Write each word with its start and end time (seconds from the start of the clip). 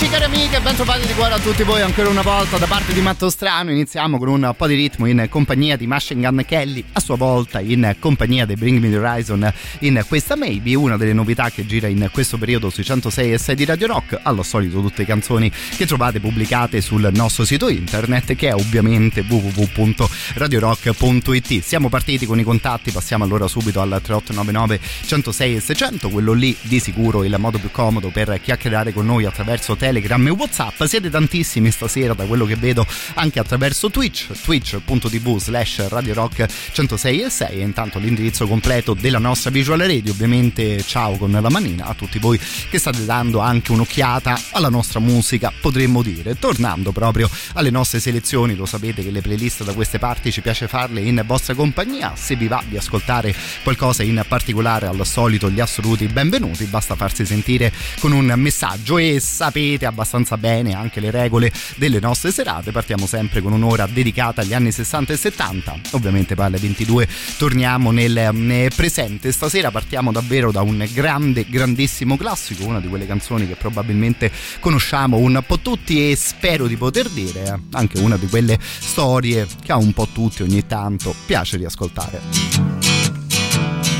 Amici, 0.00 0.16
cari 0.16 0.32
amiche, 0.32 0.60
ben 0.60 0.76
trovati 0.76 1.08
di 1.08 1.14
cuore 1.14 1.34
a 1.34 1.40
tutti 1.40 1.64
voi 1.64 1.80
ancora 1.80 2.08
una 2.08 2.22
volta 2.22 2.56
da 2.56 2.66
parte 2.66 2.92
di 2.92 3.00
Matto 3.00 3.28
Strano. 3.30 3.72
Iniziamo 3.72 4.16
con 4.18 4.28
un 4.28 4.54
po' 4.56 4.68
di 4.68 4.76
ritmo 4.76 5.06
in 5.06 5.26
compagnia 5.28 5.76
di 5.76 5.88
Machine 5.88 6.20
Gun 6.20 6.44
Kelly, 6.46 6.84
a 6.92 7.00
sua 7.00 7.16
volta 7.16 7.58
in 7.58 7.96
compagnia 7.98 8.46
dei 8.46 8.54
Bring 8.54 8.78
Me 8.78 8.90
the 8.90 8.98
Horizon 8.98 9.52
in 9.80 10.04
questa 10.06 10.36
Maybe, 10.36 10.76
una 10.76 10.96
delle 10.96 11.12
novità 11.12 11.50
che 11.50 11.66
gira 11.66 11.88
in 11.88 12.08
questo 12.12 12.38
periodo 12.38 12.70
sui 12.70 12.84
106 12.84 13.32
e 13.32 13.38
6 13.38 13.56
di 13.56 13.64
Radio 13.64 13.88
Rock. 13.88 14.20
Allo 14.22 14.44
solito 14.44 14.80
tutte 14.80 15.04
canzoni 15.04 15.50
che 15.76 15.84
trovate 15.84 16.20
pubblicate 16.20 16.80
sul 16.80 17.10
nostro 17.12 17.44
sito 17.44 17.68
internet 17.68 18.36
che 18.36 18.50
è 18.50 18.54
ovviamente 18.54 19.24
www.radiorock.it. 19.26 21.60
Siamo 21.60 21.88
partiti 21.88 22.24
con 22.24 22.38
i 22.38 22.44
contatti, 22.44 22.92
passiamo 22.92 23.24
allora 23.24 23.48
subito 23.48 23.80
al 23.80 23.98
3899 24.00 24.78
106 25.06 25.56
e 25.56 25.60
600, 25.60 26.08
quello 26.08 26.34
lì 26.34 26.56
di 26.60 26.78
sicuro 26.78 27.24
il 27.24 27.34
modo 27.38 27.58
più 27.58 27.72
comodo 27.72 28.10
per 28.10 28.40
chiacchierare 28.40 28.92
con 28.92 29.06
noi 29.06 29.24
attraverso 29.24 29.74
te 29.74 29.86
Telegram 29.88 30.26
e 30.26 30.30
Whatsapp. 30.30 30.82
Siete 30.84 31.08
tantissimi 31.08 31.70
stasera 31.70 32.12
da 32.12 32.26
quello 32.26 32.44
che 32.44 32.56
vedo 32.56 32.86
anche 33.14 33.38
attraverso 33.38 33.90
Twitch, 33.90 34.26
twitch.tv 34.42 35.38
slash 35.38 35.88
Radio 35.88 36.12
Rock 36.12 36.46
106 36.72 37.22
e 37.22 37.30
6 37.30 37.48
e 37.48 37.60
intanto 37.62 37.98
l'indirizzo 37.98 38.46
completo 38.46 38.92
della 38.92 39.18
nostra 39.18 39.48
visual 39.48 39.78
radio. 39.78 40.12
Ovviamente 40.12 40.82
ciao 40.82 41.16
con 41.16 41.30
la 41.30 41.48
manina 41.48 41.86
a 41.86 41.94
tutti 41.94 42.18
voi 42.18 42.38
che 42.68 42.78
state 42.78 43.06
dando 43.06 43.38
anche 43.38 43.72
un'occhiata 43.72 44.38
alla 44.50 44.68
nostra 44.68 45.00
musica, 45.00 45.50
potremmo 45.58 46.02
dire. 46.02 46.38
Tornando 46.38 46.92
proprio 46.92 47.30
alle 47.54 47.70
nostre 47.70 47.98
selezioni, 47.98 48.56
lo 48.56 48.66
sapete 48.66 49.02
che 49.02 49.10
le 49.10 49.22
playlist 49.22 49.64
da 49.64 49.72
queste 49.72 49.98
parti 49.98 50.30
ci 50.30 50.42
piace 50.42 50.68
farle 50.68 51.00
in 51.00 51.22
vostra 51.24 51.54
compagnia. 51.54 52.12
Se 52.14 52.36
vi 52.36 52.46
va 52.46 52.62
di 52.68 52.76
ascoltare 52.76 53.34
qualcosa 53.62 54.02
in 54.02 54.22
particolare, 54.28 54.86
al 54.86 55.06
solito 55.06 55.50
gli 55.50 55.60
assoluti 55.60 56.06
benvenuti, 56.08 56.66
basta 56.66 56.94
farsi 56.94 57.24
sentire 57.24 57.72
con 58.00 58.12
un 58.12 58.30
messaggio 58.36 58.98
e 58.98 59.18
sapete 59.18 59.77
sapete 59.78 59.86
abbastanza 59.86 60.36
bene 60.36 60.74
anche 60.74 61.00
le 61.00 61.10
regole 61.10 61.52
delle 61.76 62.00
nostre 62.00 62.32
serate. 62.32 62.72
Partiamo 62.72 63.06
sempre 63.06 63.40
con 63.40 63.52
un'ora 63.52 63.86
dedicata 63.86 64.42
agli 64.42 64.52
anni 64.52 64.72
60 64.72 65.12
e 65.12 65.16
70. 65.16 65.80
Ovviamente 65.92 66.34
poi 66.34 66.46
alle 66.46 66.58
22 66.58 67.08
torniamo 67.38 67.92
nel, 67.92 68.70
presente. 68.74 69.30
Stasera 69.32 69.70
partiamo 69.70 70.10
davvero 70.10 70.50
da 70.50 70.62
un 70.62 70.86
grande, 70.92 71.46
grandissimo 71.48 72.16
classico, 72.16 72.66
una 72.66 72.80
di 72.80 72.88
quelle 72.88 73.06
canzoni 73.06 73.46
che 73.46 73.54
probabilmente 73.54 74.30
conosciamo 74.58 75.16
un 75.16 75.42
po' 75.46 75.60
tutti 75.60 76.10
e 76.10 76.16
spero 76.16 76.66
di 76.66 76.76
poter 76.76 77.08
dire 77.08 77.44
eh, 77.44 77.60
anche 77.72 78.00
una 78.00 78.16
di 78.16 78.26
quelle 78.26 78.58
storie 78.60 79.46
che 79.62 79.72
a 79.72 79.76
un 79.76 79.92
po' 79.92 80.08
tutti 80.12 80.42
ogni 80.42 80.66
tanto 80.66 81.14
piace 81.26 81.56
riascoltare. 81.56 82.20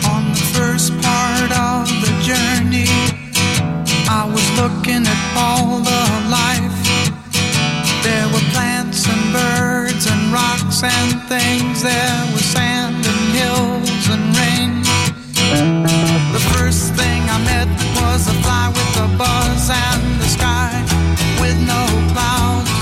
On 0.05 0.33
the 0.33 0.41
first 0.53 0.93
part 1.01 1.53
of 1.53 1.89
the 2.03 2.08
looking 4.61 5.07
at 5.07 5.23
all 5.39 5.79
the 5.79 6.05
life. 6.27 6.79
There 8.03 8.27
were 8.33 8.47
plants 8.55 9.07
and 9.07 9.25
birds 9.33 10.05
and 10.11 10.33
rocks 10.33 10.83
and 10.83 11.11
things. 11.31 11.83
There 11.83 12.23
was 12.35 12.45
sand 12.45 13.03
and 13.13 13.23
hills 13.39 14.05
and 14.15 14.25
rain. 14.41 14.73
The 16.35 16.45
first 16.55 16.95
thing 16.99 17.21
I 17.37 17.39
met 17.53 17.69
was 18.01 18.27
a 18.27 18.37
fly 18.43 18.67
with 18.77 19.07
a 19.07 19.09
buzz 19.23 19.71
and 19.71 20.03
the 20.23 20.29
sky 20.37 20.75
with 21.43 21.59
no 21.75 21.83
clouds. 22.13 22.73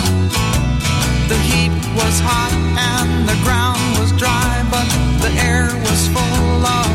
The 1.29 1.39
heat 1.51 1.75
was 2.01 2.15
hot 2.29 2.53
and 2.93 3.29
the 3.29 3.39
ground 3.45 3.83
was 4.01 4.11
dry, 4.23 4.53
but 4.75 4.89
the 5.25 5.33
air 5.51 5.69
was 5.87 6.01
full 6.15 6.61
of 6.81 6.89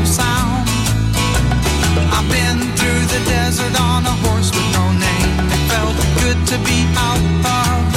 the 3.12 3.24
desert 3.28 3.78
on 3.78 4.06
a 4.06 4.14
horse 4.24 4.50
with 4.50 4.68
no 4.72 4.84
name. 4.92 5.34
It 5.54 5.62
felt 5.68 5.96
good 6.22 6.38
to 6.46 6.56
be 6.64 6.78
out 6.96 7.20
of 7.44 7.91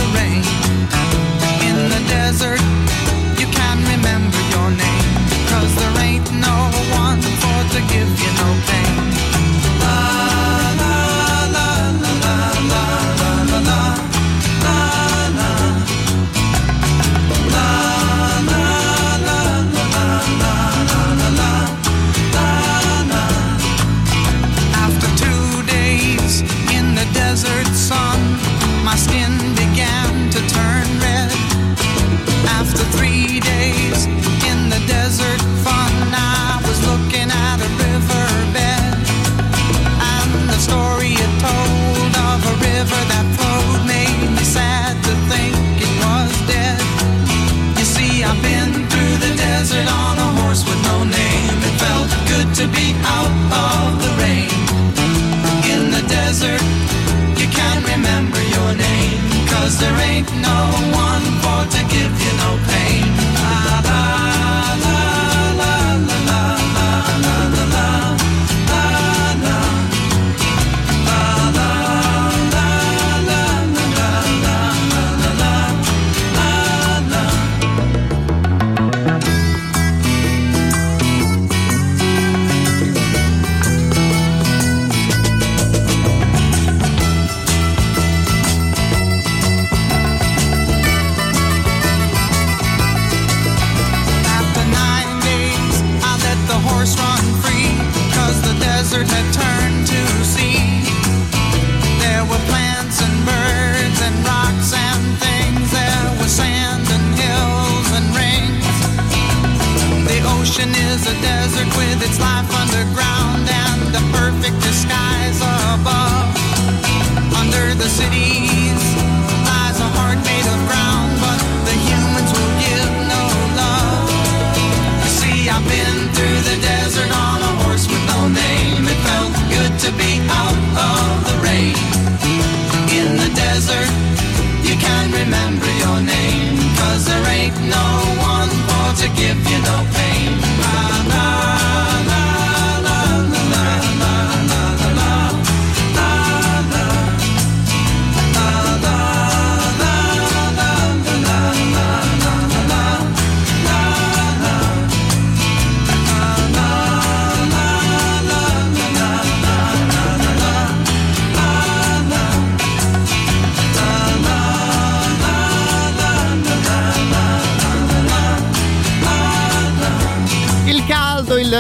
Oh. 53.58 53.85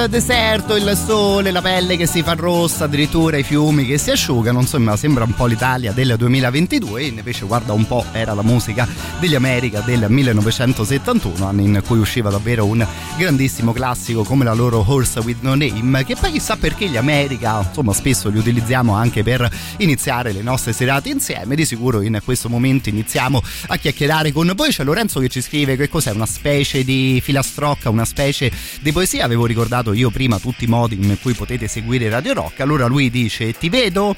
Deserto, 0.07 0.75
il 0.75 0.95
sole, 0.95 1.51
la 1.51 1.61
pelle 1.61 1.97
che 1.97 2.05
si 2.05 2.21
fa 2.21 2.33
rossa, 2.33 2.85
addirittura 2.85 3.37
i 3.37 3.43
fiumi 3.43 3.85
che 3.85 3.97
si 3.97 4.11
asciugano, 4.11 4.59
insomma 4.59 4.95
sembra 4.95 5.23
un 5.23 5.33
po' 5.33 5.45
l'Italia 5.45 5.91
del 5.91 6.15
2022 6.17 7.01
e 7.01 7.05
invece 7.07 7.45
guarda 7.45 7.73
un 7.73 7.87
po' 7.87 8.05
era 8.11 8.33
la 8.33 8.43
musica 8.43 8.87
degli 9.19 9.35
America 9.35 9.81
del 9.81 10.05
1971, 10.09 11.47
anno 11.47 11.61
in 11.61 11.81
cui 11.85 11.97
usciva 11.97 12.29
davvero 12.29 12.65
un 12.65 12.85
grandissimo 13.17 13.73
classico 13.73 14.23
come 14.23 14.43
la 14.43 14.53
loro 14.53 14.83
Horse 14.85 15.19
with 15.21 15.41
No 15.41 15.55
Name, 15.55 16.03
che 16.03 16.15
poi 16.15 16.33
chissà 16.33 16.55
perché 16.55 16.87
gli 16.87 16.97
America, 16.97 17.63
insomma 17.65 17.93
spesso 17.93 18.29
li 18.29 18.37
utilizziamo 18.37 18.93
anche 18.93 19.23
per 19.23 19.49
iniziare 19.77 20.31
le 20.31 20.41
nostre 20.41 20.73
serate 20.73 21.09
insieme, 21.09 21.55
di 21.55 21.65
sicuro 21.65 22.01
in 22.01 22.19
questo 22.23 22.49
momento 22.49 22.89
iniziamo 22.89 23.41
a 23.67 23.77
chiacchierare 23.77 24.31
con 24.31 24.51
voi, 24.55 24.69
c'è 24.69 24.83
Lorenzo 24.83 25.19
che 25.19 25.29
ci 25.29 25.41
scrive 25.41 25.75
che 25.75 25.89
cos'è 25.89 26.11
una 26.11 26.25
specie 26.25 26.83
di 26.83 27.19
filastrocca, 27.23 27.89
una 27.89 28.05
specie 28.05 28.51
di 28.81 28.91
poesia, 28.91 29.25
avevo 29.25 29.45
ricordato 29.45 29.93
io 29.95 30.09
prima 30.09 30.39
tutti 30.39 30.65
i 30.65 30.67
modi 30.67 30.95
in 30.95 31.17
cui 31.21 31.33
potete 31.33 31.67
seguire 31.67 32.09
Radio 32.09 32.33
Rock. 32.33 32.59
Allora 32.59 32.85
lui 32.85 33.09
dice: 33.09 33.53
Ti 33.53 33.69
vedo? 33.69 34.15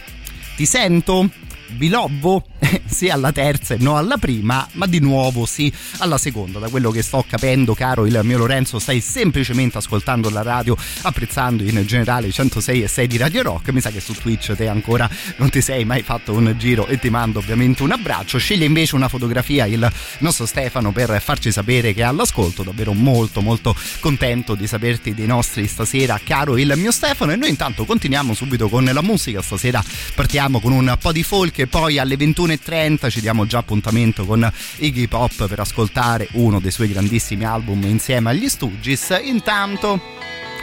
Ti 0.55 0.65
sento? 0.65 1.29
Bilobbo? 1.69 2.43
sì 2.85 3.09
alla 3.09 3.31
terza 3.31 3.75
e 3.75 3.77
no 3.79 3.97
alla 3.97 4.17
prima, 4.17 4.67
ma 4.73 4.85
di 4.85 4.99
nuovo 4.99 5.45
sì 5.45 5.71
alla 5.99 6.17
seconda. 6.17 6.59
Da 6.59 6.69
quello 6.69 6.91
che 6.91 7.01
sto 7.01 7.23
capendo, 7.27 7.73
caro 7.73 8.05
il 8.05 8.19
mio 8.23 8.37
Lorenzo, 8.37 8.79
stai 8.79 9.01
semplicemente 9.01 9.77
ascoltando 9.77 10.29
la 10.29 10.41
radio, 10.41 10.75
apprezzando 11.03 11.63
in 11.63 11.83
generale 11.85 12.27
i 12.27 12.31
106 12.31 12.83
e 12.83 12.87
6 12.87 13.07
di 13.07 13.17
Radio 13.17 13.41
Rock. 13.43 13.69
Mi 13.69 13.81
sa 13.81 13.89
che 13.89 13.99
su 13.99 14.13
Twitch 14.13 14.55
te 14.55 14.67
ancora 14.67 15.09
non 15.37 15.49
ti 15.49 15.61
sei 15.61 15.85
mai 15.85 16.01
fatto 16.03 16.33
un 16.33 16.53
giro 16.57 16.87
e 16.87 16.99
ti 16.99 17.09
mando 17.09 17.39
ovviamente 17.39 17.83
un 17.83 17.91
abbraccio. 17.91 18.37
Sceglie 18.37 18.65
invece 18.65 18.95
una 18.95 19.07
fotografia 19.07 19.65
il 19.65 19.89
nostro 20.19 20.45
Stefano 20.45 20.91
per 20.91 21.21
farci 21.21 21.51
sapere 21.51 21.93
che 21.93 22.01
è 22.01 22.05
all'ascolto. 22.05 22.63
Davvero 22.63 22.93
molto 22.93 23.41
molto 23.41 23.75
contento 23.99 24.55
di 24.55 24.67
saperti 24.67 25.13
dei 25.13 25.27
nostri 25.27 25.67
stasera, 25.67 26.19
caro 26.23 26.57
il 26.57 26.73
mio 26.75 26.91
Stefano. 26.91 27.31
E 27.31 27.35
noi 27.35 27.49
intanto 27.49 27.85
continuiamo 27.85 28.33
subito 28.33 28.67
con 28.69 28.83
la 28.85 29.01
musica. 29.01 29.41
Stasera 29.41 29.83
partiamo 30.15 30.59
con 30.59 30.71
un 30.71 30.95
po' 30.99 31.11
di 31.11 31.23
folk 31.23 31.59
e 31.59 31.67
poi 31.67 31.99
alle 31.99 32.17
21.30 32.47 33.09
ci 33.09 33.19
diamo 33.19 33.45
già 33.45 33.57
appuntamento 33.57 34.25
con 34.25 34.49
Iggy 34.77 35.07
Pop 35.07 35.47
per 35.47 35.59
ascoltare 35.59 36.29
uno 36.33 36.59
dei 36.59 36.71
suoi 36.71 36.87
grandissimi 36.87 37.43
album 37.43 37.83
insieme 37.83 38.29
agli 38.29 38.47
Stooges. 38.47 39.19
Intanto 39.21 39.99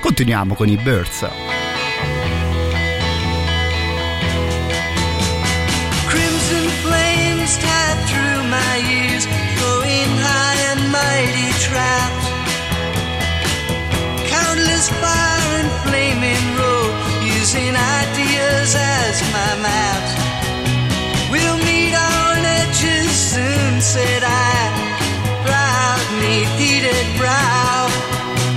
continuiamo 0.01 0.55
con 0.55 0.69
i 0.69 0.77
Birds. 0.77 1.27
Fire 14.85 15.57
and 15.61 15.71
flaming 15.83 16.59
road, 16.59 17.25
using 17.25 17.75
ideas 17.75 18.75
as 18.75 19.23
my 19.33 19.63
maps. 19.63 20.44
Said 23.85 24.23
I, 24.25 24.73
proud 25.45 26.01
neath 26.23 26.59
heated 26.59 27.07
brow. 27.19 27.85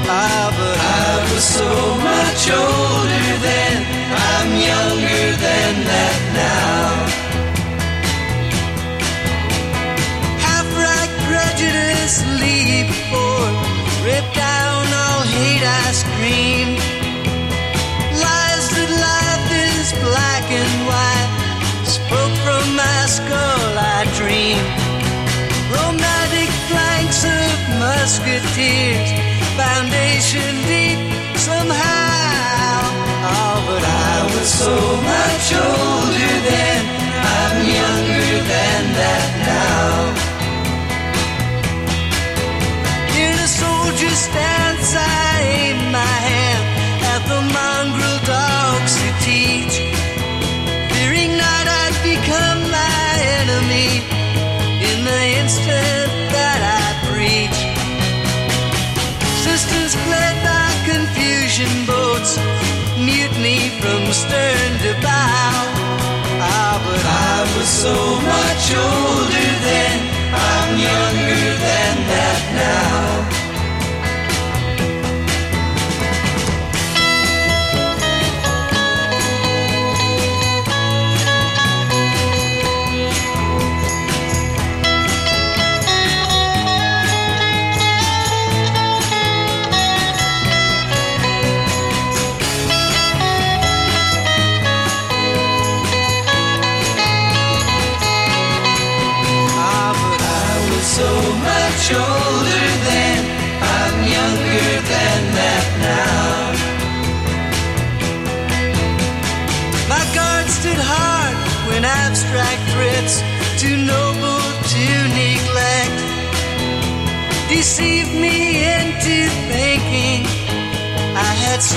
Ah, 0.07 0.47
but 0.55 0.77
I 0.79 1.33
was 1.33 1.43
so 1.43 1.67
much 1.99 2.41
older 2.47 3.29
then, 3.43 3.75
I'm 4.31 4.51
younger 4.55 5.25
than 5.35 5.73
that 5.83 6.17
now. 6.33 6.96
Musketeers, 28.07 29.09
foundation 29.59 30.55
deep 30.63 30.99
somehow. 31.35 32.79
Oh, 33.27 33.55
but 33.67 33.83
I 33.83 34.23
was 34.31 34.47
so 34.47 34.75
much 35.11 35.47
older 35.51 36.35
then, 36.47 36.86
stern 64.23 64.71
to 64.85 64.93
bow. 65.05 65.57
Ah, 66.41 66.75
but 66.85 67.03
I 67.29 67.37
was 67.53 67.69
so 67.85 67.95
much 68.33 68.65
older 68.73 69.49
then, 69.67 69.97
I'm 70.33 70.69
younger 70.89 71.26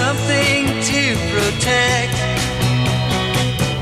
something 0.00 0.64
to 0.90 1.02
protect. 1.33 2.14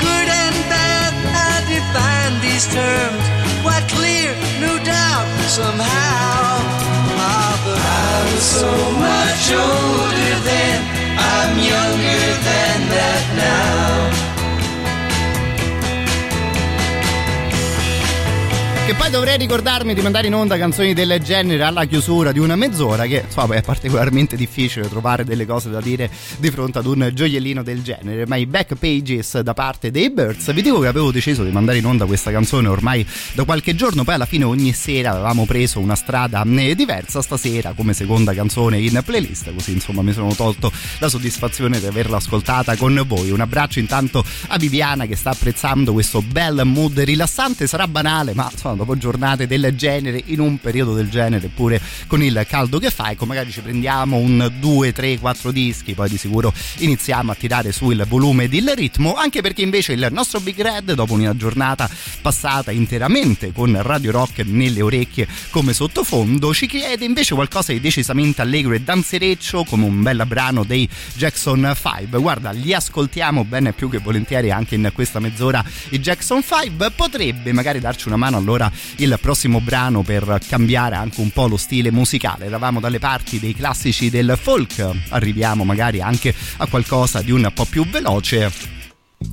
Good 0.05 0.29
and 0.43 0.57
bad, 0.73 1.15
I 1.47 1.55
define 1.75 2.35
these 2.47 2.67
terms. 2.79 3.25
Quite 3.63 3.87
clear, 3.97 4.29
no 4.67 4.73
doubt, 4.83 5.29
somehow. 5.47 6.59
Ah, 7.23 7.55
but 7.65 7.79
I 8.11 8.17
was 8.31 8.47
so 8.63 8.75
much 9.07 9.45
older 9.67 10.37
then. 10.51 10.79
I'm 11.35 11.53
younger 11.73 12.25
than 12.49 12.79
that 12.95 13.25
now. 13.47 14.08
Che 18.89 18.95
poi 18.95 19.11
dovrei 19.11 19.37
ricordarmi 19.37 19.93
di 19.93 20.01
mandare 20.01 20.29
in 20.29 20.35
onda 20.35 20.57
canzoni 20.57 20.95
del 20.95 21.21
genere 21.23 21.63
alla 21.63 21.85
chiusura 21.85 22.33
di 22.33 22.39
una 22.39 22.57
mezz'ora, 22.57 23.05
che 23.05 23.25
insomma 23.27 23.57
è 23.57 23.61
particolarmente 23.61 24.35
difficile 24.35 24.89
trovare 24.89 25.27
delle 25.27 25.45
cose 25.45 25.69
da 25.69 25.79
dire 25.83 26.11
di 26.39 26.51
fronte 26.51 26.79
ad 26.79 26.87
un 26.87 27.11
gioiellino 27.13 27.63
del 27.63 27.83
genere. 27.83 28.27
Ma 28.27 28.37
i 28.37 28.47
back 28.47 28.77
pages 28.77 29.41
da 29.41 29.53
parte 29.53 29.91
dei 29.91 30.11
Birds, 30.11 30.51
vi 30.55 30.63
dico 30.63 30.81
che 30.81 30.87
avevo 30.87 31.13
deciso 31.13 31.45
di 31.45 31.51
mandare 31.51 31.77
in 31.77 31.85
onda 31.85 32.07
questa 32.07 32.31
canzone 32.31 32.69
ormai 32.69 33.07
da 33.35 33.45
qualche 33.45 33.75
giorno, 33.75 34.05
poi 34.05 34.15
alla 34.15 34.25
fine 34.25 34.45
ogni 34.45 34.73
sera 34.73 35.11
avevamo 35.11 35.45
preso 35.45 35.81
una 35.81 35.95
strada 35.95 36.43
eh, 36.43 36.75
diversa. 36.75 37.21
Stasera, 37.21 37.75
come 37.77 37.93
seconda 37.93 38.33
canzone 38.33 38.81
in 38.81 39.03
playlist, 39.05 39.53
così 39.53 39.73
insomma 39.73 40.01
mi 40.01 40.15
sono 40.15 40.35
tolto 40.35 40.73
la 40.99 41.11
soddisfazione 41.11 41.79
di 41.79 41.85
averla 41.85 42.17
ascoltata 42.17 42.75
con 42.77 42.99
voi. 43.07 43.33
Un 43.33 43.41
abbraccio 43.41 43.81
intanto 43.81 44.25
a 44.47 44.57
Viviana 44.57 45.05
che 45.05 45.15
sta 45.15 45.29
apprezzando 45.29 45.93
questo 45.93 46.23
bel 46.23 46.63
mood 46.65 46.99
rilassante. 47.01 47.67
Sarà 47.67 47.87
banale, 47.87 48.33
ma 48.33 48.49
insomma 48.51 48.77
dopo 48.79 48.97
giornate 48.97 49.47
del 49.47 49.73
genere, 49.77 50.23
in 50.27 50.41
un 50.41 50.59
periodo 50.59 50.95
del 50.95 51.11
genere, 51.11 51.49
pure 51.49 51.81
con 52.07 52.23
il 52.23 52.45
caldo 52.49 52.79
che 52.79 52.91
fa, 52.91 53.11
ecco 53.11 53.27
magari 53.27 53.51
ci 53.51 53.61
prendiamo 53.61 54.17
un 54.17 54.51
2, 54.59 54.93
3, 54.93 55.19
4 55.19 55.51
dischi, 55.51 55.95
poi 55.95 56.09
di 56.09 56.17
sicuro 56.17 56.53
iniziamo 56.79 57.33
a 57.33 57.35
tirare 57.35 57.73
su 57.73 57.91
il 57.91 58.05
volume 58.09 58.45
ed 58.45 58.55
il 58.55 58.73
ritmo, 58.75 59.15
anche 59.15 59.43
perché 59.43 59.63
invece 59.63 59.93
il 59.93 60.09
nostro 60.11 60.41
Big 60.41 60.61
Red, 60.61 60.93
dopo 60.95 61.13
una 61.15 61.37
giornata 61.37 61.89
passata 62.21 62.71
interamente 62.71 63.53
con 63.53 63.77
Radio 63.83 64.13
Rock 64.13 64.45
nelle 64.45 64.81
orecchie 64.81 65.29
come 65.51 65.73
sottofondo, 65.73 66.55
ci 66.55 66.67
chiede 66.67 67.05
invece 67.05 67.35
qualcosa 67.35 67.73
di 67.73 67.81
decisamente 67.81 68.43
allegro 68.43 68.75
e 68.75 68.81
danzereccio, 68.81 69.65
come 69.65 69.85
un 69.85 70.03
bel 70.03 70.25
brano 70.27 70.65
dei 70.65 70.89
Jackson 71.15 71.75
5. 71.75 72.19
Guarda, 72.19 72.51
li 72.51 72.73
ascoltiamo 72.73 73.45
bene 73.45 73.73
più 73.73 73.89
che 73.89 73.99
volentieri 73.99 74.51
anche 74.51 74.75
in 74.75 74.91
questa 74.93 75.19
mezz'ora 75.19 75.65
i 75.91 76.01
Jackson 76.01 76.43
5. 76.43 76.91
Potrebbe 76.91 77.53
magari 77.53 77.81
darci 77.81 78.09
una 78.09 78.17
mano 78.17 78.37
allora 78.37 78.68
il 78.97 79.19
prossimo 79.21 79.61
brano 79.61 80.03
per 80.03 80.41
cambiare 80.47 80.97
anche 80.97 81.21
un 81.21 81.31
po' 81.31 81.47
lo 81.47 81.57
stile 81.57 81.91
musicale. 81.91 82.47
Eravamo 82.47 82.81
dalle 82.81 82.99
parti 82.99 83.39
dei 83.39 83.55
classici 83.55 84.11
del 84.11 84.39
folk, 84.41 84.85
arriviamo 85.11 85.65
magari 85.65 86.01
anche 86.01 86.35
a 86.59 86.67
qualcosa 86.67 87.23
di 87.23 87.31
un 87.31 87.51
po' 87.55 87.65
più 87.65 87.87
veloce. 87.89 88.77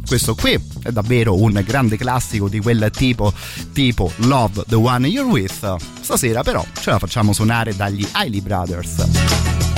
Questo 0.05 0.33
qui 0.33 0.59
è 0.81 0.91
davvero 0.91 1.39
un 1.39 1.61
grande 1.63 1.95
classico 1.95 2.49
di 2.49 2.59
quel 2.59 2.89
tipo 2.91 3.31
tipo 3.71 4.11
Love 4.17 4.63
the 4.67 4.75
One 4.75 5.07
You're 5.07 5.29
With. 5.29 5.75
Stasera 6.01 6.41
però 6.41 6.65
ce 6.79 6.89
la 6.89 6.99
facciamo 6.99 7.33
suonare 7.33 7.75
dagli 7.75 8.07
Hailey 8.13 8.41
Brothers 8.41 9.74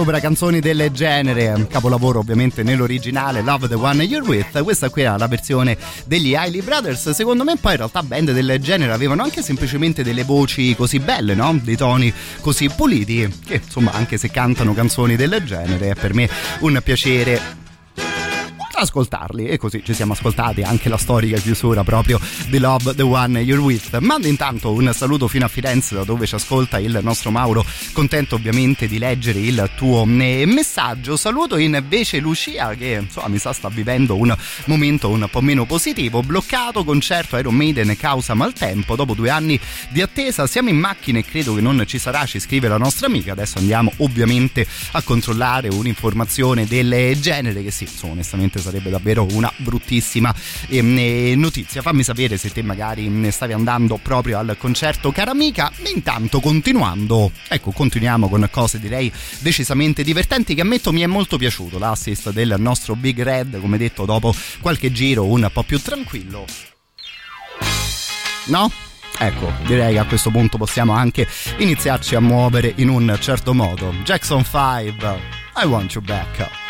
sopra 0.00 0.18
canzoni 0.18 0.60
del 0.60 0.88
genere. 0.92 1.66
Capolavoro 1.68 2.20
ovviamente 2.20 2.62
nell'originale 2.62 3.42
Love 3.42 3.68
the 3.68 3.74
One 3.74 4.02
You're 4.02 4.26
With. 4.26 4.62
Questa 4.62 4.88
qui 4.88 5.02
era 5.02 5.18
la 5.18 5.28
versione 5.28 5.76
degli 6.06 6.34
Hailey 6.34 6.62
Brothers. 6.62 7.10
Secondo 7.10 7.44
me 7.44 7.56
poi 7.56 7.72
in 7.72 7.76
realtà 7.76 8.02
band 8.02 8.32
del 8.32 8.58
genere 8.60 8.92
avevano 8.92 9.22
anche 9.22 9.42
semplicemente 9.42 10.02
delle 10.02 10.24
voci 10.24 10.74
così 10.74 11.00
belle, 11.00 11.34
no? 11.34 11.54
Dei 11.62 11.76
toni 11.76 12.10
così 12.40 12.70
puliti 12.70 13.30
che 13.44 13.60
insomma 13.62 13.92
anche 13.92 14.16
se 14.16 14.30
cantano 14.30 14.72
canzoni 14.72 15.16
del 15.16 15.42
genere 15.44 15.90
è 15.90 15.94
per 15.94 16.14
me 16.14 16.30
un 16.60 16.80
piacere 16.82 17.68
ascoltarli 18.80 19.46
e 19.46 19.58
così 19.58 19.82
ci 19.84 19.94
siamo 19.94 20.12
ascoltati 20.14 20.62
anche 20.62 20.88
la 20.88 20.96
storica 20.96 21.38
chiusura 21.38 21.84
proprio 21.84 22.18
di 22.48 22.58
Love 22.58 22.94
the 22.94 23.02
One 23.02 23.40
You're 23.40 23.62
With. 23.62 23.98
Mando 23.98 24.26
intanto 24.26 24.72
un 24.72 24.90
saluto 24.94 25.28
fino 25.28 25.44
a 25.44 25.48
Firenze 25.48 25.94
da 25.94 26.04
dove 26.04 26.26
ci 26.26 26.34
ascolta 26.34 26.78
il 26.78 26.98
nostro 27.02 27.30
Mauro, 27.30 27.64
contento 27.92 28.36
ovviamente 28.36 28.88
di 28.88 28.98
leggere 28.98 29.38
il 29.38 29.70
tuo 29.76 30.04
eh, 30.04 30.44
messaggio. 30.46 31.16
Saluto 31.16 31.56
invece 31.56 32.18
Lucia 32.18 32.74
che 32.74 32.98
insomma 33.02 33.28
mi 33.28 33.38
sa 33.38 33.52
sta 33.52 33.68
vivendo 33.68 34.16
un 34.16 34.34
momento 34.64 35.08
un 35.10 35.28
po' 35.30 35.40
meno 35.40 35.66
positivo, 35.66 36.22
bloccato 36.22 36.84
concerto 36.84 37.36
Iron 37.36 37.54
Maiden 37.54 37.96
causa 37.96 38.34
maltempo, 38.34 38.96
dopo 38.96 39.14
due 39.14 39.30
anni 39.30 39.60
di 39.90 40.00
attesa 40.00 40.46
siamo 40.46 40.70
in 40.70 40.78
macchina 40.78 41.18
e 41.18 41.24
credo 41.24 41.54
che 41.54 41.60
non 41.60 41.82
ci 41.86 41.98
sarà, 41.98 42.24
ci 42.26 42.40
scrive 42.40 42.68
la 42.68 42.78
nostra 42.78 43.06
amica, 43.06 43.32
adesso 43.32 43.58
andiamo 43.58 43.92
ovviamente 43.98 44.66
a 44.92 45.02
controllare 45.02 45.68
un'informazione 45.68 46.66
del 46.66 47.18
genere 47.20 47.62
che 47.62 47.70
sì, 47.70 47.84
insomma 47.84 48.14
onestamente 48.14 48.58
sarebbe 48.58 48.69
davvero 48.78 49.26
una 49.32 49.52
bruttissima 49.56 50.34
eh, 50.68 51.34
notizia. 51.36 51.82
Fammi 51.82 52.02
sapere 52.02 52.36
se 52.36 52.50
te 52.50 52.62
magari 52.62 53.30
stavi 53.30 53.52
andando 53.52 53.98
proprio 54.00 54.38
al 54.38 54.56
concerto, 54.58 55.10
cara 55.12 55.32
amica. 55.32 55.72
Intanto, 55.92 56.40
continuando, 56.40 57.32
ecco, 57.48 57.72
continuiamo 57.72 58.28
con 58.28 58.48
cose 58.50 58.78
direi 58.78 59.12
decisamente 59.40 60.02
divertenti 60.02 60.54
che 60.54 60.60
ammetto 60.60 60.92
mi 60.92 61.00
è 61.00 61.06
molto 61.06 61.36
piaciuto 61.36 61.78
l'assist 61.78 62.30
del 62.30 62.54
nostro 62.58 62.94
Big 62.94 63.20
Red, 63.22 63.60
come 63.60 63.78
detto, 63.78 64.04
dopo 64.04 64.34
qualche 64.60 64.92
giro 64.92 65.24
un 65.26 65.48
po' 65.52 65.62
più 65.62 65.80
tranquillo. 65.80 66.44
No? 68.46 68.70
Ecco, 69.18 69.52
direi 69.66 69.92
che 69.92 69.98
a 69.98 70.06
questo 70.06 70.30
punto 70.30 70.56
possiamo 70.56 70.94
anche 70.94 71.28
iniziarci 71.58 72.14
a 72.14 72.20
muovere 72.20 72.72
in 72.76 72.88
un 72.88 73.16
certo 73.20 73.52
modo. 73.52 73.92
Jackson 74.02 74.42
5, 74.42 75.18
I 75.62 75.66
want 75.66 75.92
you 75.92 76.02
back. 76.02 76.69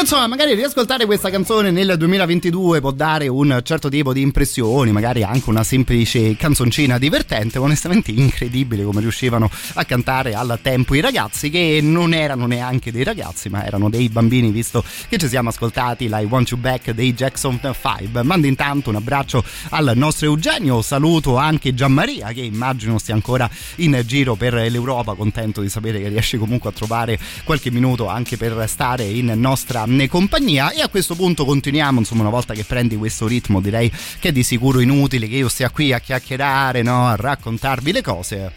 Insomma, 0.00 0.26
magari 0.28 0.54
riascoltare 0.54 1.04
questa 1.04 1.28
canzone 1.28 1.70
nel 1.70 1.94
2022 1.98 2.80
può 2.80 2.90
dare 2.90 3.28
un 3.28 3.60
certo 3.62 3.90
tipo 3.90 4.14
di 4.14 4.22
impressioni, 4.22 4.92
magari 4.92 5.22
anche 5.22 5.50
una 5.50 5.62
semplice 5.62 6.36
canzoncina 6.36 6.96
divertente. 6.96 7.58
Onestamente, 7.58 8.10
incredibile 8.10 8.82
come 8.82 9.00
riuscivano 9.00 9.50
a 9.74 9.84
cantare 9.84 10.34
al 10.34 10.58
tempo 10.62 10.94
i 10.94 11.00
ragazzi, 11.00 11.50
che 11.50 11.80
non 11.82 12.14
erano 12.14 12.46
neanche 12.46 12.90
dei 12.90 13.04
ragazzi, 13.04 13.50
ma 13.50 13.64
erano 13.64 13.90
dei 13.90 14.08
bambini, 14.08 14.50
visto 14.50 14.82
che 15.08 15.18
ci 15.18 15.28
siamo 15.28 15.50
ascoltati 15.50 16.08
la 16.08 16.20
I 16.20 16.24
Want 16.24 16.48
You 16.50 16.58
Back 16.58 16.92
dei 16.92 17.12
Jackson 17.12 17.60
5. 17.60 18.22
Mando 18.22 18.46
intanto 18.46 18.88
un 18.88 18.96
abbraccio 18.96 19.44
al 19.70 19.92
nostro 19.96 20.26
Eugenio, 20.26 20.80
saluto 20.80 21.36
anche 21.36 21.74
Gianmaria, 21.74 22.28
che 22.28 22.40
immagino 22.40 22.98
stia 22.98 23.14
ancora 23.14 23.48
in 23.76 24.00
giro 24.06 24.34
per 24.34 24.54
l'Europa, 24.54 25.14
contento 25.14 25.60
di 25.60 25.68
sapere 25.68 26.00
che 26.00 26.08
riesce 26.08 26.38
comunque 26.38 26.70
a 26.70 26.72
trovare 26.72 27.18
qualche 27.44 27.70
minuto 27.70 28.08
anche 28.08 28.38
per 28.38 28.64
stare 28.66 29.04
in 29.04 29.32
nostra 29.36 29.88
compagnia 30.08 30.70
e 30.70 30.80
a 30.80 30.88
questo 30.88 31.14
punto 31.14 31.44
continuiamo 31.44 31.98
insomma 31.98 32.22
una 32.22 32.30
volta 32.30 32.54
che 32.54 32.64
prendi 32.64 32.96
questo 32.96 33.26
ritmo 33.26 33.60
direi 33.60 33.90
che 34.18 34.28
è 34.28 34.32
di 34.32 34.42
sicuro 34.42 34.80
inutile 34.80 35.28
che 35.28 35.36
io 35.36 35.48
stia 35.48 35.70
qui 35.70 35.92
a 35.92 36.00
chiacchierare 36.00 36.82
no? 36.82 37.06
a 37.06 37.16
raccontarvi 37.16 37.92
le 37.92 38.02
cose 38.02 38.52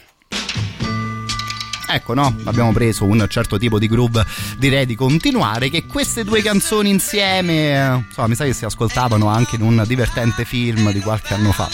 ecco 1.88 2.14
no 2.14 2.36
abbiamo 2.46 2.72
preso 2.72 3.06
un 3.06 3.26
certo 3.30 3.58
tipo 3.58 3.80
di 3.80 3.88
groove 3.88 4.26
direi 4.58 4.86
di 4.86 4.96
continuare 4.96 5.70
che 5.70 5.86
queste 5.86 6.24
due 6.24 6.42
canzoni 6.42 6.90
insieme 6.90 8.04
insomma 8.08 8.28
mi 8.28 8.36
sa 8.36 8.46
che 8.46 8.54
si 8.54 8.66
ascoltavano 8.66 9.28
anche 9.28 9.56
in 9.56 9.62
un 9.62 9.84
divertente 9.86 10.46
film 10.46 10.92
di 10.92 11.00
qualche 11.02 11.34
anno 11.34 11.52
fa 11.52 11.70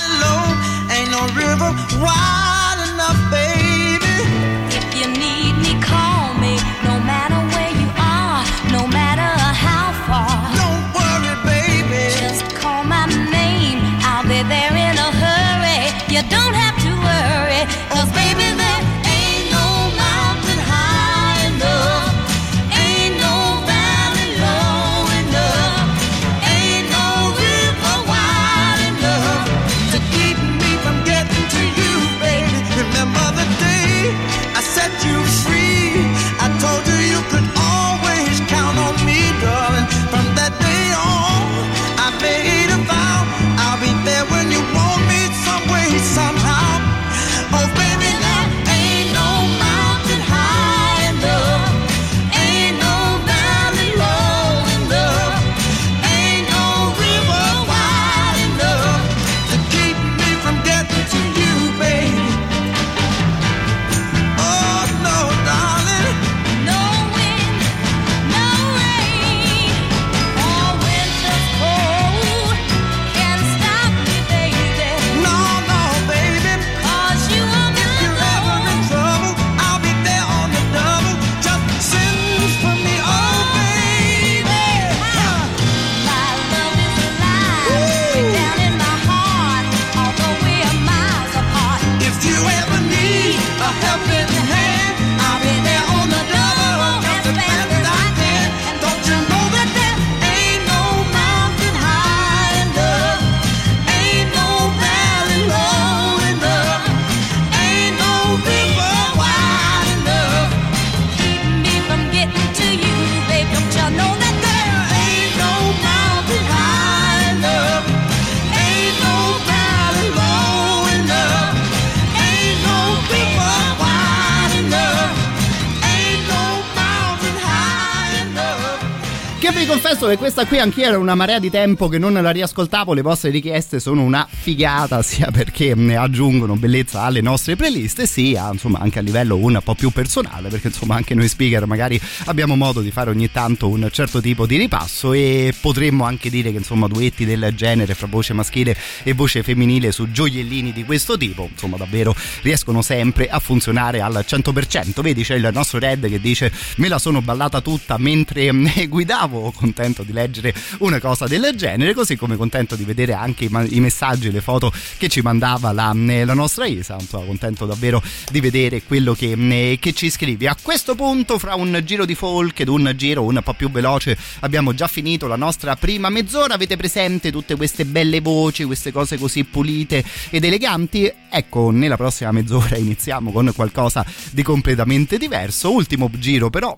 che 130.09 130.17
questa 130.17 130.45
qui 130.45 130.59
anch'io 130.59 130.85
era 130.85 130.97
una 130.97 131.15
marea 131.15 131.39
di 131.39 131.49
tempo 131.49 131.87
che 131.87 131.97
non 131.97 132.13
la 132.13 132.31
riascoltavo, 132.31 132.93
le 132.93 133.01
vostre 133.01 133.29
richieste 133.29 133.79
sono 133.79 134.03
una 134.03 134.27
figata 134.29 135.01
sia 135.03 135.29
perché 135.31 135.73
ne 135.75 135.97
aggiungono 135.97 136.55
bellezza 136.55 137.03
alle 137.03 137.21
nostre 137.21 137.55
playlist 137.55 138.01
sia 138.03 138.49
insomma 138.51 138.79
anche 138.79 138.99
a 138.99 139.01
livello 139.01 139.37
un 139.37 139.59
po' 139.63 139.75
più 139.75 139.91
personale 139.91 140.49
perché 140.49 140.67
insomma 140.67 140.95
anche 140.95 141.13
noi 141.13 141.27
speaker 141.27 141.65
magari 141.65 141.99
abbiamo 142.25 142.55
modo 142.55 142.81
di 142.81 142.91
fare 142.91 143.09
ogni 143.09 143.31
tanto 143.31 143.69
un 143.69 143.87
certo 143.91 144.19
tipo 144.19 144.45
di 144.45 144.57
ripasso 144.57 145.13
e 145.13 145.53
potremmo 145.59 146.05
anche 146.05 146.29
dire 146.29 146.51
che 146.51 146.57
insomma 146.57 146.87
duetti 146.87 147.23
del 147.23 147.51
genere 147.55 147.93
fra 147.93 148.07
voce 148.07 148.33
maschile 148.33 148.75
e 149.03 149.13
voce 149.13 149.43
femminile 149.43 149.91
su 149.91 150.11
gioiellini 150.11 150.71
di 150.71 150.85
questo 150.85 151.17
tipo 151.17 151.49
insomma 151.51 151.77
davvero 151.77 152.15
riescono 152.41 152.81
sempre 152.81 153.27
a 153.29 153.39
funzionare 153.39 154.01
al 154.01 154.25
100% 154.27 155.01
vedi 155.01 155.23
c'è 155.23 155.35
il 155.35 155.49
nostro 155.53 155.77
Red 155.77 156.09
che 156.09 156.19
dice 156.19 156.51
me 156.77 156.87
la 156.87 156.97
sono 156.97 157.21
ballata 157.21 157.61
tutta 157.61 157.97
mentre 157.97 158.49
guidavo. 158.87 159.17
Bravo, 159.29 159.51
contento 159.99 160.03
di 160.03 160.11
leggere 160.11 160.53
una 160.79 160.99
cosa 160.99 161.27
del 161.27 161.51
genere, 161.55 161.93
così 161.93 162.15
come 162.15 162.35
contento 162.35 162.75
di 162.75 162.83
vedere 162.83 163.13
anche 163.13 163.45
i, 163.45 163.49
i 163.69 163.79
messaggi, 163.79 164.31
le 164.31 164.41
foto 164.41 164.71
che 164.97 165.09
ci 165.09 165.21
mandava 165.21 165.71
la, 165.71 165.91
la 165.93 166.33
nostra 166.33 166.65
Isa, 166.65 166.95
insomma, 166.99 167.25
contento 167.25 167.65
davvero 167.65 168.01
di 168.31 168.39
vedere 168.39 168.83
quello 168.83 169.13
che, 169.13 169.77
che, 169.79 169.93
ci 169.93 170.09
scrivi. 170.09 170.47
A 170.47 170.55
questo 170.61 170.95
punto, 170.95 171.37
fra 171.37 171.55
un 171.55 171.81
giro 171.83 172.05
di 172.05 172.15
folk 172.15 172.59
ed 172.59 172.67
un 172.67 172.91
giro 172.95 173.23
un 173.23 173.39
po' 173.43 173.53
più 173.53 173.69
veloce, 173.69 174.17
abbiamo 174.41 174.73
già 174.73 174.87
finito 174.87 175.27
la 175.27 175.35
nostra 175.35 175.75
prima 175.75 176.09
mezz'ora, 176.09 176.53
avete 176.53 176.77
presente 176.77 177.31
tutte 177.31 177.55
queste 177.55 177.85
belle 177.85 178.21
voci, 178.21 178.63
queste 178.63 178.91
cose 178.91 179.17
così 179.17 179.43
pulite 179.43 180.03
ed 180.29 180.43
eleganti? 180.43 181.11
Ecco, 181.31 181.71
nella 181.71 181.97
prossima 181.97 182.31
mezz'ora 182.31 182.77
iniziamo 182.77 183.31
con 183.31 183.51
qualcosa 183.55 184.05
di 184.31 184.43
completamente 184.43 185.17
diverso. 185.17 185.71
Ultimo 185.71 186.09
giro 186.17 186.49
però 186.49 186.77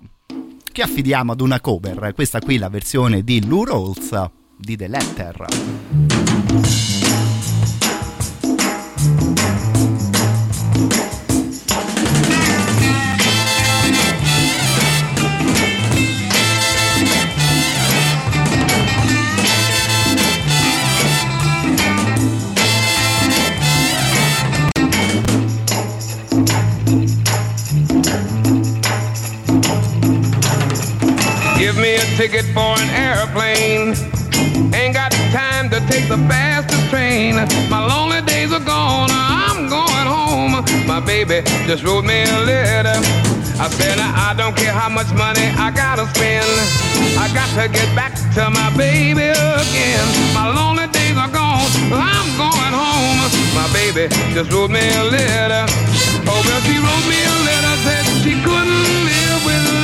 che 0.72 0.82
affidiamo 0.82 1.34
ad 1.34 1.42
una 1.42 1.60
cover. 1.60 2.14
Questa 2.14 2.40
qui 2.40 2.56
è 2.56 2.60
la 2.60 2.70
versione 2.70 3.24
di 3.24 3.46
Lou 3.46 3.64
Rawls 3.64 4.30
di 4.58 4.76
The 4.76 4.88
Letter. 4.88 5.46
Ticket 32.18 32.46
for 32.54 32.76
an 32.80 32.90
airplane. 32.90 33.96
Ain't 34.74 34.94
got 34.94 35.12
time 35.32 35.70
to 35.70 35.80
take 35.88 36.08
the 36.08 36.18
fastest 36.28 36.90
train. 36.90 37.36
My 37.70 37.86
lonely 37.86 38.22
days 38.22 38.52
are 38.52 38.64
gone. 38.64 39.10
I'm 39.12 39.70
going 39.70 40.08
home. 40.08 40.52
My 40.88 41.00
baby 41.00 41.42
just 41.68 41.84
wrote 41.84 42.06
me 42.06 42.24
a 42.24 42.40
letter. 42.46 42.98
I 43.60 43.70
said 43.70 44.00
I 44.00 44.34
don't 44.36 44.56
care 44.56 44.74
how 44.74 44.90
much 44.90 45.12
money 45.14 45.48
I 45.58 45.72
gotta 45.72 46.08
spend. 46.16 46.48
I 47.18 47.30
got 47.34 47.50
to 47.62 47.70
get 47.70 47.88
back 47.96 48.14
to 48.36 48.50
my 48.50 48.70
baby 48.76 49.30
again. 49.30 50.06
My 50.34 50.50
lonely 50.50 50.88
days 50.88 51.18
are 51.18 51.32
gone. 51.32 51.70
I'm 51.94 52.28
going 52.38 52.74
home. 52.74 53.20
My 53.54 53.68
baby 53.74 54.08
just 54.34 54.52
wrote 54.52 54.72
me 54.72 54.82
a 54.82 55.04
letter. 55.04 55.66
Oh, 56.26 56.42
well, 56.46 56.62
she 56.66 56.76
wrote 56.82 57.06
me 57.12 57.20
a 57.22 57.36
letter. 57.48 57.76
Said 57.86 58.06
she 58.24 58.34
couldn't 58.42 58.84
live 59.06 59.46
without 59.46 59.81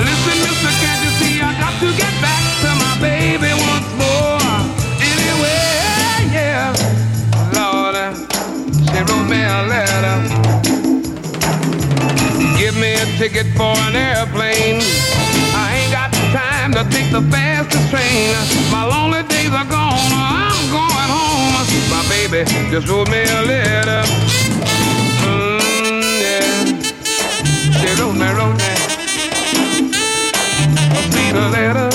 Listen, 0.00 0.38
mister, 0.40 0.72
can't 0.80 1.00
you 1.04 1.10
see 1.20 1.40
I 1.40 1.52
got 1.60 1.74
to 1.80 1.88
get 2.00 2.14
back 2.24 2.42
to 2.64 2.70
my 2.80 2.94
baby 3.00 3.52
once 3.52 3.90
more? 4.00 4.40
Yeah, 6.32 6.72
Lord, 7.52 8.16
she 8.88 8.98
wrote 9.04 9.28
me 9.28 9.40
a 9.44 9.60
letter. 9.68 10.16
Give 12.56 12.74
me 12.76 12.94
a 12.94 13.04
ticket 13.18 13.46
for 13.54 13.76
an 13.84 13.96
airplane. 13.96 14.80
I 15.52 15.76
ain't 15.76 15.92
got 15.92 16.10
time 16.32 16.72
to 16.72 16.84
take 16.88 17.10
the 17.12 17.20
fastest 17.30 17.90
train. 17.90 18.32
My 18.72 18.84
lonely 18.84 19.22
days 19.24 19.52
are 19.52 19.68
gone. 19.68 20.10
I'm 20.12 20.70
going 20.72 21.10
home. 21.12 21.52
My 21.90 22.02
baby 22.08 22.48
just 22.70 22.88
wrote 22.88 23.10
me 23.10 23.22
a 23.22 23.42
letter. 23.42 24.02
Mm, 25.28 26.00
yeah. 26.24 26.62
She 27.78 27.88
wrote 28.00 28.14
me, 28.14 28.28
wrote 28.32 28.56
me 28.56 28.71
sweet 31.32 31.50
letter 31.50 31.91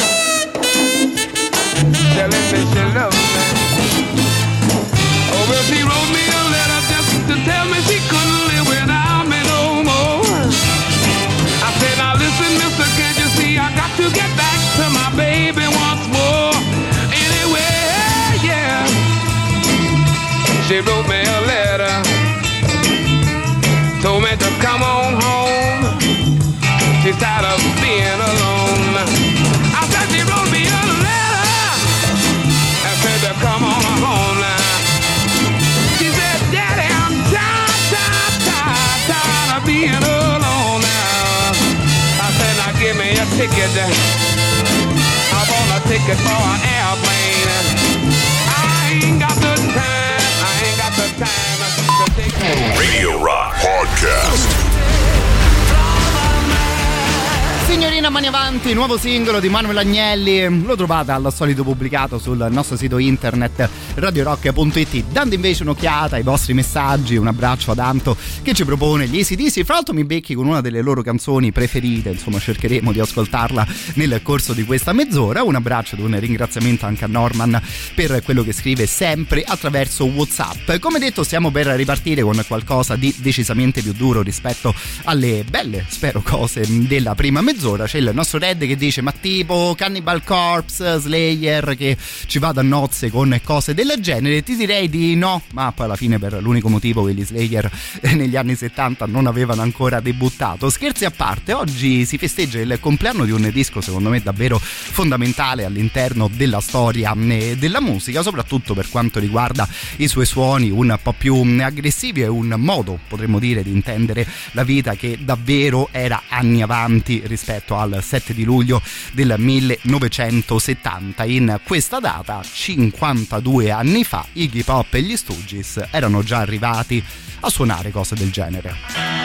singolo 58.97 59.39
di 59.39 59.49
Manuel 59.49 59.77
Agnelli, 59.77 60.63
lo 60.63 60.75
trovate 60.75 61.11
al 61.11 61.31
solito 61.33 61.63
pubblicato 61.63 62.17
sul 62.17 62.47
nostro 62.49 62.75
sito 62.75 62.97
internet 62.97 63.69
radiorock.it. 63.97 65.05
Dando 65.11 65.35
invece 65.35 65.63
un'occhiata 65.63 66.15
ai 66.17 66.23
vostri 66.23 66.53
messaggi, 66.53 67.15
un 67.15 67.27
abbraccio 67.27 67.71
ad 67.71 67.79
Anto 67.79 68.15
che 68.43 68.53
ci 68.53 68.63
propone 68.63 69.07
gli 69.07 69.19
ACDC. 69.19 69.63
Fra 69.63 69.73
l'altro 69.73 69.93
mi 69.93 70.05
becchi 70.05 70.35
con 70.35 70.47
una 70.47 70.61
delle 70.61 70.81
loro 70.81 71.01
canzoni 71.01 71.51
preferite, 71.51 72.09
insomma 72.09 72.39
cercheremo 72.39 72.91
di 72.91 72.99
ascoltarla 72.99 73.67
nel 73.95 74.19
corso 74.21 74.53
di 74.53 74.63
questa 74.63 74.93
mezz'ora. 74.93 75.43
Un 75.43 75.55
abbraccio 75.55 75.95
ed 75.95 76.01
un 76.01 76.19
ringraziamento 76.19 76.85
anche 76.85 77.05
a 77.05 77.07
Norman 77.07 77.59
per 77.95 78.21
quello 78.23 78.43
che 78.43 78.53
scrive 78.53 78.85
sempre 78.85 79.43
attraverso 79.43 80.05
Whatsapp. 80.05 80.77
Come 80.79 80.99
detto 80.99 81.23
stiamo 81.23 81.49
per 81.49 81.65
ripartire 81.67 82.21
con 82.21 82.39
qualcosa 82.47 82.95
di 82.95 83.13
decisamente 83.17 83.81
più 83.81 83.93
duro 83.93 84.21
rispetto 84.21 84.73
alle 85.05 85.43
belle, 85.49 85.85
spero, 85.87 86.21
cose 86.21 86.65
della 86.67 87.15
prima 87.15 87.41
mezz'ora 87.41 87.85
c'è 87.85 87.97
il 87.97 88.11
nostro 88.13 88.37
Red 88.37 88.65
che 88.65 88.75
dice 88.75 89.01
ma 89.01 89.11
tipo 89.11 89.73
Cannibal 89.75 90.23
Corpse, 90.23 90.99
Slayer 90.99 91.75
che 91.75 91.97
ci 92.27 92.37
vada 92.37 92.61
a 92.61 92.63
nozze 92.63 93.09
con 93.09 93.39
cose 93.43 93.73
del 93.73 93.86
genere 93.99 94.43
ti 94.43 94.55
direi 94.55 94.89
di 94.89 95.15
no 95.15 95.41
ma 95.53 95.71
poi 95.71 95.85
alla 95.85 95.95
fine 95.95 96.19
per 96.19 96.41
l'unico 96.41 96.69
motivo 96.69 97.05
che 97.05 97.13
gli 97.13 97.25
Slayer 97.25 97.69
negli 98.13 98.35
anni 98.35 98.55
70 98.55 99.05
non 99.05 99.27
avevano 99.27 99.61
ancora 99.61 99.99
debuttato 99.99 100.69
scherzi 100.69 101.05
a 101.05 101.11
parte 101.11 101.53
oggi 101.53 102.05
si 102.05 102.17
festeggia 102.17 102.59
il 102.59 102.77
compleanno 102.79 103.25
di 103.25 103.31
un 103.31 103.49
disco 103.51 103.81
secondo 103.81 104.09
me 104.09 104.21
davvero 104.21 104.59
fondamentale 104.59 105.65
all'interno 105.65 106.29
della 106.31 106.59
storia 106.59 107.13
eh, 107.17 107.55
della 107.57 107.81
musica 107.81 108.21
soprattutto 108.21 108.73
per 108.73 108.89
quanto 108.89 109.19
riguarda 109.19 109.67
i 109.97 110.07
suoi 110.07 110.25
suoni 110.25 110.69
un 110.69 110.97
po' 111.01 111.13
più 111.13 111.35
aggressivi 111.61 112.21
e 112.21 112.27
un 112.27 112.53
modo 112.57 112.99
potremmo 113.07 113.39
dire 113.39 113.63
di 113.63 113.71
intendere 113.71 114.27
la 114.51 114.63
vita 114.63 114.95
che 114.95 115.17
davvero 115.21 115.89
era 115.91 116.23
anni 116.29 116.61
avanti 116.61 117.21
rispetto 117.25 117.77
al 117.77 117.99
7 118.01 118.33
di 118.33 118.43
luglio 118.43 118.81
del 119.13 119.35
1970. 119.37 121.23
In 121.25 121.59
questa 121.63 121.99
data, 121.99 122.41
52 122.43 123.71
anni 123.71 123.76
fa, 124.03 124.25
Iggy 124.33 124.63
Pop 124.63 124.93
e 124.93 125.01
gli 125.01 125.15
Stooges 125.15 125.87
erano 125.91 126.23
già 126.23 126.39
arrivati 126.39 127.03
a 127.41 127.49
suonare 127.49 127.91
cose 127.91 128.15
del 128.15 128.31
genere. 128.31 129.17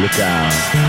look 0.00 0.18
out. 0.20 0.87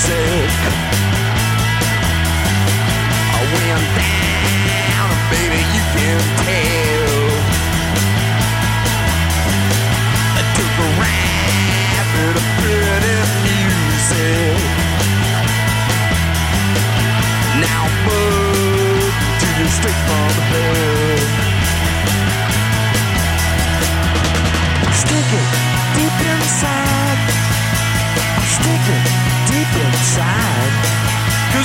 music. 0.00 0.50
Oh, 3.32 3.36
I 3.36 3.44
went 3.52 3.86
down, 4.00 5.10
baby, 5.30 5.60
you 5.74 5.82
can 5.92 6.20
tell. 6.40 7.28
I 10.36 10.42
took 10.56 10.74
a 10.78 10.88
ride 11.00 12.06
through 12.12 12.32
a 12.32 12.44
pretty 12.60 13.18
music. 13.44 14.60
Now 17.60 17.82
move 18.06 19.14
to 19.40 19.48
the 19.58 19.66
straight 19.68 20.00
from 20.06 20.34
hell. 20.50 20.99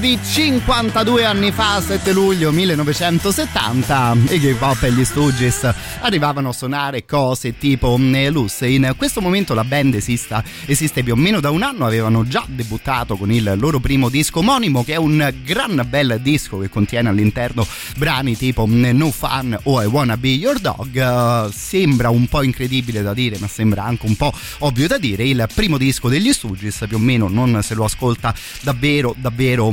the 0.00 0.09
52 0.22 1.24
anni 1.24 1.50
fa, 1.50 1.80
7 1.80 2.12
luglio 2.12 2.52
1970, 2.52 4.16
i 4.30 4.38
Gay 4.38 4.54
Pop 4.54 4.82
e 4.82 4.92
gli 4.92 5.04
Stooges 5.04 5.68
arrivavano 6.00 6.50
a 6.50 6.52
suonare 6.52 7.04
cose 7.04 7.56
tipo 7.58 7.96
Luce. 8.30 8.68
In 8.68 8.94
questo 8.96 9.20
momento 9.20 9.54
la 9.54 9.64
band 9.64 9.94
esista, 9.94 10.44
esiste 10.66 11.02
più 11.02 11.14
o 11.14 11.16
meno 11.16 11.40
da 11.40 11.50
un 11.50 11.62
anno, 11.62 11.86
avevano 11.86 12.26
già 12.26 12.44
debuttato 12.46 13.16
con 13.16 13.32
il 13.32 13.54
loro 13.56 13.80
primo 13.80 14.08
disco 14.08 14.40
omonimo 14.40 14.84
che 14.84 14.92
è 14.92 14.96
un 14.96 15.32
gran 15.44 15.84
bel 15.88 16.20
disco 16.22 16.58
che 16.58 16.68
contiene 16.68 17.08
all'interno 17.08 17.66
brani 17.96 18.36
tipo 18.36 18.66
No 18.68 19.10
Fun 19.10 19.58
o 19.64 19.82
I 19.82 19.86
Wanna 19.86 20.16
Be 20.16 20.28
Your 20.28 20.60
Dog. 20.60 21.48
Sembra 21.50 22.10
un 22.10 22.26
po' 22.26 22.42
incredibile 22.42 23.02
da 23.02 23.14
dire, 23.14 23.36
ma 23.40 23.48
sembra 23.48 23.84
anche 23.84 24.06
un 24.06 24.16
po' 24.16 24.32
ovvio 24.58 24.86
da 24.86 24.98
dire. 24.98 25.24
Il 25.24 25.48
primo 25.54 25.76
disco 25.78 26.08
degli 26.08 26.32
Stooges 26.32 26.84
più 26.86 26.98
o 26.98 27.00
meno 27.00 27.28
non 27.28 27.62
se 27.62 27.74
lo 27.74 27.84
ascolta 27.84 28.34
davvero 28.60 29.14
davvero 29.18 29.70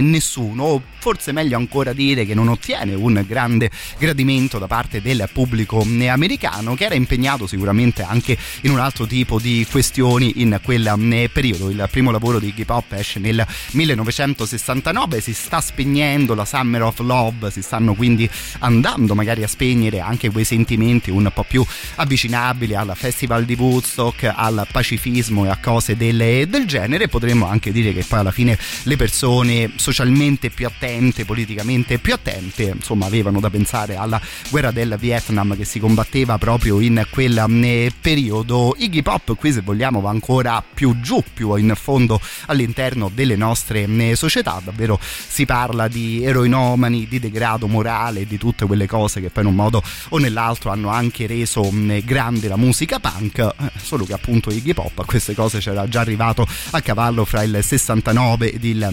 nessuno. 0.00 0.82
Forse 0.98 1.32
meglio 1.32 1.56
ancora 1.56 1.92
dire 1.92 2.26
che 2.26 2.34
non 2.34 2.48
ottiene 2.48 2.94
un 2.94 3.24
grande 3.26 3.70
gradimento 3.98 4.58
da 4.58 4.66
parte 4.66 5.00
del 5.00 5.28
pubblico 5.32 5.80
americano 6.08 6.74
che 6.74 6.84
era 6.84 6.94
impegnato 6.94 7.46
sicuramente 7.46 8.02
anche 8.02 8.36
in 8.62 8.70
un 8.70 8.78
altro 8.78 9.06
tipo 9.06 9.38
di 9.38 9.66
questioni 9.70 10.40
in 10.42 10.58
quel 10.62 11.30
periodo. 11.32 11.70
Il 11.70 11.88
primo 11.90 12.10
lavoro 12.10 12.38
di 12.38 12.52
hip 12.54 12.68
hop 12.68 12.92
esce 12.92 13.18
nel 13.20 13.46
1969 13.72 15.20
si 15.20 15.32
sta 15.32 15.60
spegnendo 15.60 16.34
la 16.34 16.44
Summer 16.44 16.82
of 16.82 16.98
Love 17.00 17.50
si 17.50 17.62
stanno 17.62 17.94
quindi 17.94 18.28
andando 18.60 19.14
magari 19.14 19.42
a 19.42 19.48
spegnere 19.48 20.00
anche 20.00 20.30
quei 20.30 20.44
sentimenti 20.44 21.10
un 21.10 21.30
po' 21.32 21.44
più 21.44 21.64
avvicinabili 21.96 22.74
al 22.74 22.92
festival 22.94 23.44
di 23.44 23.54
Woodstock 23.54 24.32
al 24.34 24.66
pacifismo 24.70 25.44
e 25.44 25.48
a 25.48 25.58
cose 25.60 25.96
del, 25.96 26.46
del 26.48 26.66
genere. 26.66 27.08
Potremmo 27.08 27.46
anche 27.46 27.72
dire 27.72 27.92
che 27.92 28.04
poi 28.04 28.20
alla 28.20 28.30
fine 28.30 28.58
le 28.84 28.96
persone 28.96 29.72
socialmente 29.78 30.50
più 30.50 30.66
attente, 30.66 31.24
politicamente 31.24 31.98
più 31.98 32.12
attente, 32.12 32.72
insomma 32.74 33.06
avevano 33.06 33.40
da 33.40 33.48
pensare 33.48 33.96
alla 33.96 34.20
guerra 34.50 34.70
del 34.70 34.96
Vietnam 34.98 35.56
che 35.56 35.64
si 35.64 35.78
combatteva 35.78 36.36
proprio 36.38 36.80
in 36.80 37.06
quel 37.10 37.38
eh, 37.62 37.92
periodo. 37.98 38.74
Iggy 38.76 39.02
Pop 39.02 39.36
qui 39.36 39.52
se 39.52 39.60
vogliamo 39.62 40.00
va 40.00 40.10
ancora 40.10 40.62
più 40.62 41.00
giù, 41.00 41.22
più 41.32 41.54
in 41.56 41.72
fondo 41.76 42.20
all'interno 42.46 43.10
delle 43.12 43.36
nostre 43.36 43.84
eh, 43.84 44.16
società, 44.16 44.60
davvero 44.62 44.98
si 45.00 45.46
parla 45.46 45.88
di 45.88 46.24
eroinomani, 46.24 47.06
di 47.08 47.18
degrado 47.18 47.66
morale, 47.66 48.26
di 48.26 48.38
tutte 48.38 48.66
quelle 48.66 48.86
cose 48.86 49.20
che 49.20 49.30
poi 49.30 49.44
in 49.44 49.50
un 49.50 49.54
modo 49.54 49.82
o 50.10 50.18
nell'altro 50.18 50.70
hanno 50.70 50.88
anche 50.88 51.26
reso 51.26 51.62
eh, 51.88 52.02
grande 52.04 52.48
la 52.48 52.56
musica 52.56 52.98
punk, 52.98 53.54
solo 53.80 54.04
che 54.04 54.12
appunto 54.12 54.50
Iggy 54.50 54.74
Pop 54.74 54.98
a 54.98 55.04
queste 55.04 55.34
cose 55.34 55.58
c'era 55.58 55.88
già 55.88 56.00
arrivato 56.00 56.46
a 56.70 56.80
cavallo 56.80 57.24
fra 57.24 57.42
il 57.42 57.58
69 57.62 58.52
ed 58.52 58.64
il 58.64 58.88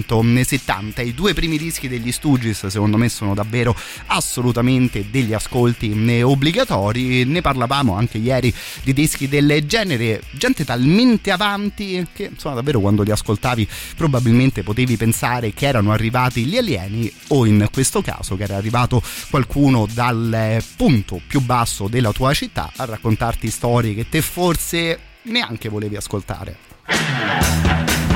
1970. 0.00 1.02
I 1.02 1.14
due 1.14 1.34
primi 1.34 1.58
dischi 1.58 1.88
degli 1.88 2.12
Stooges 2.12 2.66
secondo 2.66 2.96
me 2.96 3.08
sono 3.08 3.34
davvero 3.34 3.76
assolutamente 4.06 5.06
degli 5.10 5.32
ascolti 5.32 5.92
eh, 6.08 6.22
obbligatori. 6.22 7.24
Ne 7.24 7.40
parlavamo 7.40 7.94
anche 7.94 8.18
ieri 8.18 8.52
di 8.82 8.92
dischi 8.92 9.28
del 9.28 9.64
genere, 9.66 10.22
gente 10.32 10.64
talmente 10.64 11.30
avanti 11.30 12.06
che 12.12 12.30
insomma 12.32 12.56
davvero 12.56 12.80
quando 12.80 13.02
li 13.02 13.10
ascoltavi 13.10 13.68
probabilmente 13.96 14.62
potevi 14.62 14.96
pensare 14.96 15.52
che 15.52 15.66
erano 15.66 15.92
arrivati 15.92 16.44
gli 16.44 16.56
alieni 16.56 17.12
o 17.28 17.46
in 17.46 17.68
questo 17.72 18.02
caso 18.02 18.36
che 18.36 18.44
era 18.44 18.56
arrivato 18.56 19.02
qualcuno 19.30 19.86
dal 19.92 20.62
punto 20.76 21.20
più 21.26 21.40
basso 21.40 21.88
della 21.88 22.12
tua 22.12 22.32
città 22.32 22.70
a 22.76 22.84
raccontarti 22.84 23.50
storie 23.50 23.94
che 23.94 24.08
te 24.08 24.22
forse 24.22 24.98
neanche 25.22 25.68
volevi 25.68 25.96
ascoltare. 25.96 28.09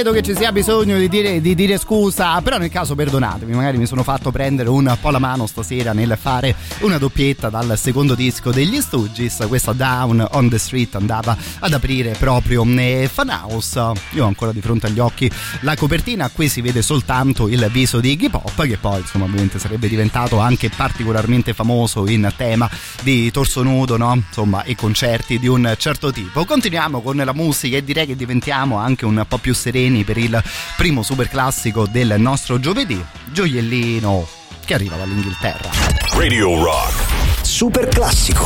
Credo 0.00 0.12
che 0.12 0.22
ci 0.22 0.36
sia 0.36 0.52
bisogno 0.52 0.96
di 0.96 1.08
dire, 1.08 1.40
di 1.40 1.56
dire, 1.56 1.76
scusa, 1.76 2.40
però 2.40 2.56
nel 2.56 2.70
caso 2.70 2.94
perdonatemi, 2.94 3.52
magari 3.52 3.78
mi 3.78 3.86
sono 3.86 4.04
fatto 4.04 4.30
prendere 4.30 4.68
un 4.68 4.96
po' 5.00 5.10
la 5.10 5.18
mano 5.18 5.48
stasera 5.48 5.92
nel 5.92 6.16
fare 6.20 6.54
una 6.82 6.98
doppietta 6.98 7.48
dal 7.48 7.76
secondo 7.76 8.14
disco 8.14 8.52
degli 8.52 8.80
Stooges, 8.80 9.44
questa 9.48 9.72
Down 9.72 10.24
on 10.30 10.48
the 10.48 10.56
Street 10.56 10.94
andava 10.94 11.36
ad 11.58 11.72
aprire 11.72 12.14
proprio 12.16 12.64
eh, 12.64 13.10
Fan 13.12 13.30
House. 13.30 13.92
Io 14.12 14.22
ho 14.22 14.28
ancora 14.28 14.52
di 14.52 14.60
fronte 14.60 14.86
agli 14.86 15.00
occhi 15.00 15.28
la 15.62 15.74
copertina, 15.74 16.30
qui 16.30 16.48
si 16.48 16.60
vede 16.60 16.80
soltanto 16.80 17.48
il 17.48 17.68
viso 17.72 17.98
di 17.98 18.12
Iggy 18.12 18.30
Pop, 18.30 18.62
che 18.68 18.76
poi 18.76 19.00
insomma 19.00 19.24
ovviamente 19.24 19.58
sarebbe 19.58 19.88
diventato 19.88 20.38
anche 20.38 20.68
particolarmente 20.68 21.54
famoso 21.54 22.06
in 22.08 22.32
tema 22.36 22.70
di 23.02 23.32
torso 23.32 23.64
nudo, 23.64 23.96
no? 23.96 24.14
Insomma, 24.14 24.62
e 24.62 24.76
concerti 24.76 25.40
di 25.40 25.48
un 25.48 25.74
certo 25.76 26.12
tipo. 26.12 26.44
Continuiamo 26.44 27.02
con 27.02 27.16
la 27.16 27.34
musica 27.34 27.76
e 27.76 27.82
direi 27.82 28.06
che 28.06 28.14
diventiamo 28.14 28.76
anche 28.76 29.04
un 29.04 29.24
po' 29.26 29.38
più 29.38 29.52
sereni 29.52 29.86
per 30.04 30.18
il 30.18 30.42
primo 30.76 31.02
super 31.02 31.28
classico 31.28 31.86
del 31.86 32.14
nostro 32.18 32.60
giovedì, 32.60 33.02
Gioiellino 33.32 34.26
che 34.68 34.74
arriva 34.74 34.96
dall'Inghilterra. 34.96 35.70
Radio 36.14 36.62
Rock. 36.62 37.40
Super 37.40 37.88
classico. 37.88 38.44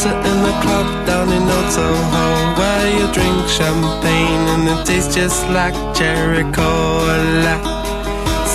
In 0.00 0.44
a 0.44 0.58
club 0.60 1.04
down 1.04 1.32
in 1.32 1.50
Old 1.50 1.68
Soho 1.70 2.54
Where 2.56 2.90
you 2.98 3.10
drink 3.12 3.48
champagne 3.48 4.48
and 4.48 4.68
it 4.68 4.86
tastes 4.86 5.14
just 5.14 5.46
like 5.48 5.74
cherry 5.94 6.44
cola 6.52 7.58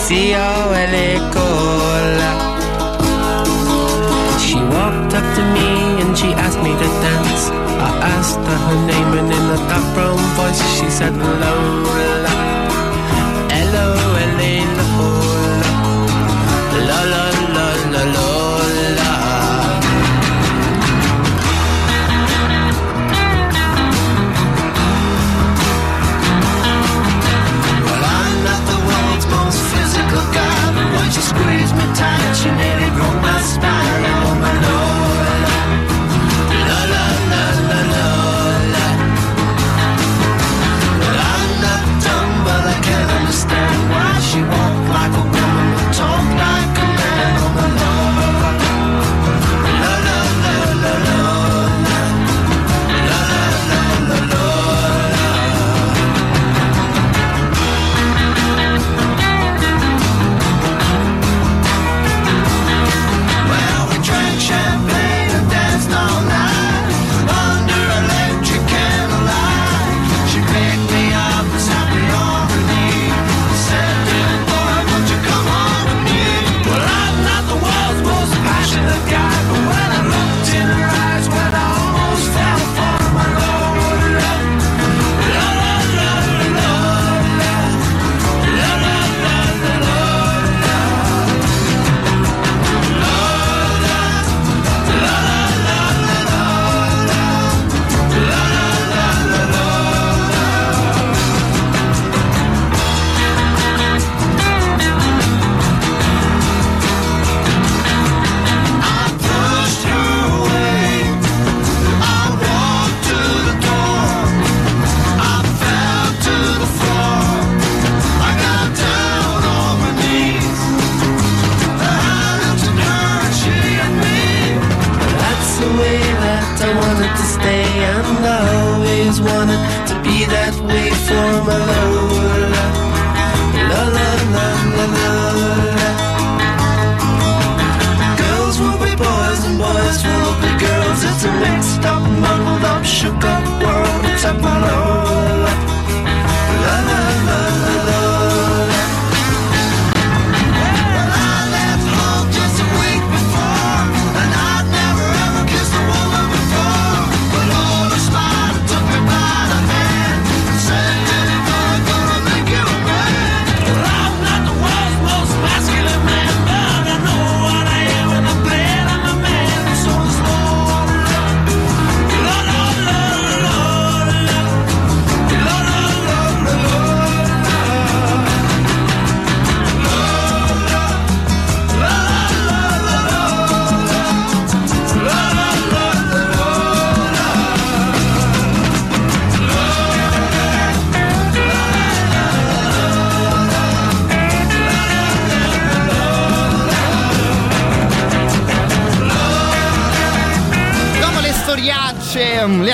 C-O-L-A 0.07 1.29
cola 1.31 2.42
walked 4.83 5.13
up 5.15 5.27
to 5.37 5.43
me 5.55 5.67
and 6.01 6.11
she 6.19 6.29
asked 6.45 6.61
me 6.65 6.71
to 6.81 6.89
dance. 7.05 7.43
I 7.87 7.91
asked 8.15 8.43
her 8.49 8.59
her 8.67 8.79
name 8.91 9.11
and 9.19 9.29
in 9.37 9.45
a 9.55 9.59
dark 9.69 9.85
brown 9.95 10.19
voice 10.37 10.61
she 10.77 10.87
said 10.97 11.13
Lola. 11.41 12.35
L-O-L-A 13.71 14.53
Lola 14.77 15.71
La 16.89 16.99
la 17.13 17.25
la 17.55 17.67
la 17.93 18.03
Lola. 18.15 19.11
Well, 27.85 28.03
I'm 28.17 28.37
not 28.47 28.61
the 28.71 28.79
world's 28.87 29.27
most 29.35 29.59
physical 29.71 30.25
guy, 30.37 30.59
but 30.75 30.87
when 30.95 31.07
she 31.15 31.21
squeezed 31.31 31.75
me 31.79 31.85
tight, 31.99 32.33
she 32.39 32.49
nearly 32.61 32.89
broke 32.97 33.19
my 33.27 33.39
spine. 33.53 33.82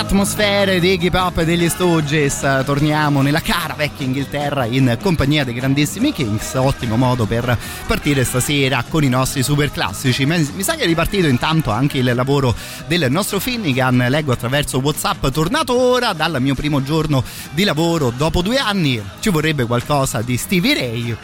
Atmosfere 0.10 0.80
di 0.80 1.07
Pop 1.12 1.38
e 1.38 1.45
degli 1.45 1.70
Stooges, 1.70 2.39
torniamo 2.66 3.22
nella 3.22 3.41
cara 3.41 3.76
vecchia 3.76 4.07
Inghilterra 4.07 4.66
in 4.66 4.97
compagnia 4.99 5.43
dei 5.43 5.53
grandissimi 5.53 6.12
Kings. 6.12 6.55
Ottimo 6.55 6.97
modo 6.97 7.28
per 7.28 7.55
partire 7.86 8.24
stasera 8.24 8.84
con 8.89 9.03
i 9.03 9.07
nostri 9.07 9.43
super 9.43 9.70
classici. 9.72 10.26
Mi 10.26 10.64
sa 10.64 10.74
che 10.74 10.82
è 10.82 10.86
ripartito 10.88 11.28
intanto 11.28 11.70
anche 11.70 11.99
il 11.99 12.12
lavoro 12.16 12.55
del 12.88 13.05
nostro 13.12 13.39
Finnegan. 13.39 14.07
Leggo 14.10 14.32
attraverso 14.32 14.80
WhatsApp, 14.80 15.28
tornato 15.28 15.80
ora 15.80 16.14
dal 16.14 16.41
mio 16.41 16.55
primo 16.55 16.82
giorno 16.82 17.24
di 17.51 17.64
lavoro 17.64 18.10
dopo 18.10 18.41
due 18.41 18.57
anni. 18.57 18.99
Ci 19.20 19.30
vorrebbe 19.30 19.66
qualcosa 19.66 20.24
di 20.24 20.38
Stevie 20.38 20.74
Ray. 20.74 21.18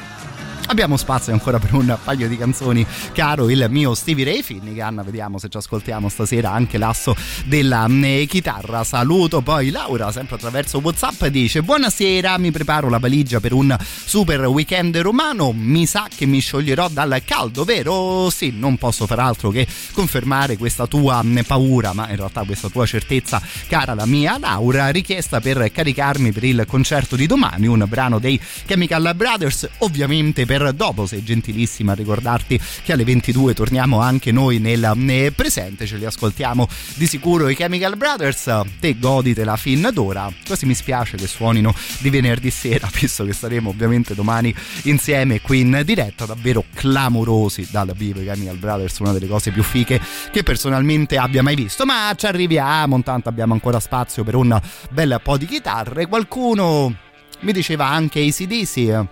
Abbiamo 0.68 0.97
spazio 0.97 1.34
ancora 1.34 1.59
per 1.59 1.74
un 1.74 1.97
paio 2.03 2.28
di 2.28 2.38
canzoni 2.38 2.86
caro 3.13 3.49
il 3.49 3.68
mio 3.70 3.93
Stevie 3.93 4.26
Ray 4.26 4.41
Finnegan. 4.41 5.01
Vediamo 5.05 5.38
se 5.38 5.49
ci 5.49 5.57
ascoltiamo 5.57 6.09
stasera 6.09 6.51
anche 6.51 6.78
l'asso 6.78 7.16
della 7.45 7.88
eh, 7.88 8.26
chitarra. 8.28 8.84
Saluto 8.84 9.41
poi 9.41 9.70
Laura 9.70 10.11
sempre 10.11 10.36
attraverso 10.36 10.80
Whatsapp 10.80 11.26
dice 11.26 11.61
buonasera 11.61 12.38
mi 12.38 12.51
preparo 12.51 12.89
la 12.89 12.97
valigia 12.97 13.39
per 13.39 13.53
un 13.53 13.76
super 13.80 14.45
weekend 14.47 14.97
romano. 14.97 15.51
Mi 15.53 15.86
sa 15.86 16.07
che 16.13 16.26
mi 16.26 16.39
scioglierò 16.39 16.89
dal 16.89 17.22
caldo 17.24 17.63
vero? 17.63 18.30
sì 18.30 18.53
non 18.55 18.78
posso 18.78 19.05
far 19.05 19.20
altro 19.20 19.49
che 19.49 19.68
confermare 19.93 20.57
questa 20.57 20.88
tua 20.88 21.22
mm, 21.24 21.39
paura 21.47 21.93
ma 21.93 22.09
in 22.09 22.16
realtà 22.16 22.43
questa 22.43 22.70
tua 22.70 22.86
certezza 22.86 23.41
cara 23.68 23.93
la 23.93 24.05
mia 24.05 24.38
Laura. 24.38 24.89
Richiesta 24.89 25.39
per 25.39 25.72
caricarmi 25.72 26.32
per 26.32 26.43
il 26.43 26.66
concerto 26.68 27.16
di 27.16 27.28
domani 27.28 27.68
un 27.68 27.86
brano 27.88 28.20
dei 28.20 28.39
Chemical 28.66 29.13
Brothers 29.16 29.68
ovviamente 29.80 30.45
per 30.45 30.55
dopo 30.74 31.06
sei 31.06 31.24
gentilissima 31.24 31.91
a 31.91 31.95
ricordarti 31.95 32.60
che 32.84 32.93
alle 32.93 33.03
22 33.03 33.53
torniamo 33.53 33.99
anche 33.99 34.32
noi 34.32 34.60
nel 34.60 35.34
presente 35.36 35.86
ce 35.86 35.97
li 35.97 36.06
ascoltiamo 36.06 36.68
di 36.95 37.08
sicuro 37.08 37.49
i 37.49 37.56
Chemical 37.56 37.97
Brothers 37.97 38.62
te 38.80 38.97
goditela 38.97 39.58
fin 39.58 39.89
d'ora. 39.93 40.32
Quasi 40.45 40.66
mi 40.66 40.74
spiace 40.74 41.18
che 41.18 41.28
suonino 41.28 41.74
di 41.99 42.10
venerdì 42.10 42.49
sera 42.49 42.89
visto 42.99 43.26
che 43.26 43.34
saremo 43.34 43.70
ovviamente 43.70 44.16
domani 44.16 44.53
insieme 44.84 45.41
qui 45.41 45.60
in 45.60 45.82
diretta 45.84 46.26
davvero 46.26 46.64
clamorosi 46.74 47.68
dal 47.70 47.91
vivo 47.95 48.22
i 48.22 48.26
Chemical 48.26 48.58
Brothers 48.58 48.99
una 48.99 49.12
delle 49.12 49.28
cose 49.28 49.51
più 49.51 49.64
fiche 49.64 49.99
che 50.32 50.43
personalmente 50.43 51.18
abbia 51.18 51.43
mai 51.43 51.56
visto. 51.56 51.86
Ma 51.86 52.14
ci 52.16 52.26
arriviamo 52.26 52.95
intanto 52.95 53.30
abbiamo 53.30 53.53
ancora 53.53 53.80
spazio 53.80 54.24
per 54.24 54.36
un 54.36 54.58
bel 54.91 55.20
po' 55.22 55.38
di 55.38 55.45
chitarre. 55.45 56.08
Qualcuno 56.08 56.95
mi 57.41 57.51
diceva 57.51 57.88
anche 57.88 58.22
ACDC 58.22 59.06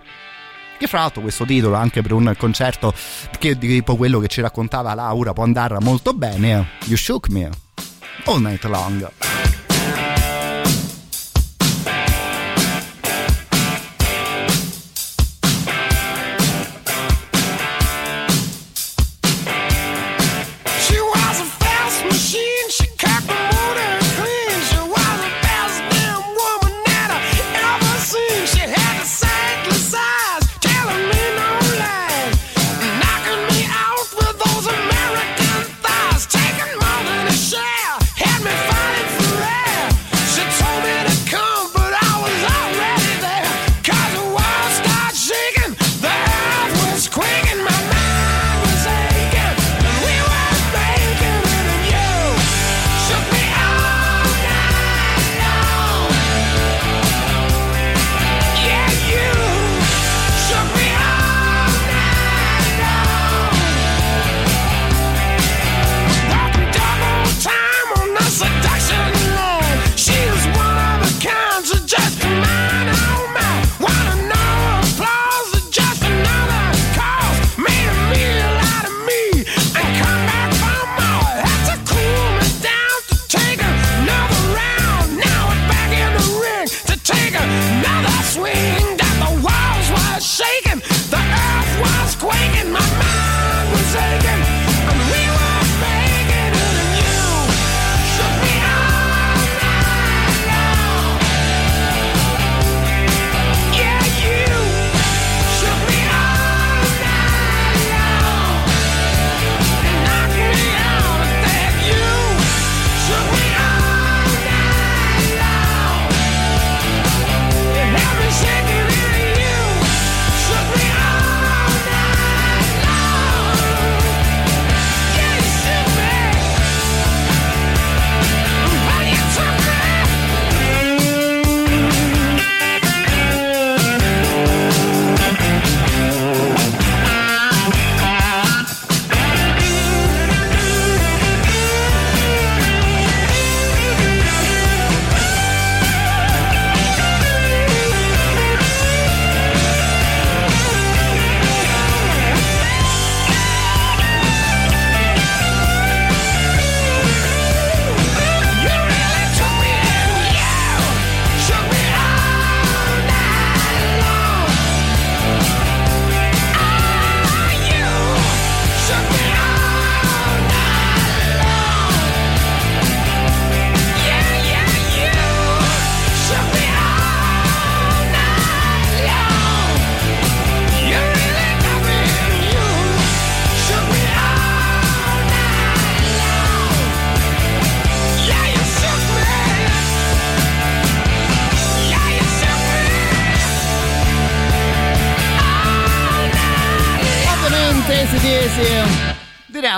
che 0.78 0.86
fra 0.86 1.00
l'altro 1.00 1.22
questo 1.22 1.44
titolo 1.44 1.74
anche 1.74 2.02
per 2.02 2.12
un 2.12 2.34
concerto 2.36 2.92
che 3.38 3.56
tipo 3.56 3.96
quello 3.96 4.18
che 4.18 4.28
ci 4.28 4.40
raccontava 4.40 4.94
Laura 4.94 5.32
può 5.32 5.44
andare 5.44 5.78
molto 5.80 6.12
bene 6.12 6.68
You 6.84 6.96
Shook 6.96 7.28
Me 7.28 7.50
All 8.24 8.40
Night 8.40 8.64
Long 8.64 9.33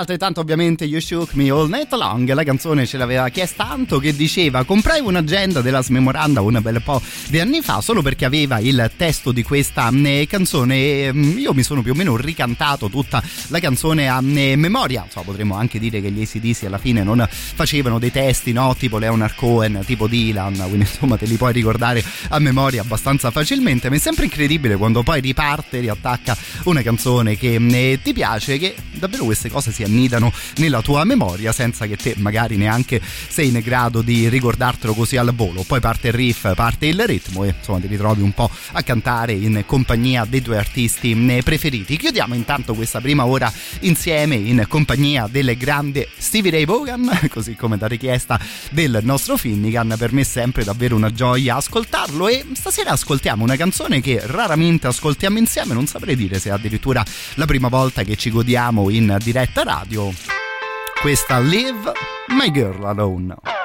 altrettanto 0.07 0.39
ovviamente 0.39 0.85
You 0.85 1.01
Shook 1.01 1.33
Me 1.33 1.49
All 1.49 1.69
Night 1.69 1.91
Long, 1.91 2.31
la 2.31 2.45
canzone 2.45 2.85
ce 2.85 2.95
l'aveva 2.95 3.27
chiesta 3.27 3.65
tanto 3.67 3.99
che 3.99 4.15
diceva 4.15 4.63
comprai 4.63 5.01
un'agenda 5.01 5.59
della 5.59 5.81
Smemoranda 5.81 6.39
un 6.39 6.57
bel 6.61 6.81
po' 6.81 7.01
di 7.27 7.41
anni 7.41 7.59
fa 7.61 7.81
solo 7.81 8.01
perché 8.01 8.23
aveva 8.23 8.59
il 8.59 8.89
testo 8.95 9.33
di 9.33 9.43
questa 9.43 9.89
eh, 9.91 10.25
canzone 10.29 10.75
e 10.75 11.09
mm, 11.11 11.37
io 11.37 11.53
mi 11.53 11.63
sono 11.63 11.81
più 11.81 11.91
o 11.91 11.95
meno 11.95 12.15
ricantato 12.15 12.89
tutta 12.89 13.21
la 13.47 13.59
canzone 13.59 14.07
a 14.07 14.21
eh, 14.23 14.55
memoria, 14.55 15.03
insomma 15.03 15.25
potremmo 15.25 15.55
anche 15.55 15.77
dire 15.77 15.99
che 15.99 16.09
gli 16.09 16.21
ACDC 16.21 16.63
alla 16.63 16.77
fine 16.77 17.03
non 17.03 17.27
facevano 17.29 17.99
dei 17.99 18.11
testi 18.11 18.53
no 18.53 18.73
tipo 18.77 18.99
Leonard 18.99 19.35
Cohen, 19.35 19.81
tipo 19.85 20.07
Dylan, 20.07 20.55
quindi 20.55 20.85
insomma 20.89 21.17
te 21.17 21.25
li 21.25 21.35
puoi 21.35 21.51
ricordare 21.51 22.01
a 22.29 22.39
memoria 22.39 22.79
abbastanza 22.79 23.29
facilmente, 23.29 23.89
ma 23.89 23.95
è 23.95 23.99
sempre 23.99 24.23
incredibile 24.23 24.77
quando 24.77 25.03
poi 25.03 25.19
riparte, 25.19 25.81
riattacca 25.81 26.37
una 26.63 26.81
canzone 26.81 27.35
che 27.35 27.55
eh, 27.55 27.99
ti 28.01 28.13
piace, 28.13 28.57
che 28.57 28.73
davvero 28.93 29.25
queste 29.25 29.49
cose 29.49 29.73
si 29.73 29.83
nella 30.57 30.81
tua 30.81 31.03
memoria 31.03 31.51
senza 31.51 31.87
che 31.87 31.97
te 31.97 32.13
magari 32.17 32.55
neanche 32.55 33.01
sei 33.01 33.47
in 33.47 33.59
grado 33.63 34.01
di 34.01 34.29
ricordartelo 34.29 34.93
così 34.93 35.17
al 35.17 35.33
volo. 35.33 35.63
Poi 35.63 35.79
parte 35.79 36.07
il 36.07 36.13
riff, 36.13 36.53
parte 36.53 36.85
il 36.85 37.05
ritmo 37.05 37.43
e 37.43 37.55
insomma 37.57 37.79
ti 37.79 37.87
ritrovi 37.87 38.21
un 38.21 38.31
po' 38.31 38.49
a 38.73 38.83
cantare 38.83 39.33
in 39.33 39.63
compagnia 39.65 40.25
dei 40.25 40.41
tuoi 40.41 40.57
artisti 40.57 41.15
preferiti. 41.43 41.97
Chiudiamo 41.97 42.35
intanto 42.35 42.73
questa 42.73 43.01
prima 43.01 43.25
ora 43.25 43.51
insieme 43.81 44.35
in 44.35 44.65
compagnia 44.67 45.27
del 45.29 45.55
grande 45.57 46.09
Stevie 46.17 46.51
Ray 46.51 46.65
Vaughan, 46.65 47.27
così 47.29 47.55
come 47.55 47.77
da 47.77 47.87
richiesta 47.87 48.39
del 48.71 48.99
nostro 49.03 49.37
Finnegan. 49.37 49.95
Per 49.97 50.13
me 50.13 50.21
è 50.21 50.25
sempre 50.25 50.63
davvero 50.63 50.95
una 50.95 51.11
gioia 51.11 51.55
ascoltarlo 51.55 52.27
e 52.27 52.45
stasera 52.53 52.91
ascoltiamo 52.91 53.43
una 53.43 53.55
canzone 53.55 54.01
che 54.01 54.21
raramente 54.23 54.87
ascoltiamo 54.87 55.37
insieme, 55.37 55.73
non 55.73 55.87
saprei 55.87 56.15
dire 56.15 56.39
se 56.39 56.49
è 56.49 56.53
addirittura 56.53 57.03
la 57.35 57.45
prima 57.45 57.67
volta 57.67 58.03
che 58.03 58.15
ci 58.15 58.29
godiamo 58.29 58.89
in 58.89 59.17
diretta 59.21 59.63
radio. 59.63 59.86
Questa 61.01 61.39
Live 61.39 61.93
My 62.27 62.51
Girl 62.51 62.83
Alone. 62.85 63.56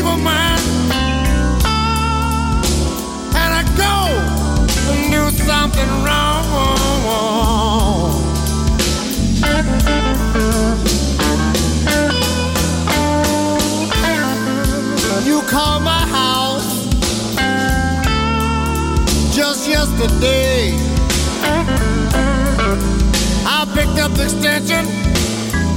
Evil 0.00 0.16
mind, 0.16 0.60
and 3.40 3.52
I 3.60 3.62
go 3.76 3.96
and 4.92 5.12
do 5.12 5.22
something 5.44 5.90
wrong. 6.04 6.38
You 15.26 15.42
called 15.42 15.82
my 15.82 16.04
house 16.18 16.70
just 19.36 19.68
yesterday. 19.68 20.72
I 23.44 23.66
picked 23.74 23.98
up 23.98 24.12
the 24.12 24.24
extension 24.24 24.86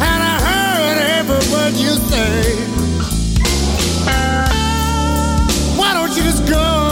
and 0.10 0.20
I 0.34 0.36
heard 0.48 0.98
every 1.20 1.44
word 1.52 1.74
you 1.74 1.94
say. 2.10 2.83
Go? 6.46 6.83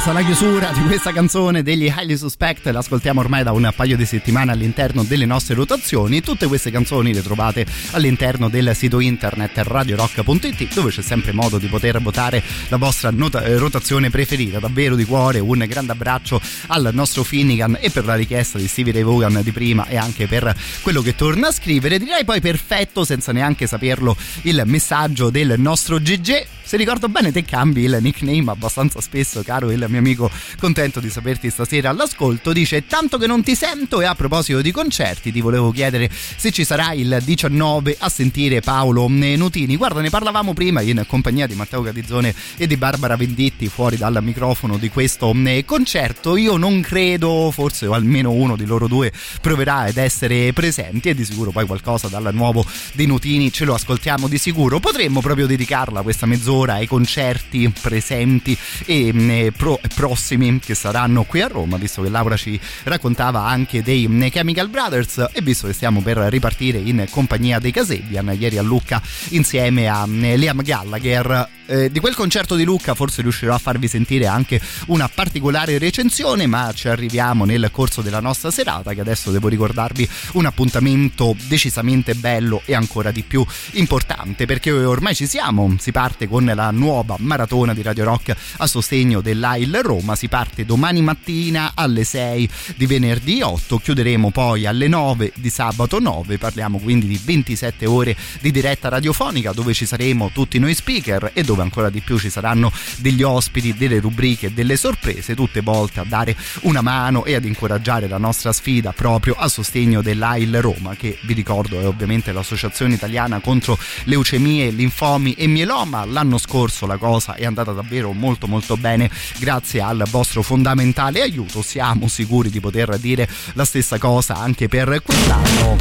È 0.00 0.02
curiosa 0.02 0.12
la 0.12 0.24
chiusura 0.24 0.72
di 0.72 0.80
questa 0.86 1.12
canzone 1.12 1.62
degli 1.62 1.84
Highly 1.84 2.16
Suspect, 2.16 2.66
l'ascoltiamo 2.66 3.20
ormai 3.20 3.42
da 3.42 3.52
un 3.52 3.70
paio 3.76 3.98
di 3.98 4.06
settimane 4.06 4.50
all'interno 4.50 5.02
delle 5.02 5.26
nostre 5.26 5.54
rotazioni. 5.54 6.22
Tutte 6.22 6.46
queste 6.46 6.70
canzoni 6.70 7.12
le 7.12 7.22
trovate 7.22 7.66
all'interno 7.90 8.48
del 8.48 8.74
sito 8.74 9.00
internet 9.00 9.58
radiorock.it 9.58 10.72
dove 10.72 10.90
c'è 10.90 11.02
sempre 11.02 11.32
modo 11.32 11.58
di 11.58 11.66
poter 11.66 12.00
votare 12.00 12.42
la 12.68 12.78
vostra 12.78 13.10
nota- 13.10 13.44
eh, 13.44 13.58
rotazione 13.58 14.08
preferita. 14.08 14.58
Davvero 14.58 14.94
di 14.94 15.04
cuore 15.04 15.38
un 15.38 15.62
grande 15.68 15.92
abbraccio 15.92 16.40
al 16.68 16.88
nostro 16.92 17.22
Finnegan 17.22 17.76
e 17.78 17.90
per 17.90 18.06
la 18.06 18.14
richiesta 18.14 18.56
di 18.56 18.68
Stevie 18.68 18.94
Ray 18.94 19.02
Vaughan 19.02 19.42
di 19.42 19.52
prima 19.52 19.86
e 19.86 19.98
anche 19.98 20.26
per 20.26 20.54
quello 20.80 21.02
che 21.02 21.14
torna 21.14 21.48
a 21.48 21.52
scrivere. 21.52 21.98
Direi 21.98 22.24
poi 22.24 22.40
perfetto 22.40 23.04
senza 23.04 23.32
neanche 23.32 23.66
saperlo 23.66 24.16
il 24.42 24.62
messaggio 24.64 25.28
del 25.28 25.56
nostro 25.58 25.98
GG. 25.98 26.59
Se 26.70 26.76
ricordo 26.76 27.08
bene 27.08 27.32
te 27.32 27.42
cambi 27.42 27.82
il 27.82 27.98
nickname 28.00 28.52
abbastanza 28.52 29.00
spesso, 29.00 29.42
caro 29.42 29.72
il 29.72 29.84
mio 29.88 29.98
amico, 29.98 30.30
contento 30.60 31.00
di 31.00 31.10
saperti 31.10 31.50
stasera 31.50 31.90
all'ascolto. 31.90 32.52
Dice 32.52 32.86
tanto 32.86 33.18
che 33.18 33.26
non 33.26 33.42
ti 33.42 33.56
sento 33.56 34.00
e 34.00 34.04
a 34.04 34.14
proposito 34.14 34.60
di 34.60 34.70
concerti 34.70 35.32
ti 35.32 35.40
volevo 35.40 35.72
chiedere 35.72 36.08
se 36.12 36.52
ci 36.52 36.62
sarà 36.62 36.92
il 36.92 37.22
19 37.24 37.96
a 37.98 38.08
sentire 38.08 38.60
Paolo 38.60 39.08
Nutini. 39.08 39.74
Guarda, 39.74 40.00
ne 40.00 40.10
parlavamo 40.10 40.54
prima 40.54 40.80
in 40.80 41.02
compagnia 41.08 41.48
di 41.48 41.56
Matteo 41.56 41.82
Catizzone 41.82 42.32
e 42.56 42.68
di 42.68 42.76
Barbara 42.76 43.16
Venditti 43.16 43.66
fuori 43.66 43.96
dal 43.96 44.20
microfono 44.22 44.76
di 44.76 44.90
questo 44.90 45.34
eh, 45.46 45.64
concerto. 45.64 46.36
Io 46.36 46.56
non 46.56 46.82
credo, 46.82 47.50
forse 47.50 47.88
o 47.88 47.94
almeno 47.94 48.30
uno 48.30 48.54
di 48.54 48.64
loro 48.64 48.86
due 48.86 49.12
proverà 49.40 49.78
ad 49.78 49.96
essere 49.96 50.52
presenti 50.52 51.08
e 51.08 51.16
di 51.16 51.24
sicuro 51.24 51.50
poi 51.50 51.66
qualcosa 51.66 52.06
dal 52.06 52.30
nuovo 52.32 52.64
dei 52.92 53.06
Nutini 53.06 53.50
ce 53.50 53.64
lo 53.64 53.74
ascoltiamo 53.74 54.28
di 54.28 54.38
sicuro. 54.38 54.78
Potremmo 54.78 55.20
proprio 55.20 55.48
dedicarla 55.48 56.02
questa 56.02 56.26
mezz'ora 56.26 56.58
ai 56.68 56.86
concerti 56.86 57.72
presenti 57.80 58.56
e 58.84 59.08
eh, 59.14 59.52
pro- 59.56 59.80
prossimi 59.94 60.58
che 60.58 60.74
saranno 60.74 61.24
qui 61.24 61.40
a 61.40 61.46
Roma, 61.46 61.76
visto 61.76 62.02
che 62.02 62.08
Laura 62.08 62.36
ci 62.36 62.58
raccontava 62.84 63.46
anche 63.46 63.82
dei 63.82 64.04
eh, 64.04 64.30
Chemical 64.30 64.68
Brothers 64.68 65.28
e 65.32 65.40
visto 65.40 65.66
che 65.66 65.72
stiamo 65.72 66.02
per 66.02 66.18
ripartire 66.18 66.78
in 66.78 67.06
compagnia 67.10 67.58
dei 67.58 67.70
Casebian 67.70 68.36
ieri 68.38 68.58
a 68.58 68.62
Lucca 68.62 69.00
insieme 69.30 69.88
a 69.88 70.06
eh, 70.08 70.36
Liam 70.36 70.62
Gallagher. 70.62 71.48
Eh, 71.66 71.88
di 71.88 72.00
quel 72.00 72.16
concerto 72.16 72.56
di 72.56 72.64
Lucca 72.64 72.94
forse 72.94 73.22
riuscirò 73.22 73.54
a 73.54 73.58
farvi 73.58 73.86
sentire 73.86 74.26
anche 74.26 74.60
una 74.86 75.08
particolare 75.08 75.78
recensione, 75.78 76.48
ma 76.48 76.72
ci 76.74 76.88
arriviamo 76.88 77.44
nel 77.44 77.68
corso 77.70 78.02
della 78.02 78.18
nostra 78.18 78.50
serata, 78.50 78.92
che 78.92 79.00
adesso 79.00 79.30
devo 79.30 79.46
ricordarvi 79.46 80.08
un 80.32 80.46
appuntamento 80.46 81.36
decisamente 81.46 82.14
bello 82.14 82.62
e 82.64 82.74
ancora 82.74 83.12
di 83.12 83.22
più 83.22 83.46
importante, 83.72 84.46
perché 84.46 84.72
ormai 84.72 85.14
ci 85.14 85.28
siamo, 85.28 85.76
si 85.78 85.92
parte 85.92 86.26
con 86.26 86.49
la 86.54 86.70
nuova 86.70 87.16
maratona 87.18 87.74
di 87.74 87.82
Radio 87.82 88.04
Rock 88.04 88.34
a 88.56 88.66
sostegno 88.66 89.20
dell'AIL 89.20 89.80
Roma, 89.82 90.16
si 90.16 90.28
parte 90.28 90.64
domani 90.64 91.02
mattina 91.02 91.72
alle 91.74 92.04
6 92.04 92.48
di 92.76 92.86
venerdì 92.86 93.42
8, 93.42 93.78
chiuderemo 93.78 94.30
poi 94.30 94.66
alle 94.66 94.88
9 94.88 95.32
di 95.36 95.50
sabato 95.50 95.98
9, 95.98 96.38
parliamo 96.38 96.78
quindi 96.78 97.06
di 97.06 97.20
27 97.22 97.86
ore 97.86 98.16
di 98.40 98.50
diretta 98.50 98.88
radiofonica 98.88 99.52
dove 99.52 99.72
ci 99.74 99.86
saremo 99.86 100.30
tutti 100.32 100.58
noi 100.58 100.74
speaker 100.74 101.30
e 101.34 101.42
dove 101.42 101.62
ancora 101.62 101.90
di 101.90 102.00
più 102.00 102.18
ci 102.18 102.30
saranno 102.30 102.72
degli 102.98 103.22
ospiti, 103.22 103.74
delle 103.74 104.00
rubriche, 104.00 104.52
delle 104.52 104.76
sorprese, 104.76 105.34
tutte 105.34 105.60
volte 105.60 106.00
a 106.00 106.04
dare 106.04 106.36
una 106.62 106.80
mano 106.80 107.24
e 107.24 107.34
ad 107.34 107.44
incoraggiare 107.44 108.08
la 108.08 108.18
nostra 108.18 108.52
sfida 108.52 108.92
proprio 108.92 109.34
a 109.34 109.48
sostegno 109.48 110.02
dell'AIL 110.02 110.60
Roma, 110.60 110.94
che 110.94 111.18
vi 111.22 111.34
ricordo 111.34 111.80
è 111.80 111.86
ovviamente 111.86 112.32
l'associazione 112.32 112.94
italiana 112.94 113.40
contro 113.40 113.78
leucemie, 114.04 114.70
linfomi 114.70 115.34
e 115.34 115.46
mieloma. 115.46 116.04
L'anno 116.04 116.38
scorso 116.40 116.86
la 116.86 116.96
cosa 116.96 117.34
è 117.34 117.44
andata 117.44 117.72
davvero 117.72 118.12
molto 118.12 118.46
molto 118.46 118.76
bene 118.76 119.10
grazie 119.38 119.80
al 119.80 120.02
vostro 120.10 120.42
fondamentale 120.42 121.20
aiuto. 121.20 121.62
Siamo 121.62 122.08
sicuri 122.08 122.50
di 122.50 122.60
poter 122.60 122.98
dire 122.98 123.28
la 123.52 123.64
stessa 123.64 123.98
cosa 123.98 124.34
anche 124.36 124.66
per 124.68 125.02
quest'anno. 125.04 125.76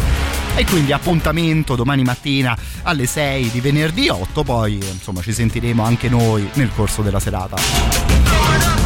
E 0.55 0.65
quindi 0.65 0.91
appuntamento 0.91 1.75
domani 1.75 2.03
mattina 2.03 2.57
alle 2.83 3.05
6 3.05 3.49
di 3.51 3.61
venerdì 3.61 4.09
8, 4.09 4.43
poi 4.43 4.73
insomma 4.73 5.21
ci 5.21 5.31
sentiremo 5.31 5.83
anche 5.83 6.09
noi 6.09 6.49
nel 6.53 6.71
corso 6.75 7.01
della 7.01 7.19
serata. 7.19 8.78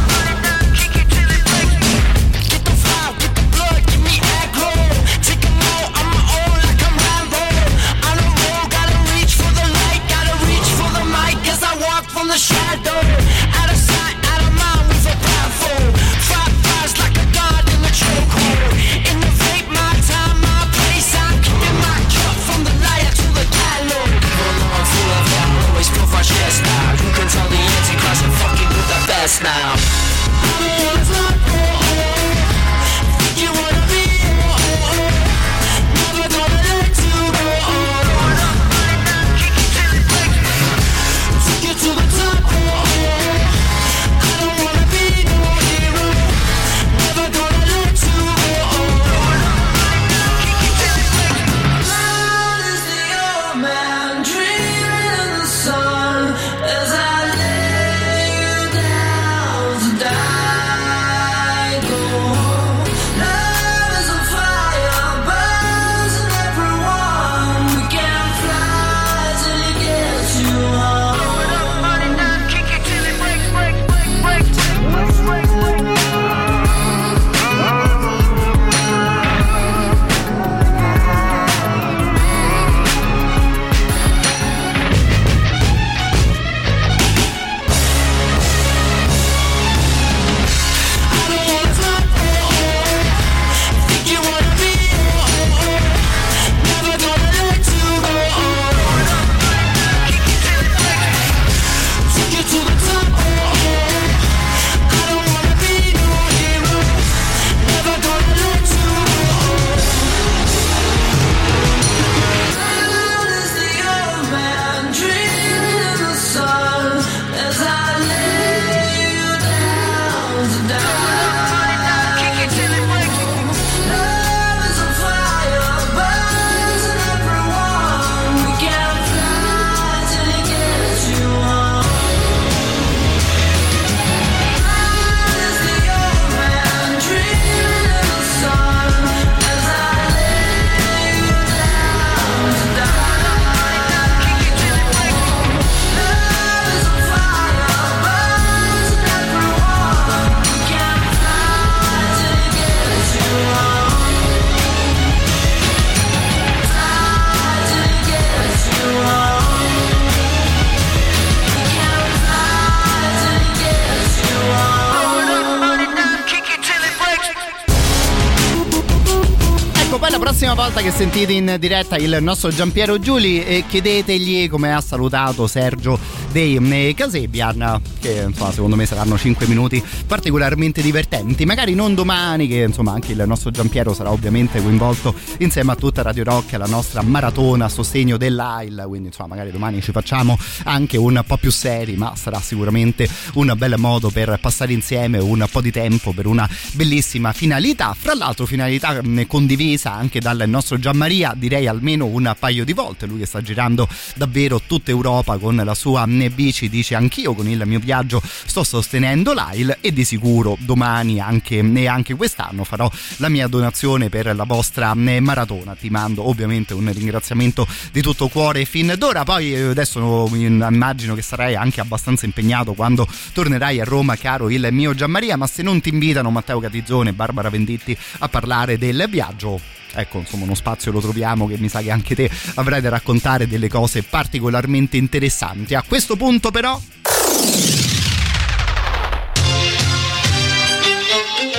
Volta 170.73 170.89
che 170.89 170.97
sentite 170.97 171.33
in 171.33 171.57
diretta 171.59 171.97
il 171.97 172.17
nostro 172.21 172.49
Giampiero 172.49 172.97
Giuli 172.97 173.43
eh, 173.43 173.63
chiedetegli 173.67 174.49
come 174.49 174.73
ha 174.73 174.81
salutato 174.81 175.45
Sergio 175.45 175.99
dei 176.33 176.55
eh, 176.55 176.93
Casebian 176.95 177.79
che 177.99 178.25
insomma 178.27 178.51
secondo 178.51 178.75
me 178.75 178.87
saranno 178.87 179.17
5 179.17 179.45
minuti 179.45 179.81
particolarmente 180.07 180.81
divertenti. 180.81 181.45
Magari 181.45 181.75
non 181.75 181.93
domani 181.93 182.47
che 182.47 182.63
insomma 182.63 182.91
anche 182.91 183.11
il 183.11 183.23
nostro 183.27 183.51
Giampiero 183.51 183.93
sarà 183.93 184.11
ovviamente 184.11 184.61
coinvolto 184.61 185.13
insieme 185.37 185.71
a 185.71 185.75
tutta 185.75 186.01
Radio 186.01 186.23
Rock 186.23 186.53
alla 186.53 186.65
nostra 186.65 187.03
maratona 187.03 187.65
a 187.65 187.69
sostegno 187.69 188.17
dell'AIL. 188.17 188.83
Quindi 188.87 189.09
insomma 189.09 189.29
magari 189.29 189.51
domani 189.51 189.79
ci 189.81 189.91
facciamo 189.91 190.37
anche 190.63 190.97
un 190.97 191.23
po' 191.25 191.37
più 191.37 191.51
seri 191.51 191.95
ma 191.95 192.13
sarà 192.15 192.41
sicuramente 192.41 193.07
un 193.35 193.53
bel 193.55 193.75
modo 193.77 194.09
per 194.09 194.39
passare 194.41 194.73
insieme 194.73 195.19
un 195.19 195.45
po' 195.51 195.61
di 195.61 195.71
tempo 195.71 196.13
per 196.13 196.25
una 196.25 196.49
bellissima 196.73 197.31
finalità. 197.31 197.95
Fra 197.95 198.15
l'altro 198.15 198.47
finalità 198.47 198.99
mh, 199.01 199.27
condivisa 199.27 199.93
anche 199.93 200.19
dal 200.19 200.43
nostro 200.47 200.79
Gianmaria 200.79 201.33
direi 201.37 201.67
almeno 201.67 202.07
un 202.07 202.33
paio 202.39 202.65
di 202.65 202.73
volte. 202.73 203.05
Lui 203.05 203.19
che 203.19 203.27
sta 203.27 203.41
girando 203.41 203.87
davvero 204.15 204.59
tutta 204.65 204.89
Europa 204.89 205.37
con 205.37 205.61
la 205.63 205.75
sua 205.75 206.07
mh, 206.29 206.33
bici 206.33 206.69
dice 206.69 206.95
anch'io 206.95 207.33
con 207.33 207.47
il 207.47 207.61
mio 207.65 207.79
viaggio 207.79 208.21
sto 208.23 208.63
sostenendo 208.63 209.33
l'AIL 209.33 209.77
e 209.81 209.91
di 209.93 210.05
sicuro 210.05 210.57
domani 210.59 211.19
anche, 211.19 211.59
e 211.59 211.87
anche 211.87 212.15
quest'anno 212.15 212.63
farò 212.63 212.89
la 213.17 213.29
mia 213.29 213.47
donazione 213.47 214.09
per 214.09 214.35
la 214.35 214.43
vostra 214.43 214.93
mh, 214.93 215.19
maratona. 215.19 215.75
Ti 215.75 215.89
mando 215.89 216.27
ovviamente 216.27 216.73
un 216.73 216.91
ringraziamento 216.91 217.67
di 217.91 218.01
tutto 218.01 218.27
cuore 218.27 218.65
fin 218.65 218.93
d'ora. 218.97 219.23
Poi 219.23 219.53
eh, 219.53 219.61
adesso 219.61 220.29
immagino 220.33 221.15
che 221.15 221.21
sarai 221.21 221.55
anche 221.55 221.81
abbastanza 221.81 222.25
impegnato 222.25 222.73
quando 222.73 223.07
tornerai 223.33 223.79
a 223.79 223.83
Roma 223.83 224.15
caro 224.15 224.49
il 224.49 224.67
mio 224.71 224.93
Gianmaria 224.93 225.37
ma 225.37 225.47
se 225.47 225.63
non 225.63 225.81
ti 225.81 225.89
invitano 225.89 226.29
Matteo 226.29 226.59
Catizzone 226.59 227.09
e 227.09 227.13
Barbara 227.13 227.49
Venditti 227.49 227.97
a 228.19 228.29
parlare 228.29 228.77
del 228.77 229.05
viaggio 229.09 229.59
ecco 229.93 230.19
insomma 230.19 230.43
uno 230.43 230.55
spazio 230.55 230.91
lo 230.91 230.99
troviamo 230.99 231.47
che 231.47 231.57
mi 231.57 231.69
sa 231.69 231.81
che 231.81 231.91
anche 231.91 232.15
te 232.15 232.29
avrai 232.55 232.81
da 232.81 232.89
raccontare 232.89 233.47
delle 233.47 233.69
cose 233.69 234.03
particolarmente 234.03 234.97
interessanti. 234.97 235.75
A 235.75 235.83
questo 235.87 236.15
punto 236.15 236.51
però 236.51 236.79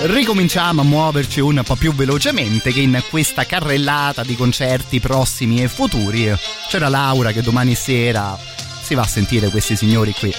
ricominciamo 0.06 0.82
a 0.82 0.84
muoverci 0.84 1.40
un 1.40 1.62
po' 1.64 1.76
più 1.76 1.94
velocemente 1.94 2.72
che 2.72 2.80
in 2.80 3.02
questa 3.08 3.46
carrellata 3.46 4.22
di 4.22 4.36
concerti 4.36 5.00
prossimi 5.00 5.62
e 5.62 5.68
futuri 5.68 6.30
c'era 6.68 6.88
Laura 6.88 7.32
che 7.32 7.40
domani 7.40 7.74
sera 7.74 8.38
si 8.82 8.94
va 8.94 9.02
a 9.02 9.06
sentire 9.06 9.48
questi 9.48 9.76
signori 9.76 10.12
qui 10.12 10.34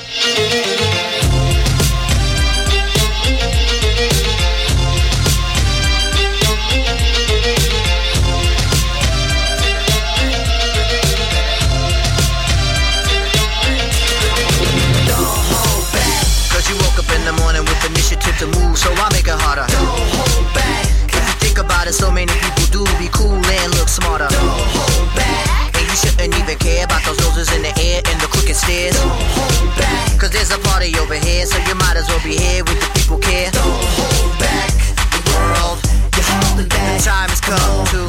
so 21.96 22.12
many 22.12 22.34
people 22.44 22.68
do 22.76 22.84
be 23.00 23.08
cool 23.16 23.40
and 23.40 23.70
look 23.80 23.88
smarter. 23.88 24.28
Don't 24.28 24.60
hold 24.76 25.16
back. 25.16 25.72
And 25.80 25.88
you 25.88 25.96
shouldn't 25.96 26.36
even 26.36 26.58
care 26.60 26.84
about 26.84 27.02
those 27.08 27.18
noses 27.24 27.48
in 27.56 27.64
the 27.64 27.72
air 27.80 28.04
and 28.04 28.20
the 28.20 28.28
crooked 28.28 28.56
stairs. 28.56 29.00
Don't 29.00 29.16
hold 29.32 29.72
back. 29.80 30.20
Cause 30.20 30.32
there's 30.32 30.52
a 30.52 30.60
party 30.68 30.92
over 31.00 31.16
here, 31.16 31.46
so 31.46 31.56
you 31.64 31.76
might 31.76 31.96
as 31.96 32.08
well 32.12 32.20
be 32.20 32.36
here 32.36 32.68
with 32.68 32.84
the 32.84 32.90
people 33.00 33.18
care. 33.18 33.50
Don't 33.52 33.80
hold 33.96 34.36
back. 34.44 34.76
The 35.16 35.24
world, 35.32 35.80
you're 36.20 36.28
holding 36.36 36.68
back. 36.68 37.00
The 37.00 37.08
time 37.08 37.30
has 37.32 37.40
come 37.40 37.88
to. 37.96 38.02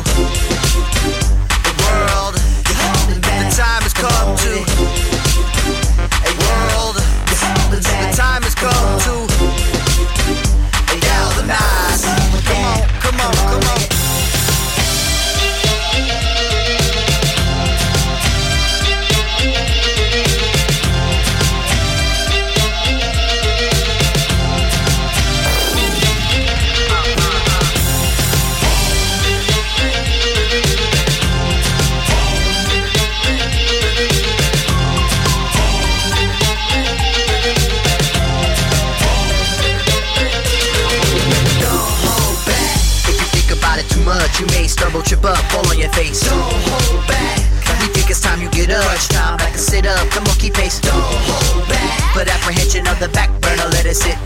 The 1.63 1.75
world, 1.87 2.35
you're 2.67 2.83
holding 2.91 3.23
back. 3.23 3.39
The 3.47 3.55
time 3.55 3.83
has 3.87 3.95
come 3.95 4.35
to. 4.35 4.76
Stumble, 44.97 45.03
trip 45.03 45.25
up, 45.25 45.39
fall 45.51 45.67
on 45.69 45.79
your 45.79 45.91
face. 45.91 46.21
Don't 46.21 46.39
hold 46.39 47.07
back. 47.07 47.39
We 47.81 47.89
think 47.89 48.11
it's 48.11 48.21
time 48.21 48.41
you 48.41 48.51
get 48.51 48.71
up. 48.71 48.83
Crunch 48.85 49.09
time, 49.09 49.37
back 49.37 49.53
and 49.53 49.61
sit 49.61 49.87
up. 49.87 50.09
Come 50.11 50.25
on, 50.25 50.35
keep 50.39 50.55
pace. 50.55 50.81
Don't 50.81 50.95
hold 50.95 51.69
back. 51.69 52.15
Put 52.15 52.29
apprehension 52.29 52.87
on 52.87 52.99
the 53.01 53.09
back 53.09 53.31
burner, 53.41 53.69
let 53.71 53.87
it 53.87 53.97
sit. 53.97 54.26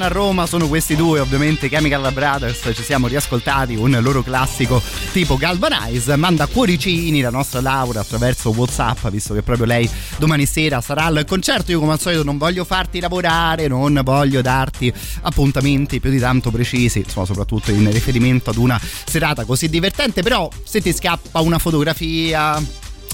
Suoneranno 0.00 0.04
a 0.04 0.08
Roma 0.08 0.46
sono 0.46 0.66
questi 0.66 0.96
due, 0.96 1.20
ovviamente 1.20 1.68
Chemical 1.68 2.12
Brothers. 2.12 2.70
Ci 2.74 2.82
siamo 2.82 3.06
riascoltati 3.06 3.74
un 3.74 3.98
loro 4.00 4.22
classico 4.22 4.82
tipo 5.12 5.36
Galvanize. 5.36 6.16
Manda 6.16 6.46
cuoricini 6.46 7.20
la 7.20 7.30
nostra 7.30 7.60
Laura 7.60 8.00
attraverso 8.00 8.50
WhatsApp, 8.50 9.08
visto 9.08 9.34
che 9.34 9.42
proprio 9.42 9.66
lei 9.66 9.88
domani 10.16 10.46
sera 10.46 10.80
sarà 10.80 11.04
al 11.04 11.24
concerto. 11.26 11.70
Io, 11.70 11.80
come 11.80 11.92
al 11.92 12.00
solito, 12.00 12.22
non 12.22 12.38
voglio 12.38 12.64
farti 12.64 13.00
lavorare, 13.00 13.68
non 13.68 14.00
voglio 14.02 14.40
darti 14.40 14.92
appuntamenti 15.22 16.00
più 16.00 16.10
di 16.10 16.18
tanto 16.18 16.50
precisi, 16.50 17.00
insomma, 17.00 17.26
soprattutto 17.26 17.70
in 17.70 17.90
riferimento 17.90 18.50
ad 18.50 18.56
una 18.56 18.80
serata 18.80 19.44
così 19.44 19.68
divertente. 19.68 20.22
Però, 20.22 20.48
se 20.62 20.80
ti 20.80 20.92
scappa 20.92 21.40
una 21.40 21.58
fotografia 21.58 22.60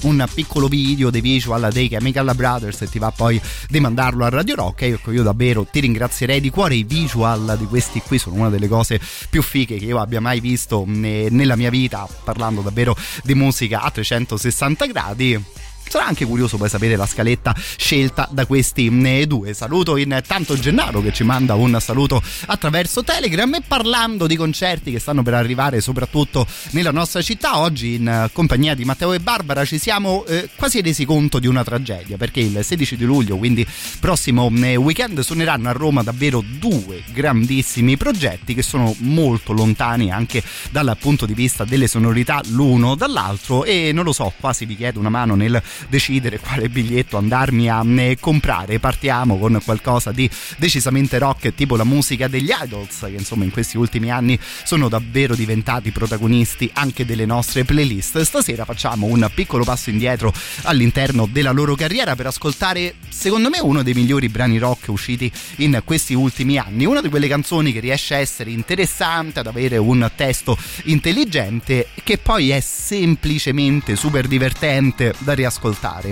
un 0.03 0.25
piccolo 0.33 0.67
video 0.67 1.09
dei 1.09 1.21
visual 1.21 1.69
dei 1.71 1.89
Chemical 1.89 2.33
Brothers 2.35 2.81
e 2.81 2.89
ti 2.89 2.99
va 2.99 3.11
poi 3.11 3.41
di 3.67 3.79
mandarlo 3.79 4.25
a 4.25 4.29
Radio 4.29 4.55
Rock. 4.55 4.83
Ecco 4.83 5.11
io 5.11 5.23
davvero 5.23 5.65
ti 5.65 5.79
ringrazierei 5.79 6.39
di 6.39 6.49
cuore 6.49 6.75
i 6.75 6.83
visual 6.83 7.55
di 7.57 7.65
questi 7.65 8.01
qui. 8.01 8.17
Sono 8.17 8.35
una 8.35 8.49
delle 8.49 8.67
cose 8.67 8.99
più 9.29 9.41
fighe 9.41 9.77
che 9.77 9.85
io 9.85 9.99
abbia 9.99 10.21
mai 10.21 10.39
visto 10.39 10.85
eh, 10.85 11.27
nella 11.29 11.55
mia 11.55 11.69
vita 11.69 12.07
parlando 12.23 12.61
davvero 12.61 12.95
di 13.23 13.33
musica 13.33 13.81
a 13.81 13.91
360 13.91 14.85
gradi 14.85 15.43
sarà 15.89 16.05
anche 16.05 16.25
curioso 16.25 16.57
poi 16.57 16.69
sapere 16.69 16.95
la 16.95 17.05
scaletta 17.05 17.55
scelta 17.77 18.27
da 18.31 18.45
questi 18.45 18.87
eh, 18.87 19.27
due. 19.27 19.53
Saluto 19.53 19.97
intanto 19.97 20.57
Gennaro 20.57 21.01
che 21.01 21.13
ci 21.13 21.23
manda 21.23 21.55
un 21.55 21.77
saluto 21.79 22.21
attraverso 22.47 23.03
Telegram 23.03 23.53
e 23.55 23.61
parlando 23.65 24.27
di 24.27 24.35
concerti 24.35 24.91
che 24.91 24.99
stanno 24.99 25.23
per 25.23 25.33
arrivare 25.33 25.81
soprattutto 25.81 26.45
nella 26.71 26.91
nostra 26.91 27.21
città, 27.21 27.59
oggi 27.59 27.95
in 27.95 28.07
eh, 28.07 28.29
compagnia 28.31 28.75
di 28.75 28.85
Matteo 28.85 29.13
e 29.13 29.19
Barbara 29.19 29.65
ci 29.65 29.77
siamo 29.77 30.25
eh, 30.25 30.49
quasi 30.55 30.81
resi 30.81 31.05
conto 31.05 31.39
di 31.39 31.47
una 31.47 31.63
tragedia 31.63 32.17
perché 32.17 32.39
il 32.39 32.59
16 32.63 32.95
di 32.95 33.05
luglio, 33.05 33.37
quindi 33.37 33.65
prossimo 33.99 34.51
eh, 34.55 34.75
weekend, 34.75 35.19
suoneranno 35.19 35.69
a 35.69 35.71
Roma 35.71 36.03
davvero 36.03 36.43
due 36.59 37.03
grandissimi 37.11 37.97
progetti 37.97 38.53
che 38.53 38.61
sono 38.61 38.95
molto 38.99 39.53
lontani 39.53 40.11
anche 40.11 40.43
dal 40.69 40.95
punto 40.99 41.25
di 41.25 41.33
vista 41.33 41.63
delle 41.65 41.87
sonorità 41.87 42.41
l'uno 42.47 42.95
dall'altro 42.95 43.63
e 43.63 43.91
non 43.93 44.03
lo 44.03 44.13
so, 44.13 44.31
quasi 44.39 44.65
vi 44.65 44.75
chiedo 44.75 44.99
una 44.99 45.09
mano 45.09 45.35
nel 45.35 45.61
decidere 45.89 46.39
quale 46.39 46.69
biglietto 46.69 47.17
andarmi 47.17 47.69
a 47.69 47.83
eh, 47.85 48.17
comprare. 48.19 48.79
Partiamo 48.79 49.37
con 49.37 49.59
qualcosa 49.63 50.11
di 50.11 50.29
decisamente 50.57 51.17
rock, 51.17 51.53
tipo 51.53 51.75
la 51.75 51.83
musica 51.83 52.27
degli 52.27 52.49
Idols, 52.49 52.99
che 53.01 53.15
insomma 53.17 53.43
in 53.43 53.51
questi 53.51 53.77
ultimi 53.77 54.11
anni 54.11 54.39
sono 54.63 54.89
davvero 54.89 55.35
diventati 55.35 55.91
protagonisti 55.91 56.69
anche 56.73 57.05
delle 57.05 57.25
nostre 57.25 57.63
playlist. 57.63 58.21
Stasera 58.21 58.65
facciamo 58.65 59.07
un 59.07 59.29
piccolo 59.33 59.63
passo 59.63 59.89
indietro 59.89 60.33
all'interno 60.63 61.27
della 61.31 61.51
loro 61.51 61.75
carriera 61.75 62.15
per 62.15 62.27
ascoltare, 62.27 62.95
secondo 63.09 63.49
me, 63.49 63.59
uno 63.59 63.83
dei 63.83 63.93
migliori 63.93 64.29
brani 64.29 64.57
rock 64.57 64.87
usciti 64.87 65.31
in 65.57 65.81
questi 65.83 66.13
ultimi 66.13 66.57
anni. 66.57 66.85
Una 66.85 67.01
di 67.01 67.09
quelle 67.09 67.27
canzoni 67.27 67.71
che 67.71 67.79
riesce 67.79 68.15
a 68.15 68.19
essere 68.19 68.51
interessante, 68.51 69.39
ad 69.39 69.47
avere 69.47 69.77
un 69.77 70.09
testo 70.15 70.57
intelligente, 70.85 71.87
che 72.03 72.17
poi 72.17 72.49
è 72.49 72.59
semplicemente 72.59 73.95
super 73.95 74.27
divertente 74.27 75.13
da 75.19 75.33
riascoltare. 75.33 75.66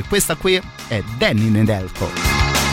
Questa 0.08 0.36
qui 0.36 0.62
è 0.88 1.04
Danny 1.18 1.50
Nedelko. 1.50 2.65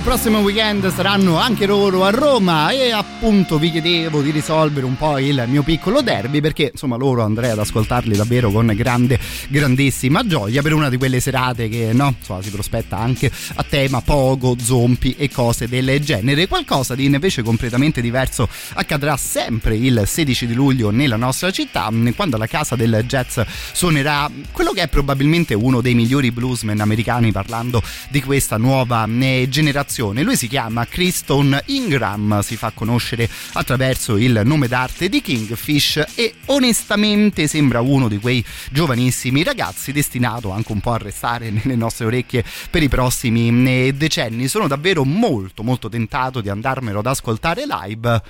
Prossimo 0.00 0.38
weekend 0.40 0.92
saranno 0.92 1.38
anche 1.38 1.66
loro 1.66 2.04
a 2.04 2.10
Roma 2.10 2.70
e 2.70 2.90
appunto 3.24 3.58
vi 3.58 3.70
chiedevo 3.70 4.20
di 4.20 4.30
risolvere 4.30 4.84
un 4.84 4.98
po' 4.98 5.18
il 5.18 5.44
mio 5.46 5.62
piccolo 5.62 6.02
derby 6.02 6.42
perché 6.42 6.68
insomma 6.72 6.96
loro 6.96 7.22
andrei 7.22 7.52
ad 7.52 7.58
ascoltarli 7.58 8.14
davvero 8.14 8.50
con 8.50 8.70
grande 8.76 9.18
grandissima 9.48 10.26
gioia 10.26 10.60
per 10.60 10.74
una 10.74 10.90
di 10.90 10.98
quelle 10.98 11.20
serate 11.20 11.70
che 11.70 11.94
no 11.94 12.16
insomma 12.18 12.42
si 12.42 12.50
prospetta 12.50 12.98
anche 12.98 13.30
a 13.54 13.64
tema 13.66 14.02
pogo, 14.02 14.56
zompi 14.60 15.14
e 15.16 15.30
cose 15.30 15.68
del 15.68 16.00
genere 16.00 16.46
qualcosa 16.46 16.94
di 16.94 17.06
invece 17.06 17.42
completamente 17.42 18.02
diverso 18.02 18.46
accadrà 18.74 19.16
sempre 19.16 19.74
il 19.74 20.02
16 20.04 20.46
di 20.46 20.52
luglio 20.52 20.90
nella 20.90 21.16
nostra 21.16 21.50
città 21.50 21.90
quando 22.14 22.36
la 22.36 22.46
casa 22.46 22.76
del 22.76 23.04
jazz 23.06 23.40
suonerà 23.72 24.30
quello 24.52 24.72
che 24.72 24.82
è 24.82 24.88
probabilmente 24.88 25.54
uno 25.54 25.80
dei 25.80 25.94
migliori 25.94 26.30
bluesmen 26.30 26.78
americani 26.78 27.32
parlando 27.32 27.82
di 28.10 28.22
questa 28.22 28.58
nuova 28.58 29.08
eh, 29.20 29.46
generazione. 29.48 30.22
Lui 30.22 30.36
si 30.36 30.46
chiama 30.46 30.86
Criston 30.86 31.58
Ingram, 31.66 32.40
si 32.40 32.56
fa 32.56 32.70
conoscere 32.74 33.13
attraverso 33.52 34.16
il 34.16 34.42
nome 34.44 34.68
d'arte 34.68 35.08
di 35.08 35.20
Kingfish 35.20 36.04
e 36.14 36.34
onestamente 36.46 37.46
sembra 37.46 37.80
uno 37.80 38.08
di 38.08 38.18
quei 38.18 38.44
giovanissimi 38.70 39.42
ragazzi 39.42 39.92
destinato 39.92 40.50
anche 40.50 40.72
un 40.72 40.80
po' 40.80 40.92
a 40.92 40.98
restare 40.98 41.50
nelle 41.54 41.76
nostre 41.76 42.06
orecchie 42.06 42.44
per 42.70 42.82
i 42.82 42.88
prossimi 42.88 43.48
eh, 43.68 43.92
decenni. 43.94 44.48
Sono 44.48 44.66
davvero 44.68 45.04
molto 45.04 45.62
molto 45.62 45.88
tentato 45.88 46.40
di 46.40 46.48
andarmelo 46.48 46.98
ad 46.98 47.06
ascoltare 47.06 47.64
live 47.66 48.22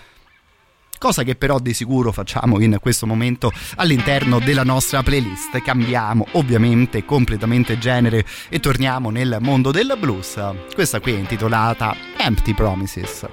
cosa 1.04 1.22
che 1.22 1.34
però 1.34 1.58
di 1.58 1.74
sicuro 1.74 2.12
facciamo 2.12 2.60
in 2.60 2.78
questo 2.80 3.06
momento 3.06 3.52
all'interno 3.76 4.38
della 4.38 4.62
nostra 4.62 5.02
playlist. 5.02 5.60
Cambiamo 5.60 6.26
ovviamente 6.32 7.04
completamente 7.04 7.78
genere 7.78 8.24
e 8.48 8.58
torniamo 8.58 9.10
nel 9.10 9.36
mondo 9.40 9.70
del 9.70 9.96
blues. 10.00 10.40
Questa 10.72 11.00
qui 11.00 11.12
è 11.12 11.18
intitolata 11.18 11.94
Empty 12.16 12.54
Promises. 12.54 13.26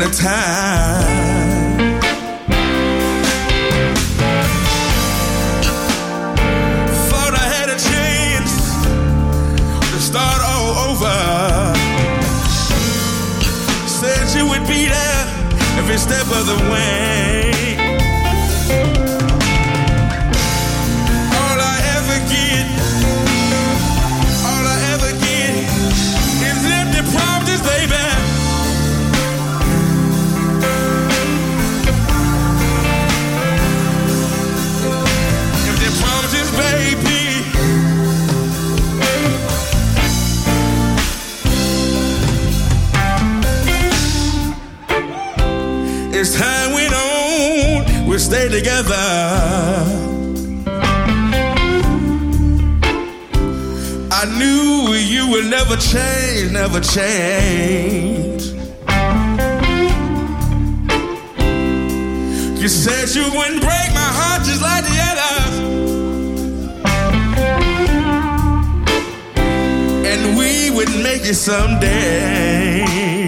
End 0.00 0.08
of 0.08 0.16
time. 0.16 1.90
I 7.32 7.46
had 7.56 7.68
a 7.68 7.76
chance 7.76 8.52
to 9.92 10.00
start 10.00 10.40
all 10.42 10.70
over. 10.88 11.16
Said 13.86 14.42
would 14.48 14.66
be 14.66 14.86
there 14.88 15.26
every 15.76 15.98
step 15.98 16.26
of 16.28 16.46
the 16.46 16.56
way. 16.72 17.29
Together. 48.60 49.06
I 54.12 54.24
knew 54.38 54.92
you 54.94 55.30
would 55.30 55.46
never 55.46 55.76
change, 55.76 56.52
never 56.52 56.80
change. 56.80 58.42
You 62.60 62.68
said 62.68 63.08
you 63.16 63.24
wouldn't 63.36 63.62
break 63.62 63.88
my 64.00 64.10
heart 64.18 64.42
just 64.44 64.62
like 64.68 64.84
the 64.90 64.96
others. 65.10 65.54
And 70.10 70.36
we 70.38 70.70
would 70.76 70.92
make 71.02 71.24
it 71.24 71.36
someday. 71.36 73.19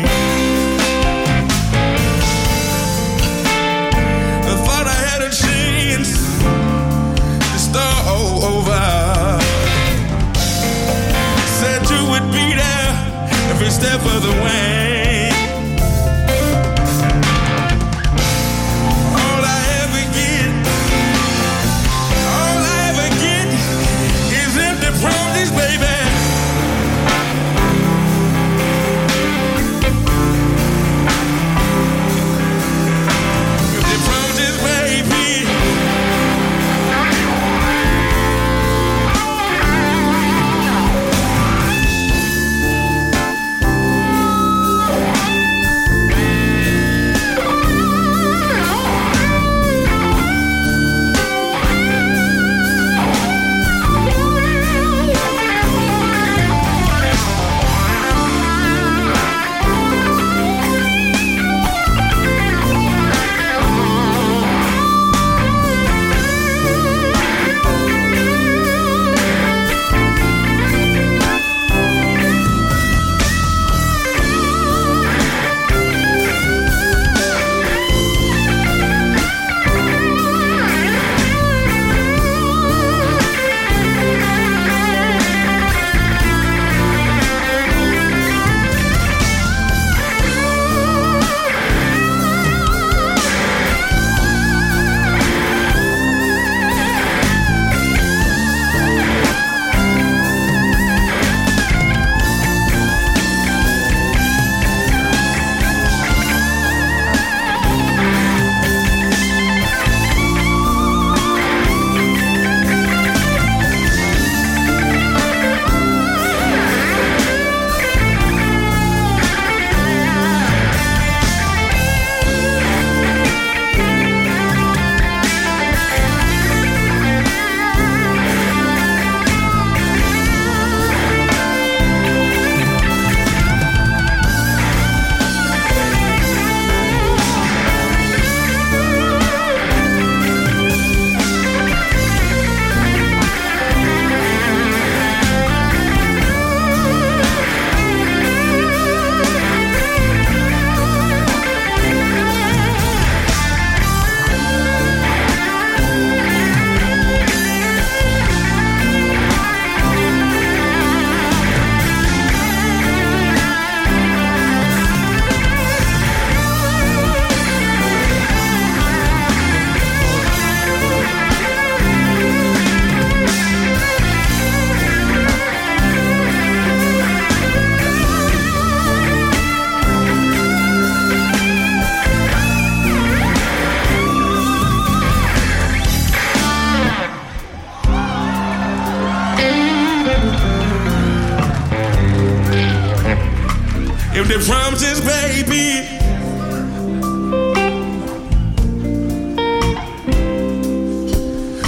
Step 13.83 14.01
of 14.07 14.23
the 14.23 14.31
way. 14.45 14.82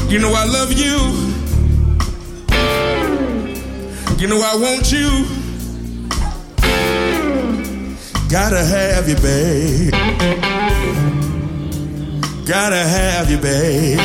You 0.09 0.21
know 0.21 0.33
I 0.35 0.45
love 0.45 0.73
you. 0.73 1.33
You 4.19 4.29
know 4.29 4.41
I 4.41 4.55
want 4.57 4.93
you. 4.93 5.27
Gotta 8.29 8.63
have 8.65 9.09
you, 9.09 9.17
babe. 9.17 9.91
Gotta 12.47 12.85
have 12.85 13.31
you, 13.31 13.39
babe. 13.39 13.99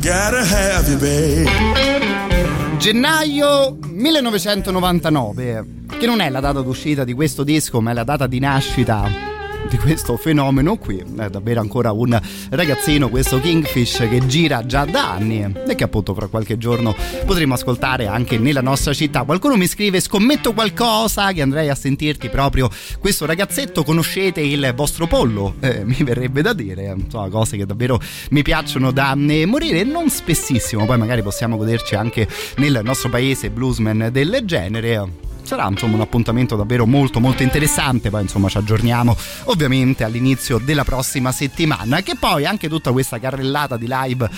Gotta 0.00 0.44
have 0.44 0.88
you, 0.88 0.98
babe. 0.98 2.78
Gennaio 2.78 3.76
1999, 3.82 5.64
che 5.98 6.06
non 6.06 6.20
è 6.20 6.30
la 6.30 6.40
data 6.40 6.60
d'uscita 6.60 7.04
di 7.04 7.12
questo 7.12 7.44
disco, 7.44 7.80
ma 7.80 7.90
è 7.90 7.94
la 7.94 8.04
data 8.04 8.26
di 8.26 8.38
nascita 8.38 9.29
di 9.68 9.76
questo 9.78 10.16
fenomeno 10.16 10.76
qui. 10.76 10.98
È 10.98 11.28
davvero 11.28 11.60
ancora 11.60 11.92
un 11.92 12.20
ragazzino, 12.50 13.08
questo 13.08 13.40
Kingfish, 13.40 14.06
che 14.08 14.26
gira 14.26 14.64
già 14.66 14.84
da 14.84 15.12
anni 15.12 15.54
e 15.66 15.74
che 15.74 15.84
appunto 15.84 16.14
fra 16.14 16.26
qualche 16.26 16.58
giorno 16.58 16.94
potremo 17.24 17.54
ascoltare 17.54 18.06
anche 18.06 18.38
nella 18.38 18.60
nostra 18.60 18.92
città. 18.92 19.22
Qualcuno 19.24 19.56
mi 19.56 19.66
scrive: 19.66 20.00
Scommetto 20.00 20.52
qualcosa 20.52 21.32
che 21.32 21.42
andrei 21.42 21.68
a 21.68 21.74
sentirti 21.74 22.28
proprio 22.28 22.68
questo 22.98 23.26
ragazzetto. 23.26 23.82
Conoscete 23.82 24.40
il 24.40 24.72
vostro 24.74 25.06
pollo? 25.06 25.54
Eh, 25.70 25.84
mi 25.84 26.02
verrebbe 26.02 26.42
da 26.42 26.52
dire, 26.52 26.94
insomma, 26.96 27.28
cose 27.28 27.56
che 27.56 27.66
davvero 27.66 28.00
mi 28.30 28.42
piacciono 28.42 28.90
da 28.90 29.12
eh, 29.14 29.46
morire, 29.46 29.84
non 29.84 30.08
spessissimo. 30.08 30.86
Poi 30.86 30.98
magari 30.98 31.22
possiamo 31.22 31.56
goderci 31.56 31.94
anche 31.94 32.26
nel 32.56 32.80
nostro 32.82 33.08
paese 33.08 33.50
bluesman 33.50 34.08
del 34.10 34.40
genere 34.44 35.29
sarà 35.50 35.66
insomma 35.66 35.96
un 35.96 36.00
appuntamento 36.02 36.54
davvero 36.54 36.86
molto 36.86 37.18
molto 37.18 37.42
interessante. 37.42 38.08
Poi 38.08 38.22
insomma 38.22 38.48
ci 38.48 38.58
aggiorniamo 38.58 39.16
ovviamente 39.46 40.04
all'inizio 40.04 40.58
della 40.58 40.84
prossima 40.84 41.32
settimana 41.32 42.02
che 42.02 42.14
poi 42.14 42.46
anche 42.46 42.68
tutta 42.68 42.92
questa 42.92 43.18
carrellata 43.18 43.76
di 43.76 43.88
live 43.88 44.30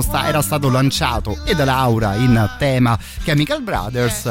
sta- 0.00 0.26
era 0.26 0.42
stato 0.42 0.68
lanciato 0.68 1.44
e 1.44 1.54
da 1.54 1.64
Laura 1.64 2.14
in 2.16 2.56
tema 2.58 2.98
Chemical 3.22 3.62
Brothers 3.62 4.26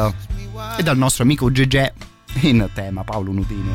e 0.76 0.84
dal 0.84 0.98
nostro 0.98 1.24
amico 1.24 1.50
GG 1.50 1.92
in 2.42 2.70
tema 2.74 3.06
Paolo 3.06 3.32
Nutini. 3.32 3.72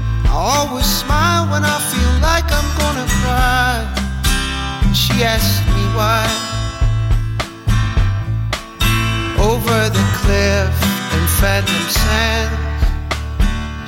Over 9.39 9.91
the 9.91 10.05
cliff 10.21 11.02
and 11.15 11.29
phantom 11.41 11.85
sands, 12.01 12.57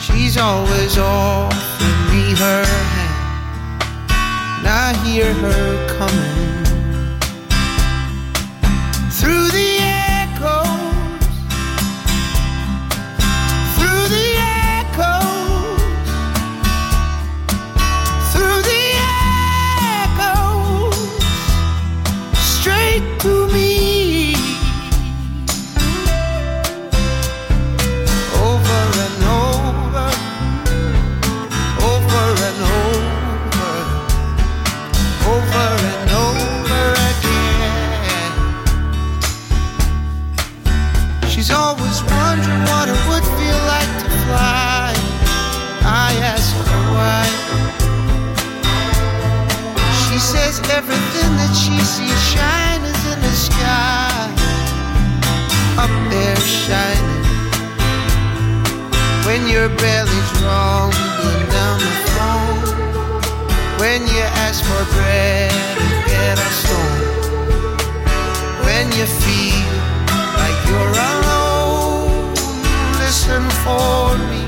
she's 0.04 0.36
always 0.36 0.98
offering 0.98 2.00
me 2.12 2.34
her 2.36 2.64
hand. 2.64 3.14
And 4.58 4.66
I 4.68 4.92
hear 5.04 5.32
her 5.32 5.88
coming 5.98 6.64
through 9.10 9.48
the 9.48 9.73
everything 50.70 51.30
that 51.36 51.52
she 51.54 51.76
sees 51.80 52.20
shine 52.30 52.82
is 52.82 53.02
in 53.12 53.18
the 53.20 53.34
sky. 53.34 54.30
Up 55.82 55.90
there 56.10 56.36
shining. 56.36 57.24
When 59.26 59.48
your 59.48 59.68
belly's 59.68 60.30
rumbling 60.44 61.44
down 61.50 61.78
the 61.80 61.96
phone. 62.14 62.60
When 63.80 64.02
you 64.06 64.24
ask 64.46 64.62
for 64.62 64.84
bread 64.94 65.50
get 66.06 66.38
a 66.38 66.50
stone. 66.62 67.02
When 68.66 68.86
you 68.98 69.06
feel 69.06 69.66
like 70.38 70.58
you're 70.68 70.96
alone. 71.10 72.34
Listen 73.02 73.42
for 73.64 74.18
me 74.30 74.43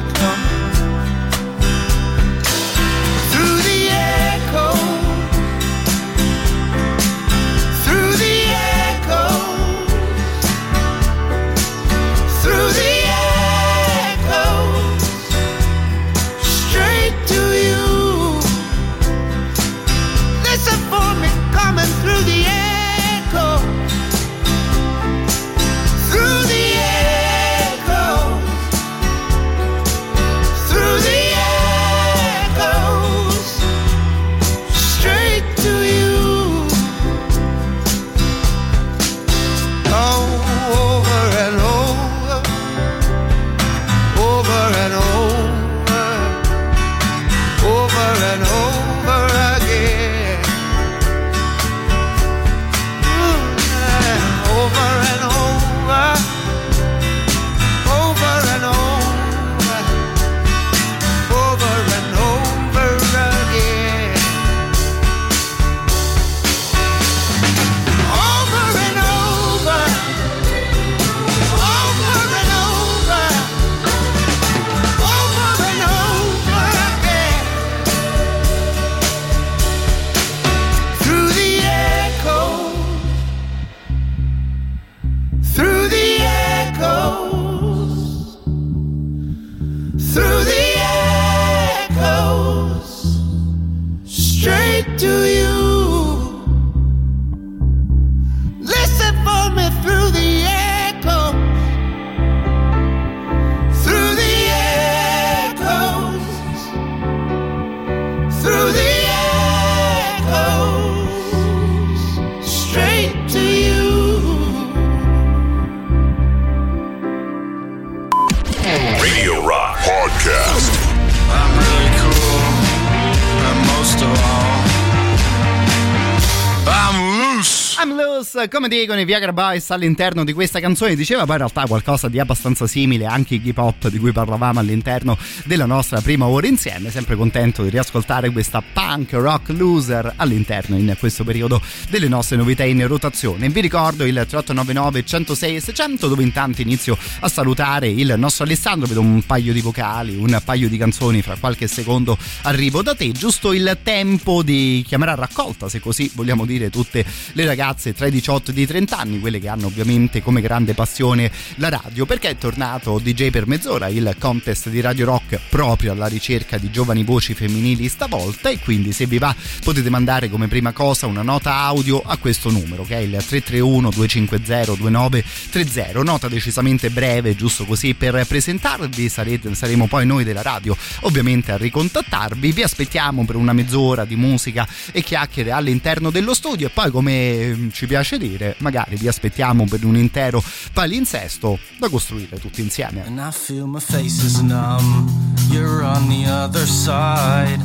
Boys, 128.17 128.49
come 128.51 128.69
dicono 128.69 128.99
i 128.99 129.05
Viagra 129.05 129.35
Boys 129.35 129.71
all'interno 129.71 130.25
di 130.25 130.33
questa 130.33 130.59
canzone, 130.59 130.95
diceva 130.95 131.25
poi 131.25 131.33
in 131.33 131.39
realtà 131.39 131.67
qualcosa 131.67 132.09
di 132.09 132.19
abbastanza 132.19 132.67
simile 132.67 133.05
anche 133.05 133.35
il 133.35 133.47
hip 133.47 133.59
hop 133.59 133.89
di 133.89 133.99
cui 133.99 134.11
parlavamo 134.11 134.59
all'interno 134.59 135.19
della 135.45 135.67
nostra 135.67 136.01
prima 136.01 136.25
ora 136.27 136.47
insieme. 136.47 136.91
Sempre 136.91 137.15
contento 137.15 137.63
di 137.63 137.69
riascoltare 137.69 138.31
questa 138.31 138.63
punk 138.63 139.13
rock 139.13 139.51
loser 139.51 140.15
all'interno 140.17 140.79
in 140.79 140.97
questo 140.99 141.25
periodo 141.25 141.61
delle 141.91 142.09
nostre 142.09 142.39
novità 142.39 142.65
in 142.65 142.87
rotazione. 142.87 143.51
Vi 143.51 143.61
ricordo 143.61 144.05
il 144.05 144.15
3899 144.15 145.05
106 145.05 145.61
600 145.61 146.09
dove 146.09 146.23
intanto 146.23 146.63
inizio 146.63 146.97
a 147.21 147.29
salutare 147.29 147.89
il 147.89 148.15
nostro 148.17 148.45
Alessandro, 148.45 148.87
vedo 148.87 149.03
un 149.03 149.27
paio 149.27 149.53
di 149.53 149.61
vocali, 149.61 150.17
un 150.17 150.41
paio 150.43 150.71
di 150.71 150.79
canzoni, 150.79 151.21
fra 151.21 151.37
qualche 151.39 151.67
secondo 151.67 152.17
arrivo 152.43 152.81
da 152.81 152.95
te, 152.95 153.13
giusto 153.13 153.53
il 153.53 153.77
tempo 153.83 154.43
di 154.43 154.83
chiamare 154.87 155.11
a 155.11 155.17
raccolta, 155.17 155.69
se 155.69 155.81
così 155.81 156.11
vogliamo 156.15 156.47
dire, 156.47 156.71
tutte 156.71 157.05
le 157.33 157.45
ragazze 157.45 157.93
tra 157.93 158.06
i 158.07 158.11
18 158.11 158.53
e 158.53 158.61
i 158.61 158.67
30 158.67 158.99
anni, 158.99 159.21
quelle 159.21 159.39
che 159.39 159.49
hanno 159.49 159.67
ovviamente 159.67 160.23
come 160.23 160.41
grande 160.41 160.75
passione 160.75 161.31
la 161.57 161.69
radio, 161.69 162.07
perché 162.07 162.31
è 162.31 162.39
tornato 162.39 162.99
DJ 162.99 163.31
per 163.31 163.47
mezz'ora 163.47 163.89
il 163.89 164.15
contest 164.19 164.69
di 164.69 164.81
Radio 164.81 165.07
Rock 165.07 165.41
proprio 165.49 165.93
alla 165.93 166.07
ricerca 166.07 166.59
di 166.59 166.71
giovani 166.71 167.05
voci 167.05 167.35
femminili 167.35 167.89
stavolta 167.89 168.49
e 168.49 168.59
quindi 168.59 168.93
se 168.93 169.07
vi 169.07 169.19
va 169.19 169.35
potete 169.63 169.91
mandare 169.91 170.29
come 170.29 170.49
prima 170.49 170.73
cosa 170.73 171.07
una 171.07 171.23
nota 171.23 171.57
audio 171.57 172.03
a 172.03 172.17
questo 172.17 172.51
numero 172.51 172.85
che 172.85 172.97
è 172.97 173.01
il 173.01 173.11
331 173.11 173.91
250 173.91 174.75
2930, 174.77 176.03
nota 176.03 176.29
decisamente 176.29 176.91
breve 176.91 177.35
giusto 177.35 177.65
così 177.65 177.95
per 177.95 178.25
presentarvi, 178.27 179.09
sarete, 179.09 179.55
saremo 179.55 179.87
poi 179.87 180.07
noi 180.07 180.25
della 180.25 180.43
radio 180.43 180.77
ovviamente 181.01 181.53
a 181.53 181.57
ricontattarvi, 181.57 182.53
vi 182.53 182.63
aspettiamo 182.63 183.25
per 183.25 183.37
una 183.37 183.53
mezz'ora 183.53 184.05
di 184.05 184.17
musica 184.17 184.67
e 184.93 185.03
chiacchiere 185.03 185.53
all'interno 185.53 186.11
dello 186.11 186.35
studio 186.35 186.67
e 186.67 186.71
poi 186.71 186.91
come 186.91 187.69
ci 187.73 187.87
piace 187.87 187.96
dire 188.19 188.55
magari 188.59 188.97
vi 188.97 189.09
aspettiamo 189.09 189.65
per 189.65 189.85
un 189.85 189.97
intero 189.97 190.43
palinsesto 190.73 191.59
da 191.79 191.89
costruire 191.89 192.39
tutti 192.39 192.61
insieme. 192.61 193.05
And 193.07 193.19
I 193.19 193.31
feel 193.33 193.67
my 193.67 193.81
face 193.81 194.25
is 194.25 194.41
numb. 194.41 195.09
You're 195.51 195.83
on 195.85 196.09
the 196.09 196.29
other 196.29 196.67
side. 196.67 197.61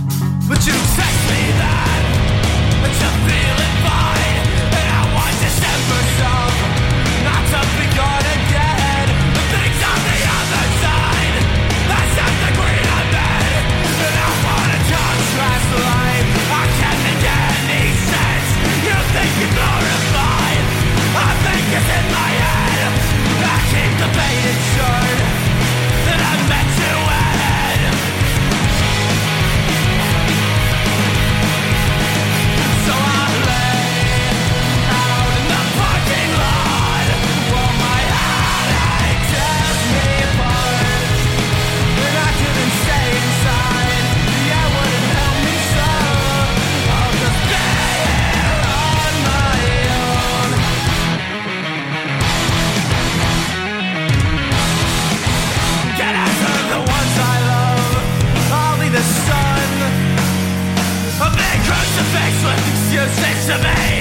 But 0.48 0.66
you 0.66 0.74
text 0.96 1.24
me 1.30 1.52
that. 1.58 2.02
But 2.82 2.92
you're 3.00 3.20
feeling 3.28 3.76
fine. 3.84 4.48
And 4.72 4.90
I 4.90 5.14
want 5.14 5.36
December 5.40 6.02
song. 6.18 6.61
To 63.52 63.58
be 63.60 64.01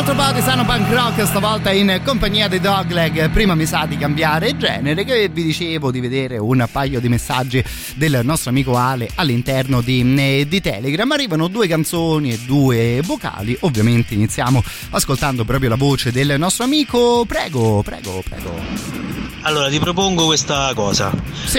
altro 0.00 0.14
po' 0.14 0.32
di 0.32 0.40
sano 0.40 0.64
punk 0.64 0.90
rock 0.92 1.26
stavolta 1.26 1.70
in 1.72 2.00
compagnia 2.02 2.48
dei 2.48 2.58
Dogleg. 2.58 3.28
Prima 3.28 3.54
mi 3.54 3.66
sa 3.66 3.84
di 3.84 3.98
cambiare 3.98 4.56
genere, 4.56 5.04
che 5.04 5.28
vi 5.28 5.42
dicevo 5.42 5.90
di 5.90 6.00
vedere 6.00 6.38
un 6.38 6.66
paio 6.72 7.00
di 7.00 7.08
messaggi 7.10 7.62
del 7.96 8.20
nostro 8.22 8.48
amico 8.48 8.76
Ale 8.76 9.10
all'interno 9.16 9.82
di, 9.82 10.00
eh, 10.16 10.46
di 10.48 10.60
Telegram. 10.62 11.10
Arrivano 11.12 11.48
due 11.48 11.66
canzoni 11.66 12.32
e 12.32 12.38
due 12.46 13.02
vocali. 13.04 13.54
Ovviamente 13.60 14.14
iniziamo 14.14 14.62
ascoltando 14.90 15.44
proprio 15.44 15.68
la 15.68 15.76
voce 15.76 16.10
del 16.10 16.36
nostro 16.38 16.64
amico. 16.64 17.26
Prego, 17.26 17.82
prego, 17.82 18.22
prego. 18.26 19.19
Allora, 19.42 19.68
ti 19.70 19.78
propongo 19.78 20.26
questa 20.26 20.70
cosa. 20.74 21.10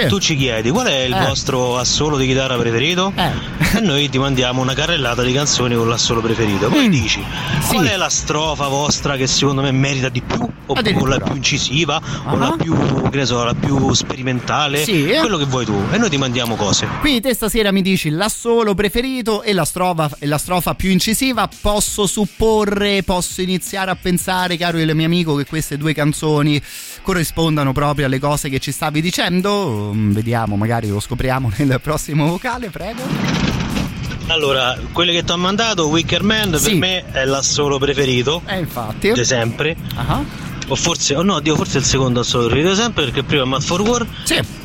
Tu 0.08 0.20
ci 0.20 0.36
chiedi 0.38 0.70
qual 0.70 0.88
è 0.88 1.04
il 1.06 1.14
Eh. 1.14 1.26
vostro 1.26 1.78
assolo 1.78 2.16
di 2.18 2.28
chitarra 2.28 2.56
preferito? 2.56 3.12
E 3.16 3.80
noi 3.82 4.08
ti 4.10 4.18
mandiamo 4.20 4.62
una 4.62 4.74
carrellata 4.74 5.24
di 5.24 5.34
canzoni 5.34 5.76
con 5.76 5.90
l'assolo 5.90 6.22
preferito. 6.22 6.70
Poi 6.70 6.88
Mm. 6.88 6.92
dici 6.92 7.24
qual 7.68 7.86
è 7.88 7.98
la 7.98 8.10
strofa 8.10 8.68
vostra 8.68 9.16
che 9.16 9.26
secondo 9.28 9.62
me 9.62 9.72
merita 9.72 10.10
di 10.10 10.22
più? 10.22 10.48
Oppure 10.68 11.10
la 11.10 11.20
più 11.20 11.36
incisiva? 11.36 12.00
O 12.28 12.38
la 12.38 12.56
più, 12.58 12.74
che 13.10 13.18
ne 13.18 13.26
so, 13.26 13.44
la 13.44 13.54
più 13.56 13.92
sperimentale? 13.94 14.84
Sì. 14.84 15.06
Quello 15.20 15.38
che 15.38 15.46
vuoi 15.46 15.66
tu. 15.66 15.76
E 15.92 15.98
noi 15.98 16.10
ti 16.10 16.18
mandiamo 16.18 16.56
cose. 16.56 16.88
Quindi 17.02 17.20
te 17.22 17.34
stasera 17.34 17.72
mi 17.72 17.82
dici 17.82 18.10
l'assolo 18.10 18.74
preferito 18.74 19.42
e 19.42 19.52
la, 19.54 19.66
strofa, 19.66 20.10
e 20.20 20.28
la 20.28 20.38
strofa 20.38 20.76
più 20.76 20.90
incisiva. 20.92 21.50
Posso 21.60 22.06
supporre, 22.06 23.04
posso 23.04 23.42
iniziare 23.42 23.92
a 23.92 23.98
pensare, 24.00 24.56
caro 24.56 24.80
il 24.80 24.96
mio 24.96 25.06
amico, 25.06 25.36
che 25.36 25.46
queste 25.46 25.78
due 25.78 25.94
canzoni 25.94 26.62
corrispondano 27.02 27.71
proprio 27.74 28.06
alle 28.06 28.20
cose 28.20 28.50
che 28.50 28.60
ci 28.60 28.72
stavi 28.72 29.02
dicendo. 29.02 29.92
Mm, 29.94 30.12
Vediamo, 30.12 30.56
magari 30.56 30.88
lo 30.90 31.00
scopriamo 31.00 31.52
nel 31.58 31.80
prossimo 31.82 32.28
vocale, 32.28 32.70
prego. 32.70 33.02
Allora, 34.28 34.78
quelle 34.94 35.12
che 35.12 35.24
ti 35.24 35.32
ho 35.32 35.38
mandato, 35.38 35.88
Wicker 35.88 36.24
Man, 36.24 36.52
per 36.52 36.74
me 36.76 37.04
è 37.12 37.26
l'assolo 37.26 37.78
preferito. 37.80 38.42
Eh, 38.46 38.60
infatti. 38.60 39.12
Di 39.12 39.26
sempre. 39.26 39.76
O 40.68 40.76
forse, 40.76 41.16
oh 41.16 41.22
no, 41.24 41.40
Dio, 41.42 41.56
forse 41.56 41.80
il 41.80 41.84
secondo 41.84 42.22
assolo 42.22 42.46
preferito 42.48 42.76
sempre, 42.76 43.04
perché 43.06 43.24
prima 43.24 43.44
è 43.44 43.46
Mad 43.46 43.62
for 43.62 43.82
War. 43.82 44.06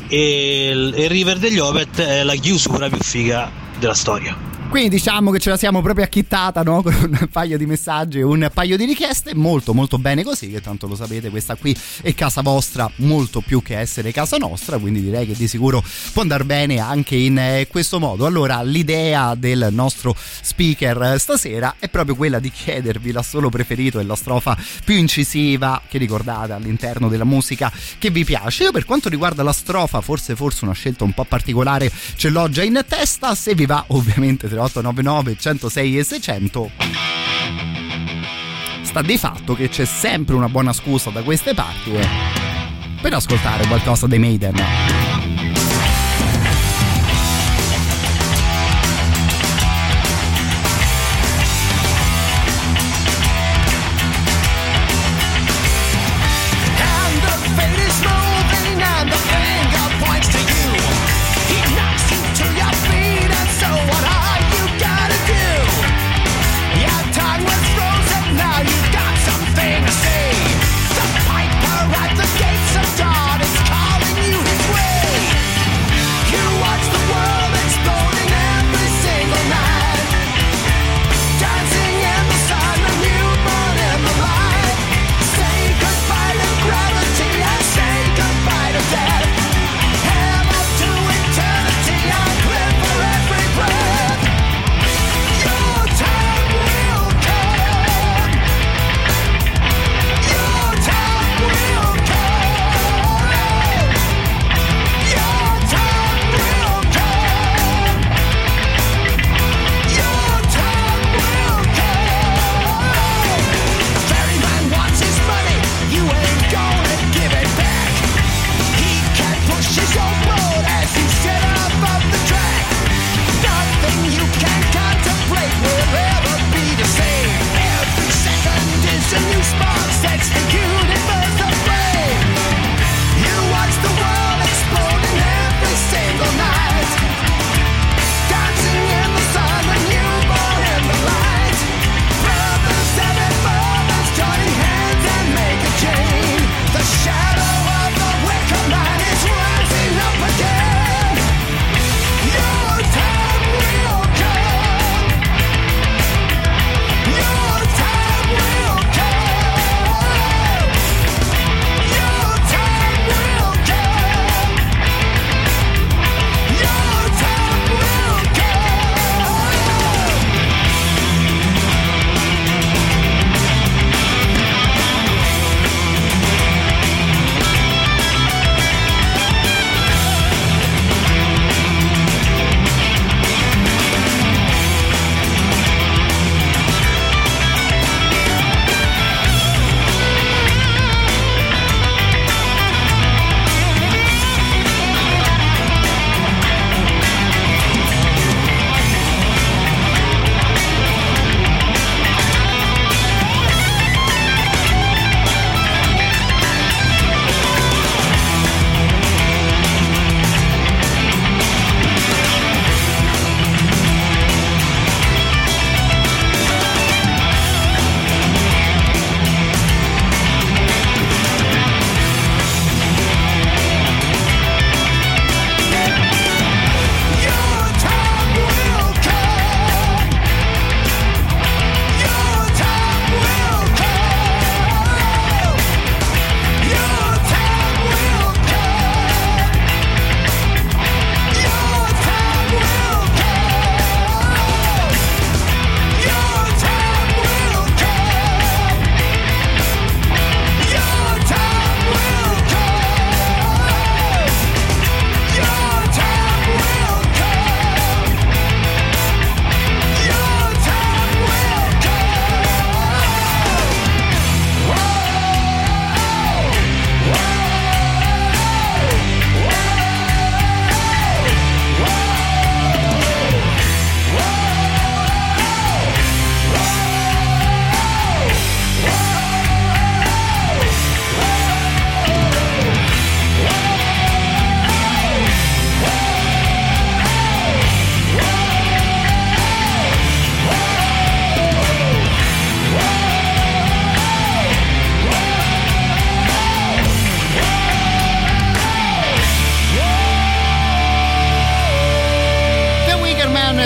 E 0.07 0.69
il, 0.71 0.93
il 0.97 1.09
River 1.09 1.37
degli 1.37 1.59
Opet 1.59 1.99
è 1.99 2.23
la 2.23 2.35
chiusura 2.35 2.87
più 2.87 2.99
figa 2.99 3.51
della 3.77 3.93
storia. 3.93 4.35
Quindi 4.69 4.89
diciamo 4.89 5.31
che 5.31 5.39
ce 5.39 5.49
la 5.49 5.57
siamo 5.57 5.81
proprio 5.81 6.03
acchittata 6.03 6.61
no? 6.61 6.81
con 6.83 6.93
un 6.93 7.27
paio 7.31 7.57
di 7.57 7.65
messaggi 7.65 8.19
e 8.19 8.23
un 8.23 8.49
paio 8.53 8.75
di 8.75 8.83
richieste. 8.83 9.33
Molto 9.33 9.73
molto 9.73 9.97
bene 9.97 10.23
così, 10.23 10.51
che 10.51 10.61
tanto 10.61 10.87
lo 10.87 10.95
sapete, 10.95 11.29
questa 11.29 11.55
qui 11.55 11.75
è 12.01 12.13
casa 12.13 12.41
vostra 12.41 12.89
molto 12.97 13.39
più 13.39 13.61
che 13.63 13.79
essere 13.79 14.11
casa 14.11 14.35
nostra, 14.37 14.77
quindi 14.77 15.01
direi 15.01 15.25
che 15.25 15.33
di 15.33 15.47
sicuro 15.47 15.81
può 16.11 16.21
andare 16.21 16.43
bene 16.43 16.79
anche 16.79 17.15
in 17.15 17.39
eh, 17.39 17.67
questo 17.69 17.97
modo. 17.99 18.25
Allora 18.25 18.61
l'idea 18.61 19.35
del 19.35 19.69
nostro 19.71 20.13
speaker 20.17 21.15
stasera 21.17 21.75
è 21.79 21.87
proprio 21.87 22.15
quella 22.15 22.39
di 22.39 22.51
chiedervi 22.51 23.13
l'assolo 23.13 23.49
preferito 23.49 23.99
e 23.99 24.03
la 24.03 24.15
strofa 24.15 24.57
più 24.83 24.95
incisiva 24.95 25.81
che 25.87 25.97
ricordate 25.97 26.51
all'interno 26.51 27.07
della 27.07 27.23
musica 27.23 27.71
che 27.97 28.09
vi 28.09 28.25
piace. 28.25 28.63
Io 28.63 28.71
per 28.71 28.83
quanto 28.83 29.07
riguarda 29.07 29.43
la 29.43 29.53
strofa, 29.53 30.01
forse 30.01 30.35
forse 30.35 30.65
una 30.65 30.73
scelta 30.73 31.05
un 31.05 31.13
po' 31.13 31.23
particolare 31.23 31.89
ce 32.15 32.29
l'ho 32.29 32.49
già 32.49 32.63
in 32.63 32.83
testa, 32.85 33.33
se 33.33 33.55
vi 33.55 33.65
va 33.65 33.83
ovviamente 33.87 34.47
3899 34.57 35.37
106 35.37 35.97
e 35.97 36.03
600 36.03 36.71
sta 38.81 39.01
di 39.01 39.17
fatto 39.17 39.53
che 39.53 39.69
c'è 39.69 39.85
sempre 39.85 40.33
una 40.33 40.49
buona 40.49 40.73
scusa 40.73 41.11
da 41.11 41.21
queste 41.21 41.53
parti 41.53 41.91
eh, 41.91 42.07
per 42.99 43.13
ascoltare 43.13 43.67
qualcosa 43.67 44.07
dei 44.07 44.17
Maiden. 44.17 45.06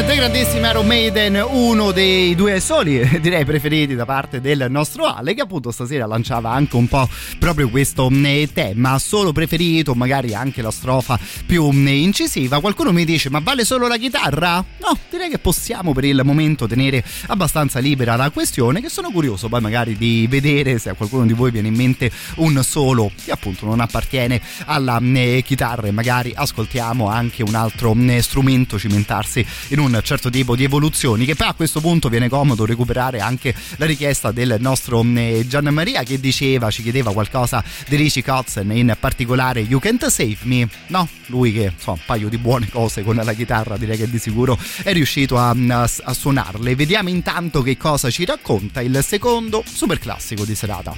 The 0.06 0.16
grandissimi 0.16 0.68
Iron 0.68 0.88
Maiden, 0.88 1.46
uno 1.48 1.92
dei 1.92 2.34
due 2.34 2.60
soli, 2.60 3.08
direi 3.22 3.46
preferiti 3.46 3.94
da 3.94 4.06
parte 4.06 4.42
del 4.42 4.66
nostro 4.70 5.06
Ale, 5.06 5.36
che 5.36 5.42
appunto 5.42 5.70
stasera 5.70 6.08
lanciava 6.08 6.52
anche 6.52 6.76
un 6.76 6.88
po' 6.88 7.08
proprio 7.38 7.70
questo 7.70 8.10
eh, 8.10 8.50
tema, 8.52 8.98
solo 8.98 9.32
preferito, 9.32 9.94
magari 9.94 10.34
anche 10.34 10.64
la 10.64 10.72
strofa 10.72 11.20
più 11.46 11.70
eh, 11.72 12.02
incisiva. 12.02 12.60
Qualcuno 12.60 12.92
mi 12.92 13.06
dice, 13.06 13.30
ma 13.30 13.40
vale 13.44 13.64
solo 13.64 13.88
la 13.88 13.98
chitarra? 13.98 14.56
No, 14.56 14.98
direi 15.10 15.30
che 15.30 15.38
possiamo 15.38 15.94
per 15.94 16.06
il 16.06 16.22
momento 16.24 16.68
tenere 16.68 17.04
abbastanza 17.28 17.78
libera 17.80 18.16
la 18.16 18.32
questione, 18.32 18.82
che 18.82 18.90
sono 18.90 19.12
curioso 19.12 19.50
poi 19.50 19.62
magari 19.62 19.96
di 19.98 20.26
vedere 20.28 20.80
se 20.80 20.90
a 20.90 20.94
qualcuno 20.94 21.26
di 21.28 21.34
voi 21.34 21.52
viene 21.52 21.68
in 21.68 21.76
mente 21.76 22.10
un 22.38 22.64
solo 22.64 23.12
che 23.24 23.32
appunto 23.32 23.66
non 23.66 23.80
appartiene 23.80 24.42
alla 24.66 25.00
eh, 25.00 25.44
chitarra 25.46 25.88
e 25.88 25.92
magari 25.92 26.32
ascoltiamo 26.34 27.08
anche 27.08 27.44
un 27.44 27.54
altro 27.54 27.96
strumento 28.20 28.80
cimentarsi 28.80 29.46
in 29.70 29.80
un 29.98 30.04
certo 30.04 30.30
tipo 30.30 30.56
di 30.56 30.64
evoluzioni 30.64 31.26
che 31.26 31.36
poi 31.36 31.48
a 31.48 31.54
questo 31.54 31.82
punto 31.82 32.10
viene 32.10 32.30
comodo 32.30 32.66
recuperare 32.66 33.20
anche 33.20 33.54
la 33.78 33.86
richiesta 33.86 34.32
del 34.32 34.58
nostro 34.60 35.04
eh, 35.16 35.46
Gian 35.48 35.66
Maria 35.66 36.04
che 36.04 36.20
diceva, 36.20 36.70
ci 36.72 36.82
chiedeva 36.84 37.12
qualcosa 37.14 37.64
di 37.88 37.96
Richie 37.96 38.24
Kotzen, 38.24 38.72
in 38.72 38.96
particolare 39.00 39.62
You 39.62 39.80
Can't 39.80 40.06
Save 40.08 40.38
Me, 40.44 40.68
no? 40.88 41.08
Lui 41.28 41.54
che 41.54 41.72
insomma 41.74 41.98
un 41.98 42.06
paio 42.06 42.30
di 42.30 42.38
buone 42.38 42.70
cose 42.70 43.04
con 43.04 43.16
la 43.16 43.34
chitarra 43.34 43.78
direi 43.78 43.98
che 43.98 44.10
di 44.10 44.20
sicuro 44.20 44.58
è 44.84 44.94
riuscito 44.94 45.38
a, 45.38 45.50
a, 45.50 45.90
a 46.04 46.14
suonarle. 46.14 46.76
Vediamo 46.76 47.10
intanto 47.10 47.62
che 47.62 47.78
cosa 47.78 48.10
ci 48.10 48.26
racconta 48.26 48.82
il 48.82 49.00
secondo 49.06 49.64
super 49.66 50.00
classico 50.00 50.46
di 50.46 50.56
serata. 50.56 50.94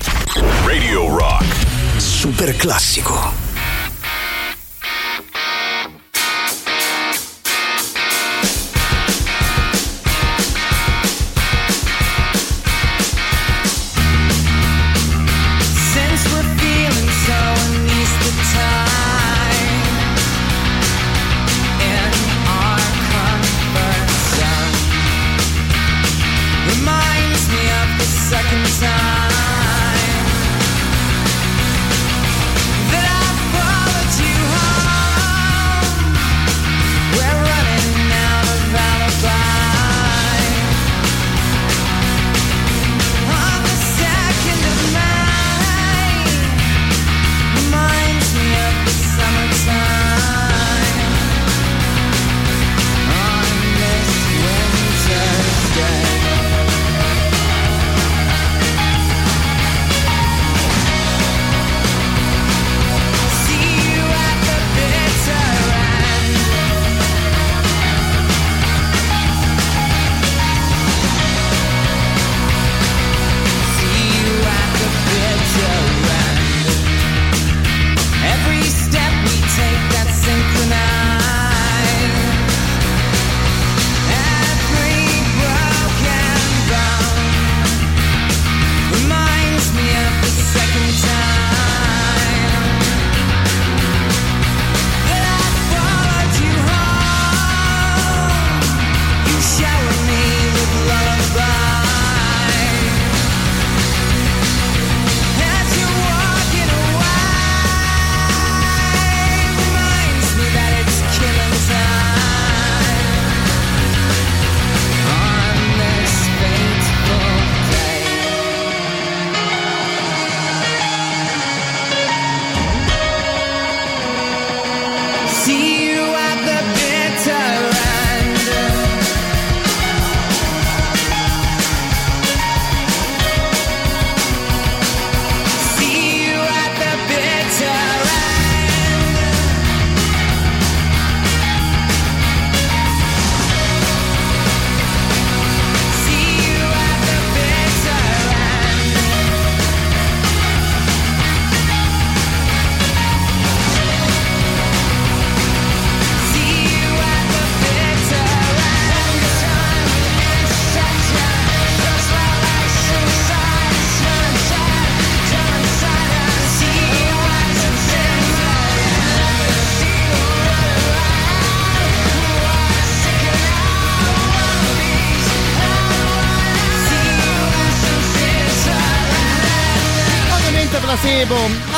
Radio 0.66 1.18
Rock. 1.18 1.46
Super 1.98 2.56
classico. 2.56 3.53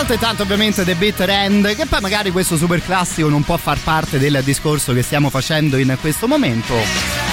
Altrettanto 0.05 0.43
ovviamente 0.43 0.83
The 0.83 0.93
Bitter 0.93 1.29
End, 1.31 1.75
che 1.75 1.87
poi 1.87 1.99
magari 1.99 2.29
questo 2.29 2.57
super 2.57 2.79
classico 2.79 3.27
non 3.27 3.41
può 3.41 3.57
far 3.57 3.79
parte 3.79 4.19
del 4.19 4.39
discorso 4.43 4.93
che 4.93 5.01
stiamo 5.01 5.31
facendo 5.31 5.77
in 5.77 5.97
questo 5.99 6.27
momento. 6.27 7.24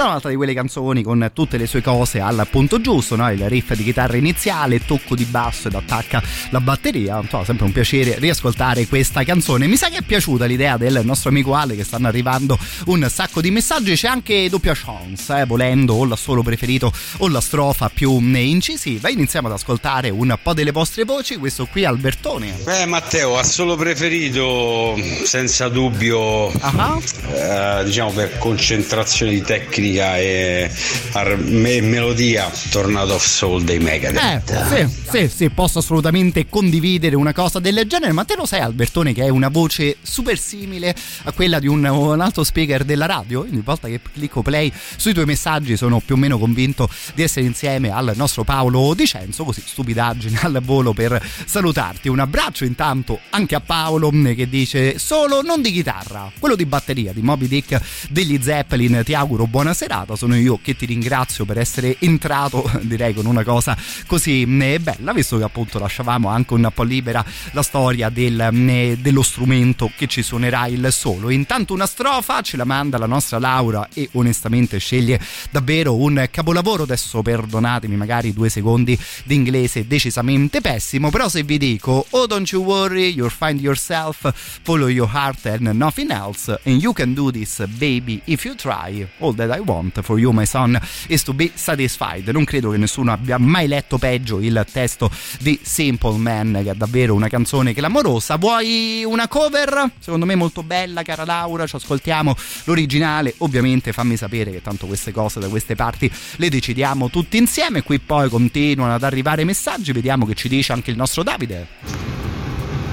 È 0.00 0.02
un'altra 0.02 0.30
di 0.30 0.36
quelle 0.36 0.54
canzoni 0.54 1.02
con 1.02 1.30
tutte 1.34 1.58
le 1.58 1.66
sue 1.66 1.82
cose 1.82 2.20
al 2.20 2.46
punto 2.50 2.80
giusto, 2.80 3.16
no? 3.16 3.30
il 3.30 3.46
riff 3.50 3.74
di 3.74 3.84
chitarra 3.84 4.16
iniziale, 4.16 4.82
tocco 4.82 5.14
di 5.14 5.26
basso 5.26 5.68
ed 5.68 5.74
attacca 5.74 6.22
la 6.48 6.60
batteria. 6.62 7.20
Insomma, 7.20 7.44
sempre 7.44 7.66
un 7.66 7.72
piacere 7.72 8.18
riascoltare 8.18 8.86
questa 8.86 9.22
canzone. 9.24 9.66
Mi 9.66 9.76
sa 9.76 9.90
che 9.90 9.98
è 9.98 10.02
piaciuta 10.02 10.46
l'idea 10.46 10.78
del 10.78 11.02
nostro 11.04 11.28
amico 11.28 11.54
Ale 11.54 11.76
che 11.76 11.84
stanno 11.84 12.08
arrivando 12.08 12.58
un 12.86 13.06
sacco 13.10 13.42
di 13.42 13.50
messaggi. 13.50 13.94
C'è 13.94 14.08
anche 14.08 14.48
doppia 14.48 14.72
chance, 14.74 15.38
eh, 15.38 15.44
volendo 15.44 15.92
o 15.92 16.06
l'assolo 16.06 16.42
preferito 16.42 16.90
o 17.18 17.28
la 17.28 17.42
strofa 17.42 17.90
più 17.92 18.18
incisiva. 18.20 19.10
Iniziamo 19.10 19.48
ad 19.48 19.52
ascoltare 19.52 20.08
un 20.08 20.34
po' 20.42 20.54
delle 20.54 20.72
vostre 20.72 21.04
voci. 21.04 21.36
Questo 21.36 21.66
qui 21.66 21.82
è 21.82 21.84
Albertone. 21.84 22.54
Beh 22.64 22.86
Matteo, 22.86 23.36
assolo 23.36 23.76
preferito 23.76 24.98
senza 25.24 25.68
dubbio, 25.68 26.50
eh, 26.50 27.82
diciamo 27.84 28.12
per 28.12 28.38
concentrazione 28.38 29.32
di 29.32 29.42
tecnica 29.42 29.89
e 29.98 30.70
ar- 31.12 31.36
me- 31.38 31.80
melodia, 31.80 32.50
Tornado 32.70 33.14
of 33.14 33.24
Soul 33.24 33.62
dei 33.64 33.76
Eh, 33.76 33.80
Megadeth. 33.80 34.68
sì, 34.68 35.00
sì, 35.10 35.28
sì, 35.28 35.50
posso 35.50 35.78
assolutamente 35.80 36.46
condividere 36.48 37.16
una 37.16 37.32
cosa 37.32 37.58
del 37.58 37.84
genere, 37.86 38.12
ma 38.12 38.24
te 38.24 38.34
lo 38.36 38.46
sai 38.46 38.60
Albertone 38.60 39.12
che 39.12 39.24
è 39.24 39.28
una 39.28 39.48
voce 39.48 39.96
super 40.02 40.38
simile 40.38 40.94
a 41.24 41.32
quella 41.32 41.58
di 41.58 41.66
un, 41.66 41.84
un 41.84 42.20
altro 42.20 42.44
speaker 42.44 42.84
della 42.84 43.06
radio? 43.06 43.40
Ogni 43.40 43.60
volta 43.64 43.88
che 43.88 44.00
clicco 44.12 44.42
play 44.42 44.72
sui 44.96 45.12
tuoi 45.12 45.24
messaggi 45.26 45.76
sono 45.76 46.00
più 46.00 46.14
o 46.14 46.18
meno 46.18 46.38
convinto 46.38 46.88
di 47.14 47.22
essere 47.22 47.46
insieme 47.46 47.90
al 47.90 48.12
nostro 48.16 48.44
Paolo 48.44 48.92
Dicenzo, 48.94 49.44
così 49.44 49.62
stupidaggine 49.64 50.38
al 50.42 50.60
volo 50.62 50.92
per 50.92 51.20
salutarti. 51.44 52.08
Un 52.08 52.18
abbraccio 52.20 52.64
intanto 52.64 53.20
anche 53.30 53.54
a 53.54 53.60
Paolo 53.60 54.10
mm, 54.12 54.32
che 54.32 54.48
dice 54.48 54.98
solo 54.98 55.42
non 55.42 55.62
di 55.62 55.72
chitarra, 55.72 56.30
quello 56.38 56.54
di 56.56 56.66
batteria 56.66 57.12
di 57.12 57.22
Moby 57.22 57.48
Dick 57.48 57.80
degli 58.10 58.38
Zeppelin, 58.42 59.02
ti 59.04 59.14
auguro 59.14 59.46
buona 59.46 59.69
buona 59.70 59.74
serata. 59.74 60.16
Sono 60.16 60.36
io 60.36 60.58
che 60.60 60.76
ti 60.76 60.86
ringrazio 60.86 61.44
per 61.44 61.58
essere 61.58 61.96
entrato, 62.00 62.68
direi, 62.82 63.14
con 63.14 63.26
una 63.26 63.44
cosa 63.44 63.76
così 64.06 64.42
eh, 64.42 64.80
bella, 64.80 65.12
visto 65.12 65.38
che 65.38 65.44
appunto 65.44 65.78
lasciavamo 65.78 66.28
anche 66.28 66.54
un 66.54 66.70
po' 66.74 66.82
libera 66.82 67.24
la 67.52 67.62
storia 67.62 68.08
del, 68.08 68.40
eh, 68.40 68.98
dello 69.00 69.22
strumento 69.22 69.90
che 69.96 70.06
ci 70.06 70.22
suonerà 70.22 70.66
il 70.66 70.88
solo. 70.90 71.30
Intanto 71.30 71.72
una 71.72 71.86
strofa 71.86 72.40
ce 72.40 72.56
la 72.56 72.64
manda 72.64 72.98
la 72.98 73.06
nostra 73.06 73.38
Laura 73.38 73.88
e 73.92 74.08
onestamente 74.12 74.78
sceglie 74.78 75.20
davvero 75.50 75.96
un 75.96 76.26
capolavoro. 76.30 76.82
Adesso 76.82 77.22
perdonatemi 77.22 77.96
magari 77.96 78.32
due 78.32 78.48
secondi 78.48 78.98
di 79.24 79.34
inglese 79.34 79.86
decisamente 79.86 80.60
pessimo, 80.60 81.10
però 81.10 81.28
se 81.28 81.42
vi 81.42 81.58
dico 81.58 82.06
Oh 82.10 82.26
don't 82.26 82.50
you 82.50 82.62
worry, 82.62 83.12
you'll 83.12 83.30
find 83.30 83.60
yourself, 83.60 84.32
follow 84.62 84.88
your 84.88 85.10
heart 85.12 85.46
and 85.46 85.68
nothing 85.72 86.10
else 86.10 86.58
and 86.64 86.82
you 86.82 86.92
can 86.92 87.14
do 87.14 87.30
this 87.30 87.64
baby 87.78 88.20
if 88.24 88.44
you 88.44 88.54
try. 88.54 89.06
All 89.20 89.34
that 89.34 89.50
I 89.50 89.59
want 89.64 90.00
for 90.02 90.18
you 90.18 90.32
my 90.32 90.46
son 90.46 90.78
is 91.08 91.22
to 91.22 91.32
be 91.32 91.50
satisfied. 91.54 92.28
Non 92.28 92.44
credo 92.44 92.70
che 92.70 92.76
nessuno 92.76 93.12
abbia 93.12 93.38
mai 93.38 93.66
letto 93.66 93.98
peggio 93.98 94.40
il 94.40 94.66
testo 94.70 95.10
di 95.40 95.58
Simple 95.62 96.16
Man, 96.16 96.60
che 96.62 96.70
è 96.70 96.74
davvero 96.74 97.14
una 97.14 97.28
canzone 97.28 97.72
clamorosa. 97.72 98.36
Vuoi 98.36 99.04
una 99.04 99.28
cover? 99.28 99.90
Secondo 99.98 100.26
me 100.26 100.34
molto 100.34 100.62
bella, 100.62 101.02
cara 101.02 101.24
Laura, 101.24 101.66
ci 101.66 101.76
ascoltiamo 101.76 102.34
l'originale. 102.64 103.34
Ovviamente 103.38 103.92
fammi 103.92 104.16
sapere 104.16 104.50
che 104.50 104.62
tanto 104.62 104.86
queste 104.86 105.12
cose 105.12 105.40
da 105.40 105.48
queste 105.48 105.74
parti 105.74 106.10
le 106.36 106.48
decidiamo 106.48 107.10
tutti 107.10 107.36
insieme. 107.36 107.82
Qui 107.82 107.98
poi 108.00 108.28
continuano 108.28 108.94
ad 108.94 109.02
arrivare 109.02 109.44
messaggi, 109.44 109.92
vediamo 109.92 110.26
che 110.26 110.34
ci 110.34 110.48
dice 110.48 110.72
anche 110.72 110.90
il 110.90 110.96
nostro 110.96 111.22
Davide. 111.22 111.66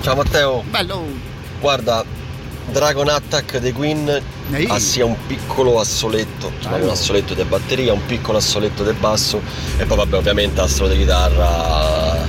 Ciao 0.01 0.15
Matteo. 0.15 0.63
Bello. 0.69 1.05
Guarda, 1.59 2.05
Dragon 2.71 3.07
Attack 3.07 3.57
dei 3.59 3.71
Queen 3.71 4.21
ha 4.67 4.79
sia 4.79 5.05
un 5.05 5.15
piccolo 5.25 5.79
assoletto, 5.79 6.51
cioè 6.59 6.81
un 6.81 6.89
assoletto 6.89 7.33
di 7.33 7.43
batteria, 7.43 7.93
un 7.93 8.05
piccolo 8.05 8.37
assoletto 8.37 8.83
del 8.83 8.95
basso 8.95 9.41
e 9.77 9.85
poi 9.85 9.97
vabbè 9.97 10.17
ovviamente 10.17 10.61
assolo 10.61 10.89
di 10.89 10.97
chitarra. 10.97 12.27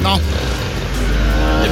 No. 0.00 0.20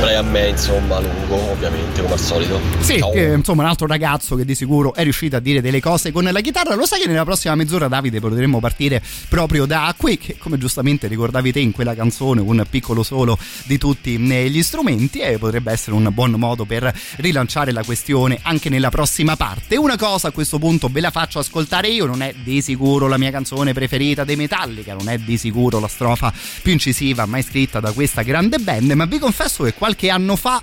Di 0.02 0.08
Brian 0.08 0.30
May 0.32 0.50
insomma 0.50 0.98
lungo 0.98 1.52
ovviamente 1.52 2.00
come 2.00 2.14
al 2.14 2.18
solito. 2.18 2.60
Sì, 2.80 3.00
che, 3.12 3.34
insomma 3.36 3.62
un 3.62 3.68
altro 3.68 3.86
ragazzo 3.86 4.34
che 4.34 4.44
di 4.44 4.56
sicuro 4.56 4.94
è 4.94 5.04
riuscito 5.04 5.36
a 5.36 5.38
dire 5.38 5.60
delle 5.60 5.80
cose 5.80 6.10
con 6.10 6.24
la 6.24 6.40
chitarra. 6.40 6.74
Lo 6.74 6.86
sai 6.86 7.02
che 7.02 7.06
nella 7.06 7.22
prossima 7.22 7.54
mezz'ora 7.54 7.86
Davide 7.86 8.18
potremmo 8.18 8.58
partire 8.58 9.00
proprio 9.28 9.64
da 9.64 9.94
qui, 9.96 10.18
che 10.18 10.36
come 10.38 10.58
giustamente 10.58 11.06
ricordavi 11.06 11.52
te 11.52 11.60
in 11.60 11.70
quella 11.70 11.94
canzone, 11.94 12.40
un 12.40 12.64
piccolo 12.68 13.04
solo 13.04 13.38
di 13.64 13.78
tutti 13.78 14.14
eh, 14.14 14.50
gli 14.50 14.60
strumenti 14.62 15.20
e 15.20 15.38
potrebbe 15.38 15.70
essere 15.70 15.94
un 15.94 16.08
buon 16.12 16.32
modo 16.32 16.64
per 16.64 16.92
rilanciare 17.18 17.70
la 17.70 17.84
questione 17.84 18.40
anche 18.42 18.68
nella 18.68 18.90
prossima 18.90 19.36
parte. 19.36 19.76
Una 19.76 19.96
cosa 19.96 20.28
a 20.28 20.30
questo 20.32 20.58
punto 20.58 20.88
ve 20.90 21.00
la 21.00 21.12
faccio 21.12 21.38
ascoltare 21.38 21.86
io, 21.88 22.06
non 22.06 22.22
è 22.22 22.34
di 22.42 22.60
sicuro 22.60 23.06
la 23.06 23.18
mia 23.18 23.30
canzone 23.30 23.72
preferita 23.72 24.24
dei 24.24 24.36
Metallica, 24.36 24.94
non 24.94 25.08
è 25.08 25.18
di 25.18 25.36
sicuro 25.36 25.78
la 25.78 25.88
strofa 25.88 26.32
più 26.60 26.72
incisiva 26.72 27.24
mai 27.24 27.44
scritta 27.44 27.78
da 27.78 27.92
questa 27.92 28.22
grande 28.22 28.58
band, 28.58 28.90
ma 28.90 29.04
vi 29.04 29.20
confesso 29.20 29.62
che 29.62 29.74
qualche 29.74 29.91
anno 30.10 30.36
fa 30.36 30.62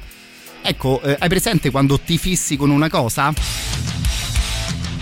Ecco, 0.62 1.02
eh, 1.02 1.16
hai 1.20 1.30
presente 1.30 1.72
quando 1.72 2.00
ti 2.00 2.18
fissi 2.18 2.58
con 2.58 2.70
una 2.70 2.90
cosa? 2.90 3.34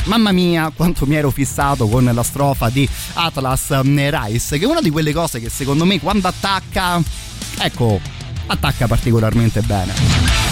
Mamma 0.06 0.32
mia, 0.32 0.72
quanto 0.74 1.06
mi 1.06 1.16
ero 1.16 1.32
fissato 1.32 1.88
con 1.88 2.06
la 2.06 2.24
strofa 2.24 2.70
di 2.70 2.88
Atlas 3.14 3.72
eh, 3.72 3.82
Rice, 3.84 4.58
che 4.58 4.64
è 4.64 4.68
una 4.68 4.82
di 4.82 4.90
quelle 4.90 5.12
cose 5.12 5.40
che 5.42 5.50
secondo 5.50 5.84
me 5.84 6.00
quando 6.00 6.28
attacca, 6.28 7.02
ecco, 7.60 8.00
attacca 8.46 8.88
particolarmente 8.88 9.62
bene. 9.62 10.47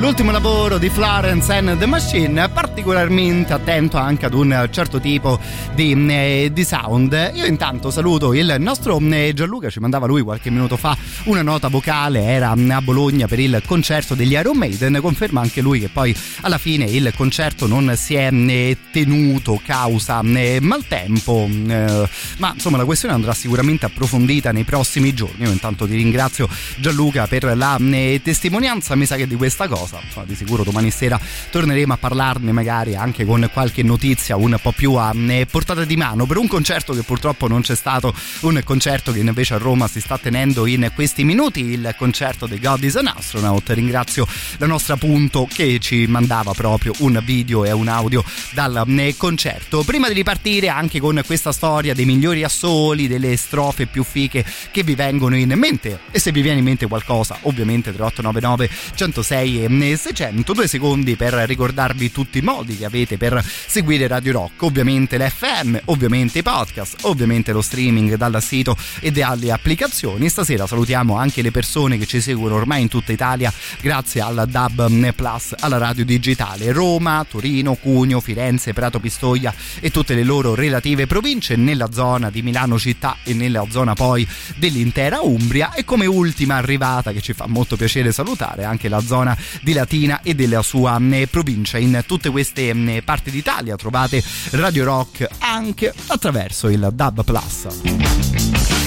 Dell'ultimo 0.00 0.30
lavoro 0.30 0.78
di 0.78 0.88
Florence 0.88 1.52
and 1.52 1.76
the 1.76 1.84
Machine, 1.84 2.48
particolarmente 2.48 3.52
attento 3.52 3.98
anche 3.98 4.24
ad 4.24 4.32
un 4.32 4.66
certo 4.70 4.98
tipo 4.98 5.38
di, 5.74 5.92
eh, 6.08 6.48
di 6.50 6.64
sound. 6.64 7.32
Io 7.34 7.44
intanto 7.44 7.90
saluto 7.90 8.32
il 8.32 8.56
nostro 8.60 8.98
eh, 8.98 9.32
Gianluca, 9.34 9.68
ci 9.68 9.78
mandava 9.78 10.06
lui 10.06 10.22
qualche 10.22 10.48
minuto 10.48 10.78
fa 10.78 10.96
una 11.24 11.42
nota 11.42 11.68
vocale, 11.68 12.24
era 12.24 12.50
a 12.50 12.82
Bologna 12.82 13.26
per 13.26 13.38
il 13.38 13.62
concerto 13.66 14.14
degli 14.14 14.32
Iron 14.32 14.56
Maiden, 14.56 14.98
conferma 15.00 15.40
anche 15.40 15.60
lui 15.60 15.80
che 15.80 15.88
poi 15.88 16.14
alla 16.40 16.58
fine 16.58 16.84
il 16.84 17.12
concerto 17.14 17.66
non 17.66 17.94
si 17.96 18.14
è 18.14 18.30
eh, 18.32 18.76
tenuto 18.90 19.60
causa 19.64 20.20
eh, 20.20 20.58
maltempo, 20.60 21.48
eh, 21.48 22.08
ma 22.38 22.52
insomma 22.54 22.78
la 22.78 22.84
questione 22.84 23.14
andrà 23.14 23.34
sicuramente 23.34 23.86
approfondita 23.86 24.52
nei 24.52 24.64
prossimi 24.64 25.12
giorni. 25.12 25.44
Io 25.44 25.50
intanto 25.50 25.86
ti 25.86 25.94
ringrazio 25.94 26.48
Gianluca 26.78 27.26
per 27.26 27.56
la 27.56 27.78
testimonianza, 28.22 28.94
mi 28.94 29.06
sa 29.06 29.16
che 29.16 29.26
di 29.26 29.36
questa 29.36 29.68
cosa, 29.68 30.00
insomma, 30.02 30.26
di 30.26 30.34
sicuro 30.34 30.64
domani 30.64 30.90
sera 30.90 31.20
torneremo 31.50 31.92
a 31.92 31.96
parlarne 31.96 32.52
magari 32.52 32.96
anche 32.96 33.24
con 33.24 33.48
qualche 33.52 33.82
notizia 33.82 34.36
un 34.36 34.56
po' 34.60 34.72
più 34.72 34.94
a 34.94 35.14
portata 35.50 35.84
di 35.84 35.96
mano 35.96 36.26
per 36.26 36.38
un 36.38 36.46
concerto 36.46 36.92
che 36.94 37.02
purtroppo 37.02 37.46
non 37.46 37.60
c'è 37.60 37.74
stato, 37.74 38.14
un 38.40 38.60
concerto 38.64 39.12
che 39.12 39.18
invece 39.18 39.54
a 39.54 39.58
Roma 39.58 39.88
si 39.88 40.00
sta 40.00 40.18
tenendo 40.18 40.66
in 40.66 40.90
questi 41.10 41.24
minuti, 41.24 41.60
il 41.62 41.92
concerto 41.98 42.46
dei 42.46 42.60
God 42.60 42.84
is 42.84 42.94
an 42.94 43.08
Astronaut. 43.08 43.68
Ringrazio 43.70 44.28
la 44.58 44.66
nostra 44.66 44.96
Punto 44.96 45.48
che 45.52 45.80
ci 45.80 46.06
mandava 46.06 46.52
proprio 46.52 46.92
un 46.98 47.20
video 47.24 47.64
e 47.64 47.72
un 47.72 47.88
audio 47.88 48.22
dal 48.52 48.84
eh, 48.86 49.16
concerto. 49.16 49.82
Prima 49.82 50.06
di 50.06 50.14
ripartire 50.14 50.68
anche 50.68 51.00
con 51.00 51.20
questa 51.26 51.50
storia 51.50 51.94
dei 51.94 52.04
migliori 52.04 52.44
assoli, 52.44 53.08
delle 53.08 53.36
strofe 53.36 53.86
più 53.86 54.04
fiche 54.04 54.44
che 54.70 54.84
vi 54.84 54.94
vengono 54.94 55.36
in 55.36 55.52
mente 55.56 55.98
e 56.12 56.20
se 56.20 56.30
vi 56.30 56.42
viene 56.42 56.58
in 56.58 56.64
mente 56.64 56.86
qualcosa, 56.86 57.38
ovviamente 57.42 57.92
3899 57.92 58.70
106 58.94 59.64
e 59.64 59.96
600, 59.96 60.52
due 60.52 60.68
secondi 60.68 61.16
per 61.16 61.32
ricordarvi 61.32 62.12
tutti 62.12 62.38
i 62.38 62.42
modi 62.42 62.76
che 62.76 62.84
avete 62.84 63.16
per 63.16 63.44
seguire 63.66 64.06
Radio 64.06 64.32
Rock, 64.32 64.62
ovviamente 64.62 65.18
l'FM, 65.18 65.76
ovviamente 65.86 66.38
i 66.38 66.42
podcast, 66.42 66.98
ovviamente 67.02 67.50
lo 67.50 67.62
streaming 67.62 68.14
dal 68.14 68.40
sito 68.40 68.76
e 69.00 69.10
dalle 69.10 69.50
applicazioni. 69.50 70.28
Stasera 70.28 70.68
salutiamo 70.68 70.98
anche 71.08 71.42
le 71.42 71.50
persone 71.50 71.98
che 71.98 72.06
ci 72.06 72.20
seguono 72.20 72.54
ormai 72.56 72.82
in 72.82 72.88
tutta 72.88 73.12
Italia 73.12 73.52
grazie 73.80 74.20
al 74.20 74.46
DAB 74.48 75.12
Plus, 75.14 75.54
alla 75.58 75.78
radio 75.78 76.04
digitale 76.04 76.72
Roma, 76.72 77.24
Torino, 77.28 77.74
Cugno, 77.74 78.20
Firenze, 78.20 78.72
Prato 78.72 79.00
Pistoia 79.00 79.52
e 79.80 79.90
tutte 79.90 80.14
le 80.14 80.22
loro 80.22 80.54
relative 80.54 81.06
province 81.06 81.56
nella 81.56 81.90
zona 81.90 82.30
di 82.30 82.42
Milano 82.42 82.78
città 82.78 83.16
e 83.24 83.32
nella 83.32 83.64
zona 83.70 83.94
poi 83.94 84.26
dell'intera 84.56 85.20
Umbria 85.20 85.72
e 85.72 85.84
come 85.84 86.06
ultima 86.06 86.56
arrivata 86.56 87.12
che 87.12 87.20
ci 87.20 87.32
fa 87.32 87.46
molto 87.46 87.76
piacere 87.76 88.12
salutare 88.12 88.64
anche 88.64 88.88
la 88.88 89.00
zona 89.00 89.36
di 89.62 89.72
Latina 89.72 90.20
e 90.22 90.34
della 90.34 90.62
sua 90.62 90.98
mh, 90.98 91.26
provincia. 91.30 91.78
In 91.78 92.02
tutte 92.06 92.30
queste 92.30 92.72
mh, 92.72 93.02
parti 93.04 93.30
d'Italia 93.30 93.76
trovate 93.76 94.22
Radio 94.50 94.84
Rock 94.84 95.26
anche 95.38 95.92
attraverso 96.08 96.68
il 96.68 96.90
DAB 96.92 97.24
Plus. 97.24 98.79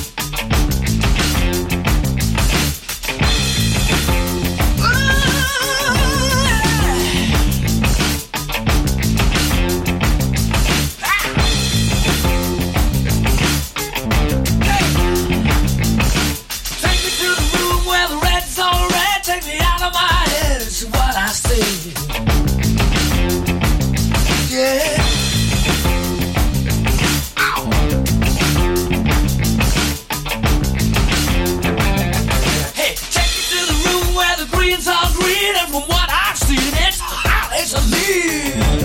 It's 37.76 38.82
a 38.82 38.83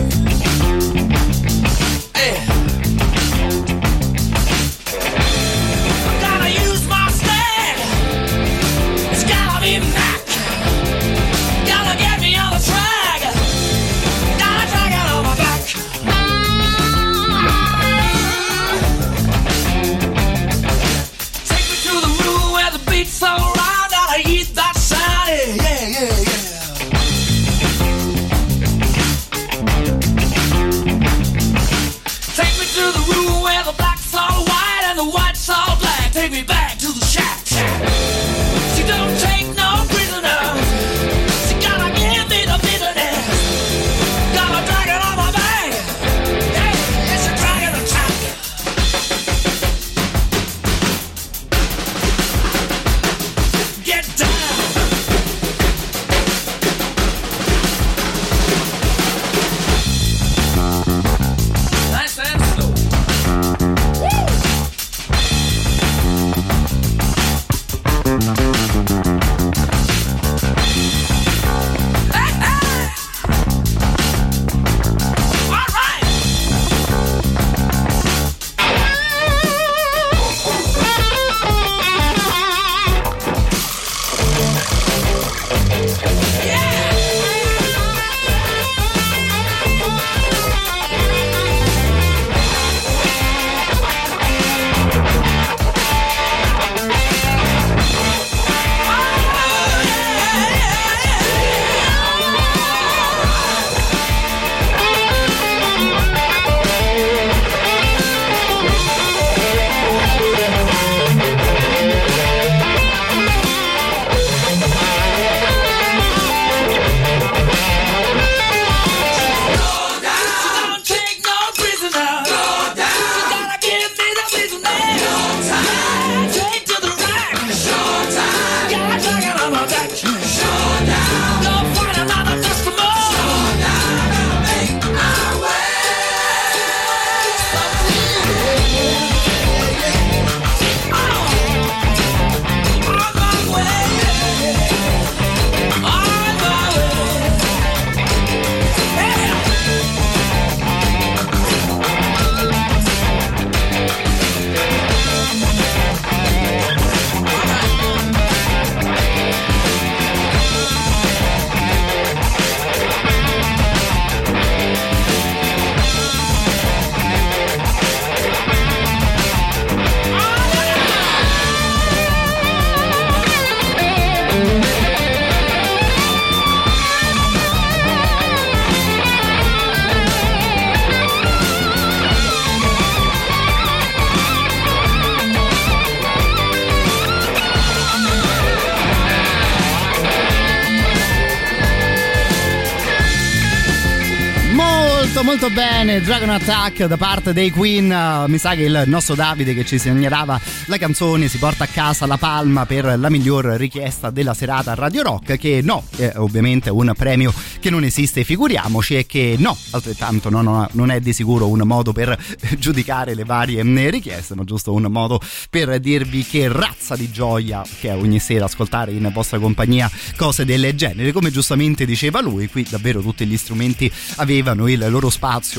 molto 195.28 195.50
bene 195.50 196.00
Dragon 196.00 196.30
Attack 196.30 196.86
da 196.86 196.96
parte 196.96 197.34
dei 197.34 197.50
Queen. 197.50 198.24
Mi 198.28 198.38
sa 198.38 198.54
che 198.54 198.62
il 198.62 198.84
nostro 198.86 199.14
Davide 199.14 199.52
che 199.52 199.66
ci 199.66 199.78
segnalava 199.78 200.40
la 200.68 200.78
canzone 200.78 201.28
si 201.28 201.36
porta 201.36 201.64
a 201.64 201.66
casa 201.66 202.06
la 202.06 202.16
palma 202.16 202.64
per 202.64 202.98
la 202.98 203.10
miglior 203.10 203.44
richiesta 203.44 204.08
della 204.08 204.32
serata 204.32 204.72
Radio 204.72 205.02
Rock 205.02 205.36
che 205.36 205.60
no 205.62 205.84
è 205.96 206.14
ovviamente 206.16 206.70
un 206.70 206.94
premio 206.96 207.30
che 207.60 207.68
non 207.68 207.84
esiste 207.84 208.24
figuriamoci 208.24 208.96
e 208.96 209.04
che 209.04 209.36
no 209.38 209.54
altrettanto 209.72 210.30
no, 210.30 210.40
no, 210.40 210.66
non 210.72 210.90
è 210.90 210.98
di 210.98 211.12
sicuro 211.12 211.46
un 211.46 211.60
modo 211.62 211.92
per 211.92 212.18
giudicare 212.56 213.14
le 213.14 213.24
varie 213.24 213.62
mm, 213.62 213.88
richieste 213.88 214.34
ma 214.34 214.44
giusto 214.44 214.72
un 214.72 214.86
modo 214.88 215.20
per 215.50 215.78
dirvi 215.78 216.24
che 216.24 216.50
razza 216.50 216.96
di 216.96 217.10
gioia 217.10 217.62
che 217.80 217.90
è 217.90 217.94
ogni 217.94 218.18
sera 218.18 218.46
ascoltare 218.46 218.92
in 218.92 219.10
vostra 219.12 219.38
compagnia 219.38 219.90
cose 220.16 220.46
del 220.46 220.72
genere. 220.74 221.12
Come 221.12 221.30
giustamente 221.30 221.84
diceva 221.84 222.22
lui 222.22 222.48
qui 222.48 222.66
davvero 222.66 223.02
tutti 223.02 223.26
gli 223.26 223.36
strumenti 223.36 223.92
avevano 224.16 224.66
il 224.68 224.78
loro 224.88 225.10
spazio 225.10 225.17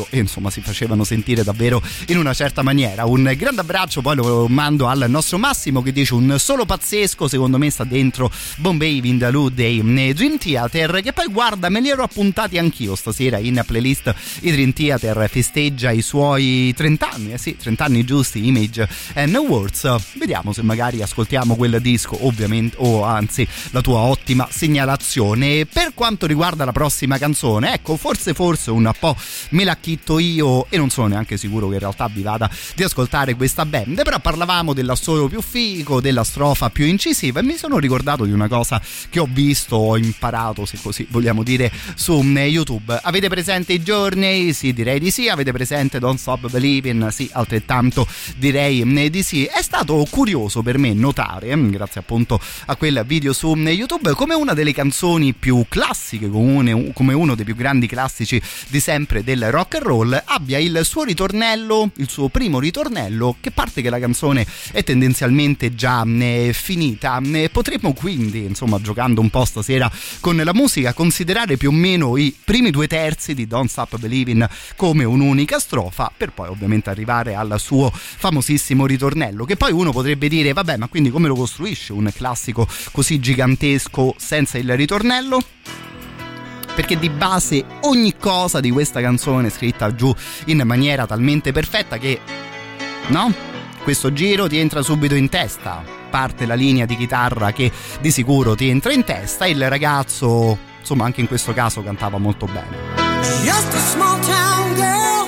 e 0.09 0.17
insomma 0.19 0.49
si 0.49 0.61
facevano 0.61 1.03
sentire 1.03 1.43
davvero 1.43 1.81
in 2.07 2.17
una 2.17 2.33
certa 2.33 2.61
maniera. 2.61 3.05
Un 3.05 3.31
grande 3.35 3.61
abbraccio 3.61 4.01
poi 4.01 4.15
lo 4.15 4.47
mando 4.47 4.87
al 4.87 5.05
nostro 5.07 5.37
Massimo 5.37 5.81
che 5.81 5.91
dice 5.91 6.13
un 6.13 6.35
solo 6.39 6.65
pazzesco, 6.65 7.27
secondo 7.27 7.57
me 7.57 7.69
sta 7.69 7.83
dentro 7.83 8.31
Bombay 8.57 9.01
Vindaloo 9.01 9.49
dei 9.49 9.81
Dream 10.13 10.37
Theater 10.37 11.01
che 11.01 11.13
poi 11.13 11.27
guarda 11.27 11.69
me 11.69 11.81
li 11.81 11.89
ero 11.89 12.03
appuntati 12.03 12.57
anch'io 12.57 12.95
stasera 12.95 13.37
in 13.37 13.61
playlist 13.65 14.13
i 14.41 14.51
Dream 14.51 14.73
Theater 14.73 15.29
festeggia 15.29 15.91
i 15.91 16.01
suoi 16.01 16.73
30 16.73 17.09
anni, 17.09 17.33
eh 17.33 17.37
sì, 17.37 17.55
30 17.55 17.83
anni 17.83 18.03
giusti, 18.03 18.45
Image 18.47 18.87
and 19.13 19.35
Awards. 19.35 19.95
Vediamo 20.13 20.53
se 20.53 20.61
magari 20.61 21.01
ascoltiamo 21.01 21.55
quel 21.55 21.79
disco, 21.81 22.25
ovviamente, 22.25 22.75
o 22.79 23.03
anzi 23.03 23.47
la 23.71 23.81
tua 23.81 23.99
ottima 23.99 24.47
segnalazione. 24.49 25.65
Per 25.65 25.93
quanto 25.93 26.25
riguarda 26.25 26.65
la 26.65 26.71
prossima 26.71 27.17
canzone, 27.17 27.73
ecco, 27.73 27.97
forse 27.97 28.33
forse 28.33 28.71
un 28.71 28.91
po' 28.97 29.15
me 29.49 29.63
la 29.63 29.77
chitto 29.77 30.19
io 30.19 30.65
e 30.69 30.77
non 30.77 30.89
sono 30.89 31.07
neanche 31.07 31.37
sicuro 31.37 31.67
che 31.67 31.75
in 31.75 31.79
realtà 31.79 32.07
vi 32.07 32.21
vada 32.21 32.49
di 32.75 32.83
ascoltare 32.83 33.35
questa 33.35 33.65
band, 33.65 34.03
però 34.03 34.19
parlavamo 34.19 34.73
dell'assolo 34.73 35.27
più 35.27 35.41
figo, 35.41 36.01
della 36.01 36.23
strofa 36.23 36.69
più 36.69 36.85
incisiva 36.85 37.39
e 37.39 37.43
mi 37.43 37.55
sono 37.55 37.77
ricordato 37.77 38.25
di 38.25 38.31
una 38.31 38.47
cosa 38.47 38.81
che 39.09 39.19
ho 39.19 39.27
visto, 39.29 39.75
ho 39.75 39.97
imparato, 39.97 40.65
se 40.65 40.77
così 40.81 41.07
vogliamo 41.09 41.43
dire, 41.43 41.71
su 41.95 42.21
YouTube. 42.21 42.99
Avete 43.01 43.29
presente 43.29 43.73
i 43.73 43.81
Journey? 43.81 44.53
Sì, 44.53 44.73
direi 44.73 44.99
di 44.99 45.11
sì. 45.11 45.27
Avete 45.27 45.51
presente 45.51 45.99
Don't 45.99 46.19
Stop 46.19 46.49
Believing? 46.49 47.07
Sì, 47.07 47.29
altrettanto 47.31 48.07
direi 48.37 49.09
di 49.09 49.23
sì. 49.23 49.45
È 49.45 49.61
stato 49.61 50.05
curioso 50.09 50.61
per 50.61 50.77
me 50.77 50.93
notare, 50.93 51.55
grazie 51.69 52.01
appunto 52.01 52.39
a 52.65 52.75
quel 52.75 53.03
video 53.05 53.33
su 53.33 53.53
YouTube, 53.55 54.11
come 54.13 54.33
una 54.33 54.53
delle 54.53 54.73
canzoni 54.73 55.33
più 55.33 55.65
classiche, 55.67 56.29
come 56.29 57.13
uno 57.13 57.35
dei 57.35 57.45
più 57.45 57.55
grandi 57.55 57.87
classici 57.87 58.41
di 58.67 58.79
sempre 58.79 59.23
del 59.23 59.38
rock 59.49 59.75
and 59.75 59.83
roll, 59.83 60.23
abbia 60.25 60.57
il 60.57 60.81
suo 60.83 61.03
ritornello, 61.03 61.91
il 61.97 62.09
suo 62.09 62.29
primo 62.29 62.59
ritornello, 62.59 63.37
che 63.39 63.51
parte 63.51 63.81
che 63.81 63.89
la 63.89 63.99
canzone 63.99 64.45
è 64.71 64.83
tendenzialmente 64.83 65.75
già 65.75 66.03
eh, 66.03 66.51
finita. 66.53 67.19
Eh, 67.21 67.49
potremmo 67.49 67.93
quindi, 67.93 68.45
insomma, 68.45 68.79
giocando 68.81 69.21
un 69.21 69.29
po' 69.29 69.45
stasera 69.45 69.91
con 70.19 70.35
la 70.35 70.53
musica, 70.53 70.93
considerare 70.93 71.57
più 71.57 71.69
o 71.69 71.73
meno 71.73 72.17
i 72.17 72.35
primi 72.43 72.71
due 72.71 72.87
terzi 72.87 73.33
di 73.33 73.47
Don't 73.47 73.69
Stop 73.69 73.97
Believing 73.97 74.47
come 74.75 75.03
un'unica 75.03 75.59
strofa, 75.59 76.11
per 76.15 76.31
poi 76.31 76.49
ovviamente 76.49 76.89
arrivare 76.89 77.35
al 77.35 77.55
suo 77.59 77.91
famosissimo 77.93 78.85
ritornello, 78.85 79.45
che 79.45 79.55
poi 79.55 79.71
uno 79.71 79.91
potrebbe 79.91 80.27
dire, 80.27 80.53
vabbè, 80.53 80.77
ma 80.77 80.87
quindi 80.87 81.09
come 81.09 81.27
lo 81.27 81.35
costruisce 81.35 81.93
un 81.93 82.11
classico 82.13 82.67
così 82.91 83.19
gigantesco 83.19 84.15
senza 84.17 84.57
il 84.57 84.75
ritornello? 84.75 85.41
Perché 86.79 86.97
di 86.97 87.09
base 87.09 87.65
ogni 87.81 88.15
cosa 88.17 88.61
di 88.61 88.71
questa 88.71 89.01
canzone 89.01 89.47
è 89.47 89.51
scritta 89.51 89.93
giù 89.93 90.15
in 90.45 90.61
maniera 90.63 91.05
talmente 91.05 91.51
perfetta 91.51 91.97
che 91.97 92.21
no? 93.07 93.33
Questo 93.83 94.13
giro 94.13 94.47
ti 94.47 94.57
entra 94.59 94.81
subito 94.81 95.13
in 95.13 95.27
testa. 95.27 95.83
Parte 96.09 96.45
la 96.45 96.53
linea 96.53 96.85
di 96.85 96.95
chitarra 96.95 97.51
che 97.51 97.69
di 97.99 98.11
sicuro 98.11 98.55
ti 98.55 98.69
entra 98.69 98.93
in 98.93 99.03
testa 99.03 99.43
e 99.43 99.49
il 99.49 99.67
ragazzo, 99.67 100.57
insomma, 100.79 101.03
anche 101.03 101.19
in 101.19 101.27
questo 101.27 101.51
caso 101.51 101.83
cantava 101.83 102.17
molto 102.17 102.45
bene. 102.45 102.77
Just 103.43 103.73
a 103.73 103.79
small 103.79 104.17
town 104.21 104.73
girl 104.75 105.27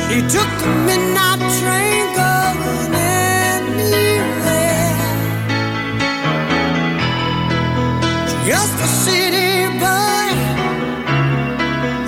She 0.09 0.21
took 0.37 0.49
the 0.59 0.67
midnight 0.85 1.14
Just 8.55 8.79
a 8.79 8.87
city 8.87 9.67
boy, 9.83 10.31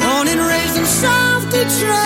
born 0.00 0.28
and 0.28 0.40
raised 0.40 0.76
in 0.78 0.86
South 0.86 1.44
Detroit. 1.50 2.05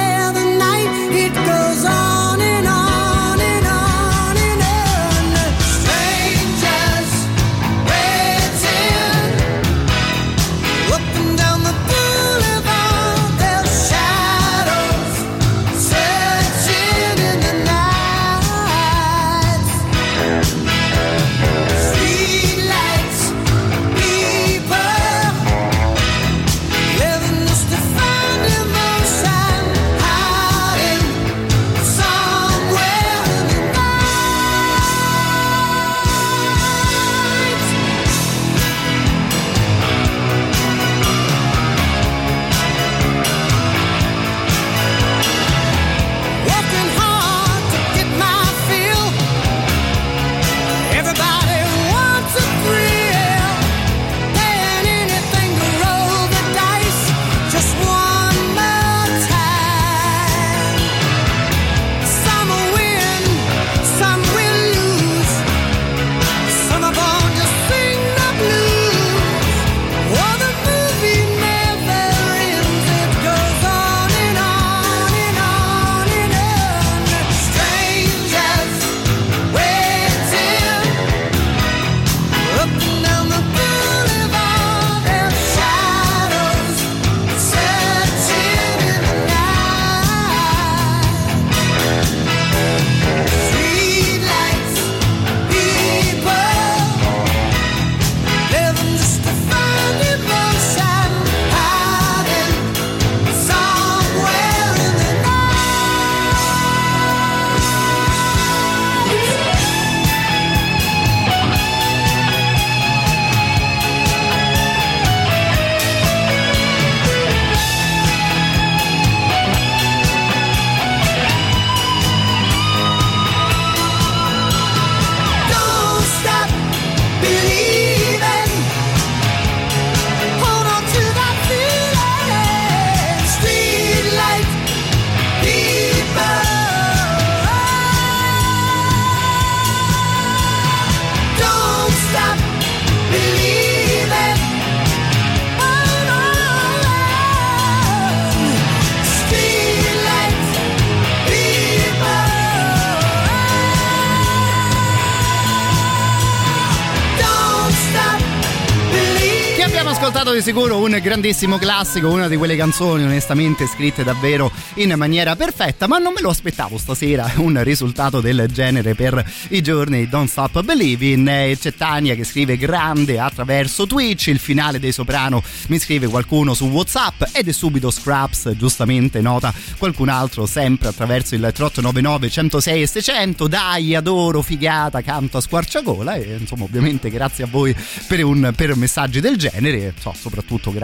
Ascoltato 160.51 160.51
di 160.51 160.57
sicuro 160.57 160.80
un 160.93 160.99
grandissimo 161.01 161.57
classico, 161.57 162.09
una 162.09 162.27
di 162.27 162.35
quelle 162.35 162.57
canzoni 162.57 163.03
onestamente 163.03 163.65
scritte 163.65 164.03
davvero 164.03 164.51
in 164.75 164.93
maniera 164.97 165.37
perfetta, 165.37 165.87
ma 165.87 165.99
non 165.99 166.11
me 166.11 166.19
lo 166.19 166.29
aspettavo 166.29 166.77
stasera 166.77 167.31
un 167.37 167.63
risultato 167.63 168.19
del 168.19 168.47
genere 168.51 168.93
per 168.93 169.23
i 169.49 169.61
giorni 169.61 170.09
Don't 170.09 170.27
Stop 170.27 170.61
Believing. 170.63 171.55
C'è 171.57 171.73
Tania 171.75 172.15
che 172.15 172.25
scrive 172.25 172.57
grande 172.57 173.19
attraverso 173.19 173.87
Twitch, 173.87 174.27
il 174.27 174.39
finale 174.39 174.79
dei 174.79 174.91
Soprano 174.91 175.41
mi 175.67 175.79
scrive 175.79 176.07
qualcuno 176.07 176.53
su 176.53 176.65
WhatsApp 176.65 177.23
ed 177.31 177.47
è 177.47 177.53
subito 177.53 177.89
Scraps, 177.89 178.51
giustamente 178.57 179.21
nota 179.21 179.53
qualcun 179.77 180.09
altro 180.09 180.45
sempre 180.45 180.89
attraverso 180.89 181.35
il 181.35 181.41
3899 181.41 182.29
106 182.29 182.81
e 182.81 182.87
600. 182.87 183.47
Dai, 183.47 183.95
adoro, 183.95 184.41
figata, 184.41 185.01
canto 185.01 185.37
a 185.37 185.41
squarciagola 185.41 186.15
e 186.15 186.35
insomma 186.37 186.65
ovviamente 186.65 187.09
grazie 187.09 187.45
a 187.45 187.47
voi 187.49 187.73
per, 188.07 188.25
un, 188.25 188.51
per 188.53 188.75
messaggi 188.75 189.21
del 189.21 189.37
genere 189.37 189.93
so, 189.97 190.13
soprattutto 190.17 190.71
grazie 190.71 190.80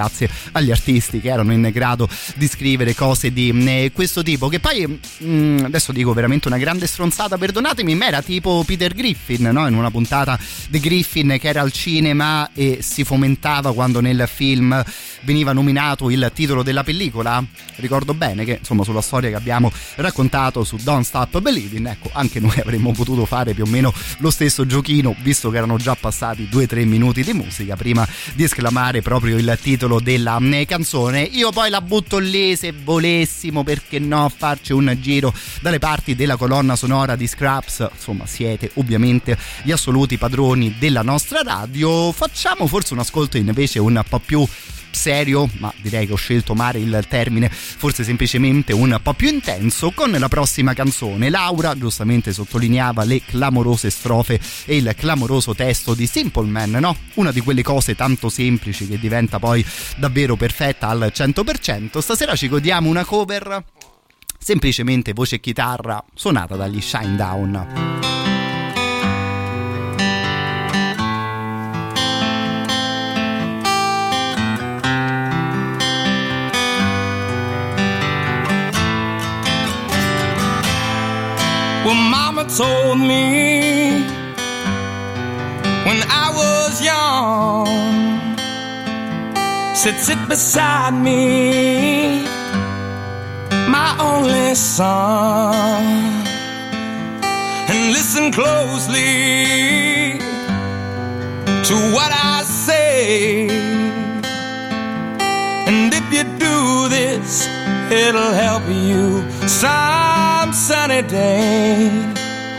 agli 0.52 0.72
artisti 0.72 1.20
che 1.20 1.30
erano 1.30 1.54
in 1.54 1.70
grado 1.72 2.08
di 2.36 2.48
scrivere 2.48 2.94
cose 2.94 3.32
di 3.32 3.50
eh, 3.50 3.92
questo 3.94 4.24
tipo 4.24 4.48
che 4.50 4.60
poi 4.60 5.00
mm, 5.24 5.66
adesso 5.66 5.92
dico 5.92 6.14
veramente 6.14 6.48
una 6.48 6.58
grande 6.58 6.88
stronzata 6.88 7.38
perdonatemi 7.38 7.96
ma 7.96 8.08
era 8.08 8.22
tipo 8.22 8.64
Peter 8.66 8.94
Griffin 8.94 9.50
no? 9.52 9.68
in 9.68 9.76
una 9.76 9.92
puntata 9.92 10.40
di 10.70 10.80
Griffin 10.80 11.38
che 11.40 11.48
era 11.48 11.62
al 11.62 11.72
cinema 11.72 12.50
e 12.54 12.80
si 12.82 13.04
fomentava 13.04 13.74
quando 13.74 14.02
nel 14.02 14.28
film 14.32 14.84
veniva 15.22 15.54
nominato 15.54 16.10
il 16.10 16.32
titolo 16.34 16.64
della 16.64 16.84
pellicola 16.84 17.44
ricordo 17.76 18.14
bene 18.14 18.44
che 18.46 18.58
insomma 18.60 18.84
sulla 18.84 19.02
storia 19.02 19.30
che 19.30 19.36
abbiamo 19.36 19.72
raccontato 19.96 20.64
su 20.64 20.78
Don't 20.82 21.06
Stop 21.06 21.40
Believing 21.40 21.88
ecco 21.88 22.10
anche 22.14 22.40
noi 22.40 22.58
avremmo 22.62 22.92
potuto 22.92 23.26
fare 23.26 23.54
più 23.54 23.64
o 23.64 23.68
meno 23.68 23.94
lo 24.20 24.30
stesso 24.30 24.66
giochino 24.66 25.16
visto 25.22 25.50
che 25.50 25.58
erano 25.58 25.78
già 25.78 25.96
passati 25.96 26.48
2-3 26.52 26.86
minuti 26.86 27.24
di 27.24 27.34
musica 27.34 27.76
prima 27.76 28.08
di 28.34 28.44
esclamare 28.44 29.02
proprio 29.02 29.38
il 29.38 29.58
titolo 29.62 29.87
della 30.02 30.38
eh, 30.52 30.66
canzone. 30.66 31.22
Io 31.22 31.52
poi 31.52 31.70
la 31.70 31.82
butto 31.82 32.18
lì 32.18 32.56
se 32.56 32.72
volessimo 32.72 33.64
perché 33.64 33.98
no 34.00 34.30
farci 34.36 34.74
un 34.74 34.96
giro 35.00 35.34
dalle 35.62 35.80
parti 35.80 36.16
della 36.16 36.36
colonna 36.36 36.76
sonora 36.76 37.16
di 37.16 37.26
Scraps. 37.26 37.88
Insomma 37.94 38.26
siete 38.26 38.72
ovviamente 38.76 39.38
gli 39.64 39.72
assoluti 39.72 40.18
padroni 40.18 40.76
della 40.78 41.02
nostra 41.02 41.42
radio. 41.42 42.12
Facciamo 42.12 42.68
forse 42.68 42.94
un 42.94 43.00
ascolto 43.00 43.38
invece 43.38 43.80
un 43.80 44.04
po' 44.08 44.20
più 44.20 44.46
serio, 44.92 45.50
ma 45.58 45.74
direi 45.82 46.06
che 46.06 46.14
ho 46.14 46.18
scelto 46.18 46.54
male 46.54 46.80
il 46.80 47.06
termine, 47.08 47.50
forse 47.50 48.04
semplicemente 48.04 48.74
un 48.74 49.00
po' 49.02 49.14
più 49.14 49.30
intenso, 49.30 49.92
con 49.92 50.12
la 50.12 50.28
prossima 50.28 50.74
canzone. 50.74 51.30
Laura 51.30 51.76
giustamente 51.78 52.34
sottolineava 52.34 53.04
le 53.04 53.22
clamorose 53.24 53.90
strofe 53.90 54.40
e 54.66 54.78
il 54.78 54.94
clamoroso 54.98 55.54
testo 55.54 55.94
di 55.94 56.08
Simple 56.08 56.48
Man, 56.48 56.72
no? 56.72 56.96
Una 57.16 57.32
di 57.32 57.42
quelle 57.42 57.64
cose 57.64 57.96
tanto 57.96 58.30
semplici 58.30 58.88
che 58.88 59.00
diventa 59.00 59.40
poi 59.40 59.66
davvero 59.98 60.36
perfetta 60.36 60.88
al 60.88 61.12
100%. 61.14 62.00
Stasera 62.00 62.36
ci 62.36 62.48
godiamo 62.48 62.90
una 62.90 63.06
cover 63.06 63.64
semplicemente 64.40 65.14
voce 65.14 65.36
e 65.36 65.40
chitarra 65.40 66.04
suonata 66.14 66.56
dagli 66.56 66.80
Shine 66.82 68.17
Well, 81.88 81.96
Mama 81.96 82.44
told 82.44 83.00
me 83.00 84.02
when 85.88 86.00
I 86.24 86.28
was 86.36 86.82
young, 86.84 88.36
said, 89.74 89.96
sit 89.96 90.20
beside 90.28 90.92
me, 90.92 92.26
my 93.70 93.96
only 94.02 94.54
son, 94.54 95.82
and 97.72 97.94
listen 97.94 98.34
closely 98.34 100.20
to 101.68 101.76
what 101.96 102.12
I 102.12 102.44
say. 102.44 103.48
And 105.70 105.94
if 105.94 106.06
you 106.12 106.26
do 106.38 106.90
this, 106.90 107.48
it'll 107.92 108.34
help 108.34 108.64
you 108.68 109.30
some 109.48 110.54
sunny 110.54 111.02
day. 111.08 111.90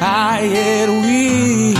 I 0.01 0.41
it 0.43 0.89
will. 0.89 1.79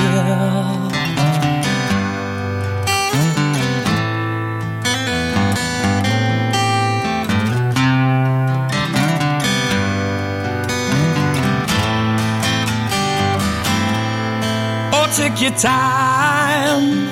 Oh, 14.93 15.07
take 15.17 15.41
your 15.41 15.53
time. 15.53 17.09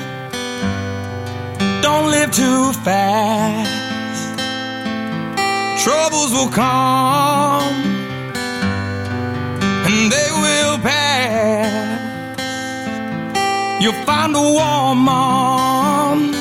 Don't 1.81 2.11
live 2.11 2.31
too 2.31 2.73
fast. 2.83 3.76
Troubles 5.83 6.31
will 6.33 6.49
come 6.49 7.75
and 9.87 10.11
they 10.11 10.29
will 10.43 10.77
pass. 10.79 11.99
You'll 13.81 14.03
find 14.05 14.35
a 14.35 14.41
woman 14.41 16.33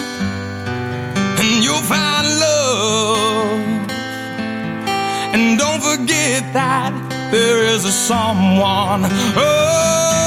and 1.41 1.65
you'll 1.65 1.87
find 1.95 2.27
love. 2.45 3.61
And 5.35 5.59
don't 5.59 5.83
forget 5.83 6.43
that 6.55 6.93
there 7.31 7.63
is 7.75 7.85
a 7.85 7.93
someone 7.93 9.05
up 9.05 10.26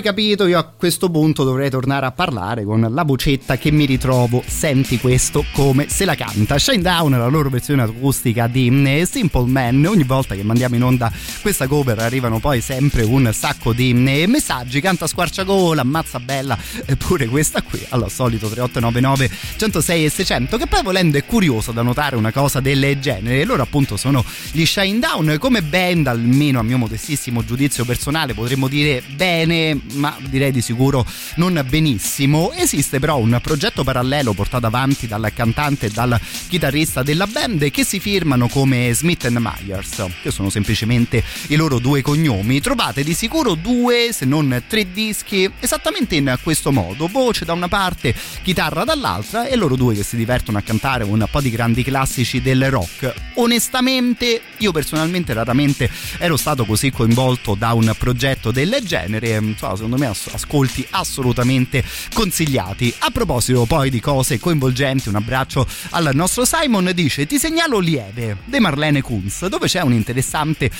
poi 0.00 0.02
capito, 0.02 0.46
io 0.46 0.58
a 0.58 0.64
questo 0.64 1.10
punto 1.10 1.44
dovrei 1.44 1.68
tornare 1.68 2.06
a 2.06 2.10
parlare 2.10 2.64
con 2.64 2.86
la 2.90 3.04
vocetta 3.04 3.58
che 3.58 3.70
mi 3.70 3.84
ritrovo. 3.84 4.42
Senti 4.46 4.98
questo 4.98 5.44
come 5.52 5.88
se 5.88 6.04
la 6.04 6.14
canta. 6.14 6.58
Shine 6.58 6.82
Down, 6.82 7.10
la 7.10 7.26
loro 7.26 7.50
versione 7.50 7.82
acustica 7.82 8.46
di 8.46 8.68
eh, 8.86 9.04
Simple 9.04 9.46
Man. 9.46 9.84
Ogni 9.84 10.04
volta 10.04 10.34
che 10.34 10.42
mandiamo 10.42 10.76
in 10.76 10.84
onda 10.84 11.12
questa 11.40 11.66
cover 11.66 11.98
arrivano 11.98 12.38
poi 12.38 12.60
sempre 12.60 13.02
un 13.02 13.30
sacco 13.32 13.72
di 13.72 13.90
eh, 13.90 14.26
messaggi. 14.26 14.80
Canta 14.80 15.06
squarciagola, 15.06 15.80
ammazza 15.80 16.20
bella, 16.20 16.56
eppure 16.84 17.26
questa 17.26 17.62
qui, 17.62 17.84
allo 17.88 18.08
solito 18.08 18.48
3899 18.48 19.30
106 19.56 20.04
e 20.04 20.10
600. 20.10 20.56
Che 20.56 20.66
poi 20.66 20.82
volendo 20.82 21.18
è 21.18 21.24
curioso 21.24 21.72
da 21.72 21.82
notare 21.82 22.16
una 22.16 22.32
cosa 22.32 22.60
del 22.60 22.98
genere. 23.00 23.44
Loro 23.44 23.62
appunto 23.62 23.96
sono 23.96 24.24
gli 24.52 24.64
Shine 24.64 24.98
Down 24.98 25.36
come 25.38 25.62
band, 25.62 26.06
almeno 26.06 26.58
a 26.58 26.62
mio 26.62 26.78
modestissimo 26.78 27.44
giudizio 27.44 27.84
personale, 27.84 28.34
potremmo 28.34 28.68
dire 28.68 29.02
bene, 29.14 29.78
ma 29.94 30.16
direi 30.20 30.52
di 30.52 30.60
sicuro 30.60 31.06
non 31.36 31.64
benissimo. 31.68 32.52
Esiste 32.52 32.98
però 32.98 33.18
un 33.18 33.38
progetto 33.42 33.84
parallelo 33.84 34.32
portato 34.32 34.66
avanti 34.66 35.06
dal 35.06 35.30
cantante 35.34 35.86
e 35.86 35.90
dal 35.90 36.18
chitarrista 36.48 37.02
della 37.02 37.26
band 37.26 37.70
che 37.70 37.84
si 37.84 37.98
firmano 37.98 38.48
come 38.48 38.92
Smith 38.92 39.28
Myers, 39.28 40.04
che 40.22 40.30
sono 40.30 40.50
semplicemente 40.50 41.22
i 41.48 41.56
loro 41.56 41.78
due 41.78 42.02
cognomi. 42.02 42.60
Trovate 42.60 43.02
di 43.02 43.14
sicuro 43.14 43.54
due, 43.54 44.10
se 44.12 44.24
non 44.24 44.64
tre 44.66 44.90
dischi, 44.92 45.50
esattamente 45.60 46.16
in 46.16 46.38
questo 46.42 46.72
modo: 46.72 47.08
voce 47.08 47.44
da 47.44 47.52
una 47.52 47.68
parte, 47.68 48.14
chitarra 48.42 48.84
dall'altra, 48.84 49.46
e 49.46 49.56
loro 49.56 49.76
due 49.76 49.94
che 49.94 50.02
si 50.02 50.16
divertono 50.16 50.58
a 50.58 50.62
cantare 50.62 51.04
un 51.04 51.26
po' 51.30 51.40
di 51.40 51.50
grandi 51.50 51.82
classici 51.82 52.40
del 52.40 52.70
rock. 52.70 53.12
Onestamente, 53.34 54.40
io 54.58 54.72
personalmente 54.72 55.32
raramente 55.32 55.90
ero 56.18 56.36
stato 56.36 56.64
così 56.64 56.90
coinvolto 56.90 57.54
da 57.54 57.72
un 57.72 57.94
progetto 57.98 58.50
del 58.50 58.78
genere. 58.84 59.36
Insomma, 59.36 59.74
secondo 59.74 59.96
me 59.96 60.06
as- 60.06 60.28
ascolti 60.32 60.86
assolutamente 60.90 61.84
consigliati. 62.12 62.92
A 62.98 63.10
proposito 63.10 63.64
poi 63.64 63.90
di 63.90 64.00
cose 64.00 64.38
coinvolgenti, 64.38 65.08
un 65.08 65.16
abbraccio 65.16 65.66
al 65.90 66.10
nostro 66.12 66.44
Simon 66.44 66.90
dice: 66.94 67.26
Ti 67.26 67.38
segnalo 67.38 67.78
lieve 67.78 68.38
De 68.44 68.60
Marlene 68.60 69.02
Kunz, 69.02 69.46
dove 69.46 69.66
c'è 69.66 69.80
un 69.80 69.92
interessante 69.92 70.70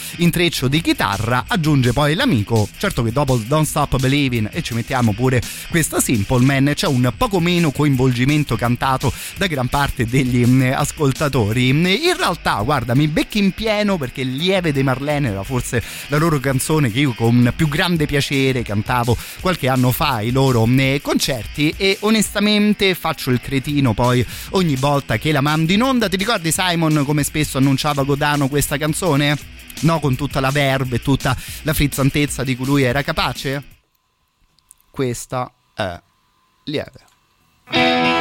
intreccio 0.41 0.69
di 0.69 0.81
chitarra. 0.81 1.45
Aggiunge 1.47 1.93
poi 1.93 2.15
l'amico. 2.15 2.67
Certo 2.79 3.03
che 3.03 3.13
dopo 3.13 3.37
Don't 3.37 3.67
Stop 3.67 3.99
Believing 3.99 4.49
e 4.51 4.63
ci 4.63 4.73
mettiamo 4.73 5.13
pure 5.13 5.43
questa 5.69 6.01
Simple 6.01 6.43
Man, 6.47 6.73
c'è 6.75 6.87
un 6.87 7.13
poco 7.15 7.41
meno 7.41 7.71
coinvolgimento 7.71 8.57
cantato 8.57 9.13
da 9.37 9.47
gran 9.47 9.69
parte 9.69 10.07
degli 10.07 10.47
mm, 10.47 10.73
ascoltatori. 10.73 11.69
In 11.69 12.17
realtà, 12.17 12.55
guarda, 12.63 12.95
mi 12.95 13.07
becchi 13.07 13.39
in 13.39 13.53
pieno 13.53 13.99
perché 13.99 14.23
Lieve 14.23 14.73
De 14.73 14.83
Marlene 14.83 15.29
era 15.29 15.43
forse 15.43 15.83
la 16.07 16.17
loro 16.17 16.41
canzone 16.41 16.91
che 16.91 17.01
io 17.01 17.13
con 17.13 17.53
più 17.55 17.69
grande 17.69 18.07
piacere 18.07 18.63
cantavo 18.63 19.17
qualche 19.41 19.69
anno 19.69 19.93
fa 19.93 20.15
ai 20.15 20.31
loro 20.31 20.67
eh, 20.67 21.01
concerti 21.03 21.75
e 21.77 21.99
onestamente 22.01 22.95
faccio 22.95 23.31
il 23.31 23.43
cretino 23.43 23.93
poi 23.93 24.25
ogni 24.51 24.77
volta 24.77 25.19
che 25.19 25.33
la 25.33 25.43
mando 25.43 25.73
in 25.73 25.83
onda. 25.83 26.09
Ti 26.09 26.17
ricordi 26.17 26.51
Simon 26.51 27.03
come 27.05 27.25
spesso 27.25 27.59
annunciava 27.59 28.05
Godano 28.05 28.49
questa 28.49 28.79
canzone? 28.79 29.59
No, 29.81 30.01
con 30.01 30.15
tutta 30.17 30.41
la 30.41 30.51
verve 30.51 30.97
e 30.97 31.03
tutta 31.03 31.37
la 31.63 31.73
frizzantezza 31.73 32.45
di 32.45 32.57
cui 32.57 32.67
lui 32.67 32.83
era 32.83 33.03
capace? 33.03 33.65
Questa 34.91 35.51
è 35.75 36.01
lieve. 36.65 38.20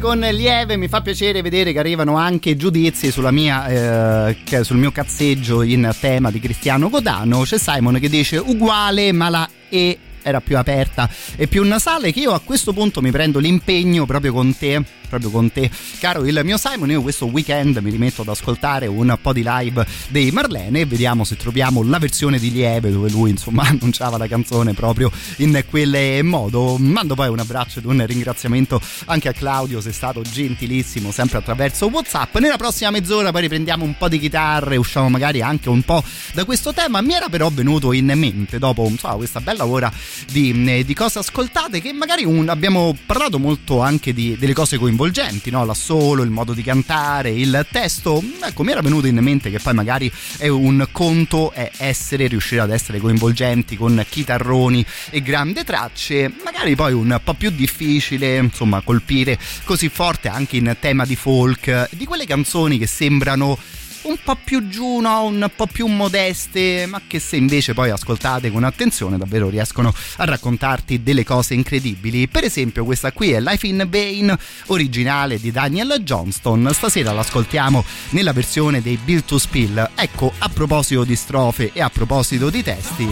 Con 0.00 0.20
Lieve, 0.20 0.78
mi 0.78 0.88
fa 0.88 1.02
piacere 1.02 1.42
vedere 1.42 1.72
che 1.72 1.78
arrivano 1.78 2.16
anche 2.16 2.56
giudizi 2.56 3.10
sulla 3.10 3.30
mia, 3.30 3.66
eh, 3.66 4.64
sul 4.64 4.78
mio 4.78 4.90
cazzeggio 4.90 5.60
in 5.62 5.94
tema 6.00 6.30
di 6.30 6.40
Cristiano 6.40 6.88
Godano. 6.88 7.42
C'è 7.42 7.58
Simon 7.58 7.98
che 8.00 8.08
dice 8.08 8.38
uguale 8.38 9.12
ma 9.12 9.28
la 9.28 9.48
E 9.68 9.98
era 10.22 10.40
più 10.40 10.56
aperta 10.56 11.08
e 11.36 11.46
più 11.46 11.64
nasale 11.64 12.12
che 12.12 12.20
io 12.20 12.32
a 12.32 12.40
questo 12.40 12.72
punto 12.72 13.00
mi 13.00 13.10
prendo 13.10 13.38
l'impegno 13.38 14.06
proprio 14.06 14.32
con 14.32 14.56
te 14.56 15.00
proprio 15.12 15.30
con 15.30 15.52
te. 15.52 15.70
Caro 15.98 16.24
il 16.24 16.40
mio 16.42 16.56
Simon 16.56 16.90
io 16.90 17.02
questo 17.02 17.26
weekend 17.26 17.76
mi 17.78 17.90
rimetto 17.90 18.22
ad 18.22 18.28
ascoltare 18.28 18.86
un 18.86 19.14
po' 19.20 19.34
di 19.34 19.44
live 19.44 19.86
dei 20.08 20.30
Marlene 20.30 20.80
e 20.80 20.86
vediamo 20.86 21.24
se 21.24 21.36
troviamo 21.36 21.82
la 21.82 21.98
versione 21.98 22.38
di 22.38 22.50
Lieve 22.50 22.90
dove 22.90 23.10
lui 23.10 23.30
insomma 23.30 23.64
annunciava 23.68 24.16
la 24.16 24.26
canzone 24.26 24.72
proprio 24.72 25.10
in 25.36 25.62
quel 25.68 26.24
modo. 26.24 26.78
Mando 26.78 27.14
poi 27.14 27.28
un 27.28 27.40
abbraccio 27.40 27.80
ed 27.80 27.84
un 27.84 28.04
ringraziamento 28.06 28.80
anche 29.06 29.28
a 29.28 29.32
Claudio 29.32 29.82
sei 29.82 29.92
stato 29.92 30.22
gentilissimo 30.22 31.10
sempre 31.10 31.38
attraverso 31.38 31.88
Whatsapp. 31.88 32.34
Nella 32.38 32.56
prossima 32.56 32.90
mezz'ora 32.90 33.30
poi 33.32 33.42
riprendiamo 33.42 33.84
un 33.84 33.96
po' 33.98 34.08
di 34.08 34.18
chitarre 34.18 34.76
usciamo 34.76 35.10
magari 35.10 35.42
anche 35.42 35.68
un 35.68 35.82
po' 35.82 36.02
da 36.32 36.46
questo 36.46 36.72
tema. 36.72 37.02
Mi 37.02 37.12
era 37.12 37.28
però 37.28 37.50
venuto 37.50 37.92
in 37.92 38.10
mente 38.14 38.58
dopo 38.58 38.86
insomma, 38.88 39.16
questa 39.16 39.40
bella 39.40 39.66
ora 39.66 39.92
di, 40.30 40.84
di 40.84 40.94
cose 40.94 41.18
ascoltate 41.18 41.80
che 41.80 41.92
magari 41.92 42.24
un- 42.24 42.48
abbiamo 42.48 42.96
parlato 43.06 43.38
molto 43.38 43.80
anche 43.80 44.12
di- 44.12 44.36
delle 44.38 44.54
cose 44.54 44.78
coinvolgenti 44.78 45.50
no? 45.50 45.64
l'assolo, 45.64 46.22
il 46.22 46.30
modo 46.30 46.52
di 46.52 46.62
cantare 46.62 47.30
il 47.30 47.66
testo 47.70 48.22
ecco 48.42 48.62
mi 48.62 48.72
era 48.72 48.80
venuto 48.80 49.06
in 49.06 49.18
mente 49.18 49.50
che 49.50 49.58
poi 49.58 49.74
magari 49.74 50.10
è 50.38 50.48
un 50.48 50.86
conto 50.92 51.52
è 51.52 51.70
essere 51.78 52.26
riuscire 52.26 52.60
ad 52.60 52.70
essere 52.70 52.98
coinvolgenti 52.98 53.76
con 53.76 54.04
chitarroni 54.08 54.84
e 55.10 55.22
grandi 55.22 55.64
tracce 55.64 56.32
magari 56.44 56.74
poi 56.74 56.92
un 56.92 57.20
po' 57.22 57.34
più 57.34 57.50
difficile 57.50 58.36
insomma 58.36 58.80
colpire 58.80 59.38
così 59.64 59.88
forte 59.88 60.28
anche 60.28 60.56
in 60.56 60.76
tema 60.80 61.04
di 61.04 61.16
folk 61.16 61.88
di 61.92 62.04
quelle 62.04 62.26
canzoni 62.26 62.78
che 62.78 62.86
sembrano 62.86 63.58
un 64.02 64.16
po' 64.22 64.36
più 64.42 64.68
giù, 64.68 65.00
no? 65.00 65.24
un 65.24 65.50
po' 65.54 65.66
più 65.66 65.86
modeste, 65.86 66.86
ma 66.86 67.00
che 67.06 67.18
se 67.18 67.36
invece 67.36 67.74
poi 67.74 67.90
ascoltate 67.90 68.50
con 68.50 68.64
attenzione 68.64 69.18
davvero 69.18 69.48
riescono 69.48 69.94
a 70.16 70.24
raccontarti 70.24 71.02
delle 71.02 71.24
cose 71.24 71.54
incredibili. 71.54 72.28
Per 72.28 72.44
esempio 72.44 72.84
questa 72.84 73.12
qui 73.12 73.32
è 73.32 73.40
Life 73.40 73.66
in 73.66 73.86
Vain, 73.88 74.36
originale 74.66 75.38
di 75.38 75.50
Daniel 75.50 76.00
Johnston, 76.02 76.70
stasera 76.72 77.12
l'ascoltiamo 77.12 77.84
nella 78.10 78.32
versione 78.32 78.82
dei 78.82 78.98
Bill 79.02 79.24
to 79.24 79.38
Spill. 79.38 79.90
Ecco, 79.94 80.32
a 80.38 80.48
proposito 80.48 81.04
di 81.04 81.16
strofe 81.16 81.70
e 81.72 81.80
a 81.80 81.90
proposito 81.90 82.50
di 82.50 82.62
testi, 82.62 83.08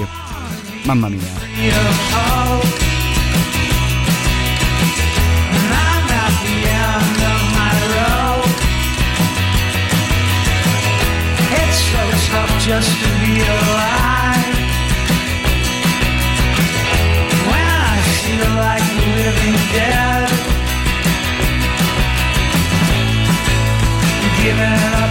mamma 0.84 1.08
mia. 1.08 2.99
Just 12.70 13.02
to 13.02 13.08
be 13.18 13.34
alive. 13.40 14.54
When 17.50 17.66
I 17.66 17.98
feel 18.22 18.50
like 18.66 18.86
the 18.94 19.06
living 19.18 19.58
dead, 19.74 20.30
giving 24.38 24.78
up 25.02 25.09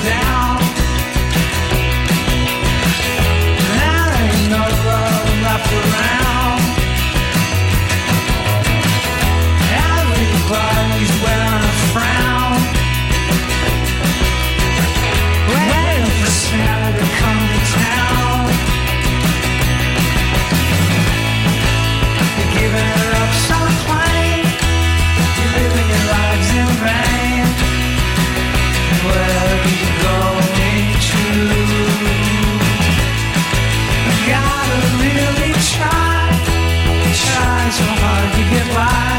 around. 0.00 0.52
why. 38.74 39.11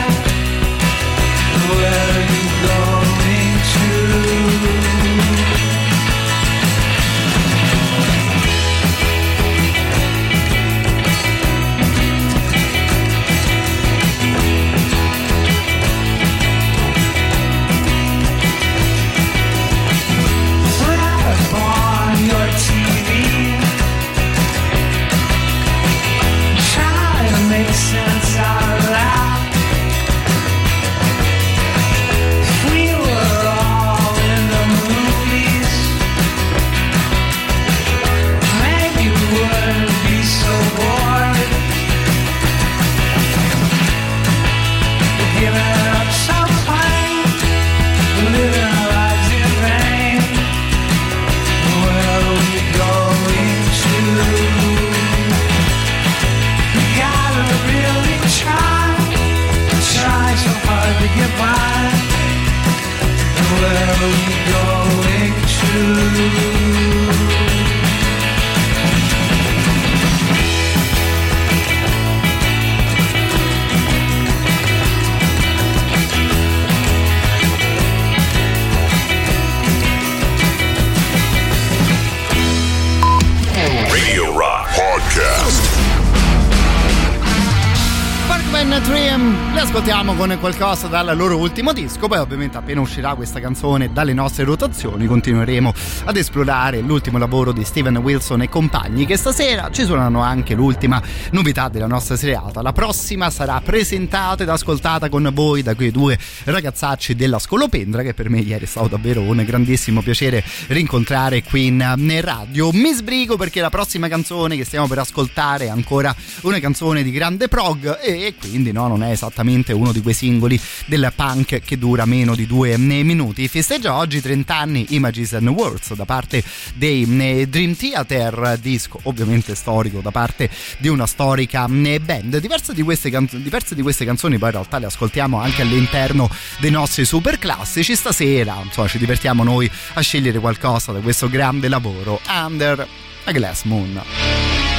3 88.85 89.42
li 89.53 89.59
ascoltiamo 89.59 90.15
con 90.15 90.35
qualcosa 90.39 90.87
dal 90.87 91.15
loro 91.15 91.37
ultimo 91.37 91.73
disco, 91.73 92.07
poi 92.07 92.17
ovviamente 92.17 92.57
appena 92.57 92.81
uscirà 92.81 93.13
questa 93.13 93.39
canzone 93.39 93.93
dalle 93.93 94.13
nostre 94.13 94.45
rotazioni 94.45 95.05
continueremo 95.05 95.71
ad 96.05 96.17
esplorare 96.17 96.81
l'ultimo 96.81 97.19
lavoro 97.19 97.51
di 97.51 97.63
Steven 97.63 97.97
Wilson 97.97 98.41
e 98.41 98.49
compagni 98.49 99.05
che 99.05 99.15
stasera 99.15 99.69
ci 99.69 99.85
suonano 99.85 100.21
anche 100.21 100.55
l'ultima 100.55 100.99
novità 101.31 101.69
della 101.69 101.85
nostra 101.85 102.15
seriata. 102.15 102.63
La 102.63 102.73
prossima 102.73 103.29
sarà 103.29 103.61
presentata 103.63 104.41
ed 104.41 104.49
ascoltata 104.49 105.07
con 105.07 105.29
voi 105.31 105.61
da 105.61 105.75
quei 105.75 105.91
due 105.91 106.17
ragazzacci 106.45 107.13
della 107.13 107.37
Scolopendra 107.37 108.01
che 108.01 108.15
per 108.15 108.31
me 108.31 108.39
ieri 108.39 108.65
è 108.65 108.67
stato 108.67 108.87
davvero 108.87 109.21
un 109.21 109.43
grandissimo 109.45 110.01
piacere 110.01 110.43
rincontrare 110.69 111.43
qui 111.43 111.67
in 111.67 112.21
radio. 112.21 112.71
Mi 112.71 112.91
sbrigo 112.91 113.37
perché 113.37 113.61
la 113.61 113.69
prossima 113.69 114.07
canzone 114.07 114.57
che 114.57 114.65
stiamo 114.65 114.87
per 114.87 114.97
ascoltare 114.97 115.65
è 115.65 115.69
ancora 115.69 116.15
una 116.41 116.59
canzone 116.59 117.03
di 117.03 117.11
grande 117.11 117.47
prog 117.47 117.99
e 118.01 118.33
quindi 118.39 118.71
no, 118.71 118.87
non 118.87 119.03
è 119.03 119.11
esattamente 119.11 119.41
uno 119.73 119.91
di 119.91 120.01
quei 120.01 120.13
singoli 120.13 120.59
del 120.85 121.11
punk 121.15 121.59
che 121.59 121.77
dura 121.77 122.05
meno 122.05 122.35
di 122.35 122.47
due 122.47 122.77
minuti. 122.77 123.47
Festeggia 123.47 123.95
oggi 123.95 124.21
30 124.21 124.55
anni 124.55 124.85
Images 124.89 125.33
and 125.33 125.47
Words 125.49 125.93
da 125.93 126.05
parte 126.05 126.43
dei 126.73 127.05
Dream 127.49 127.75
Theater, 127.75 128.57
disco 128.59 128.99
ovviamente 129.03 129.55
storico 129.55 129.99
da 129.99 130.11
parte 130.11 130.49
di 130.77 130.87
una 130.87 131.05
storica 131.05 131.67
band. 131.67 132.37
Diverse 132.37 132.73
di 132.73 132.81
queste, 132.81 133.09
can- 133.09 133.27
diverse 133.31 133.75
di 133.75 133.81
queste 133.81 134.05
canzoni 134.05 134.37
poi 134.37 134.49
in 134.49 134.55
realtà 134.55 134.79
le 134.79 134.85
ascoltiamo 134.85 135.39
anche 135.39 135.61
all'interno 135.61 136.29
dei 136.59 136.71
nostri 136.71 137.05
super 137.05 137.37
classici. 137.37 137.95
Stasera 137.95 138.61
insomma 138.63 138.87
ci 138.87 138.97
divertiamo 138.97 139.43
noi 139.43 139.69
a 139.93 140.01
scegliere 140.01 140.39
qualcosa 140.39 140.91
da 140.91 140.99
questo 140.99 141.29
grande 141.29 141.67
lavoro 141.67 142.19
Under 142.27 142.87
a 143.25 143.31
Glass 143.31 143.63
Moon. 143.63 144.72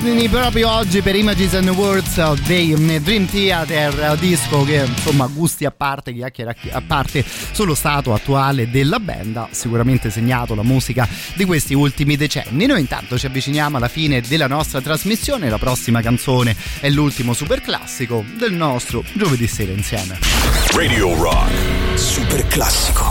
Detto 0.00 0.06
30 0.06 0.06
anni 0.10 0.28
proprio 0.28 0.70
oggi 0.70 1.02
per 1.02 1.14
Images 1.14 1.54
and 1.54 1.68
Words 1.68 2.42
dei 2.46 2.74
mm, 2.76 2.96
Dream 2.96 3.26
Theater, 3.26 4.16
disco 4.18 4.64
che 4.64 4.84
insomma 4.86 5.26
gusti 5.26 5.64
a 5.64 5.70
parte, 5.70 6.12
chiacchiere 6.12 6.56
a 6.70 6.82
parte 6.84 7.24
sullo 7.52 7.74
stato 7.74 8.14
attuale 8.14 8.70
della 8.70 8.98
band, 8.98 9.36
ha 9.36 9.48
sicuramente 9.50 10.10
segnato 10.10 10.54
la 10.54 10.62
musica 10.62 11.06
di 11.34 11.44
questi 11.44 11.74
ultimi 11.74 12.16
decenni. 12.16 12.66
Noi 12.66 12.80
intanto 12.80 13.18
ci 13.18 13.26
avviciniamo 13.26 13.76
alla 13.76 13.88
fine 13.88 14.20
della 14.20 14.46
nostra 14.46 14.80
trasmissione, 14.80 15.48
la 15.48 15.58
prossima 15.58 16.00
canzone 16.00 16.56
è 16.80 16.88
l'ultimo 16.88 17.32
super 17.32 17.60
classico 17.60 18.24
del 18.36 18.52
nostro 18.52 19.04
giovedì 19.12 19.46
sera 19.46 19.72
insieme. 19.72 20.18
Radio 20.72 21.14
Rock. 21.14 21.98
Super 21.98 22.46
classico. 22.46 23.09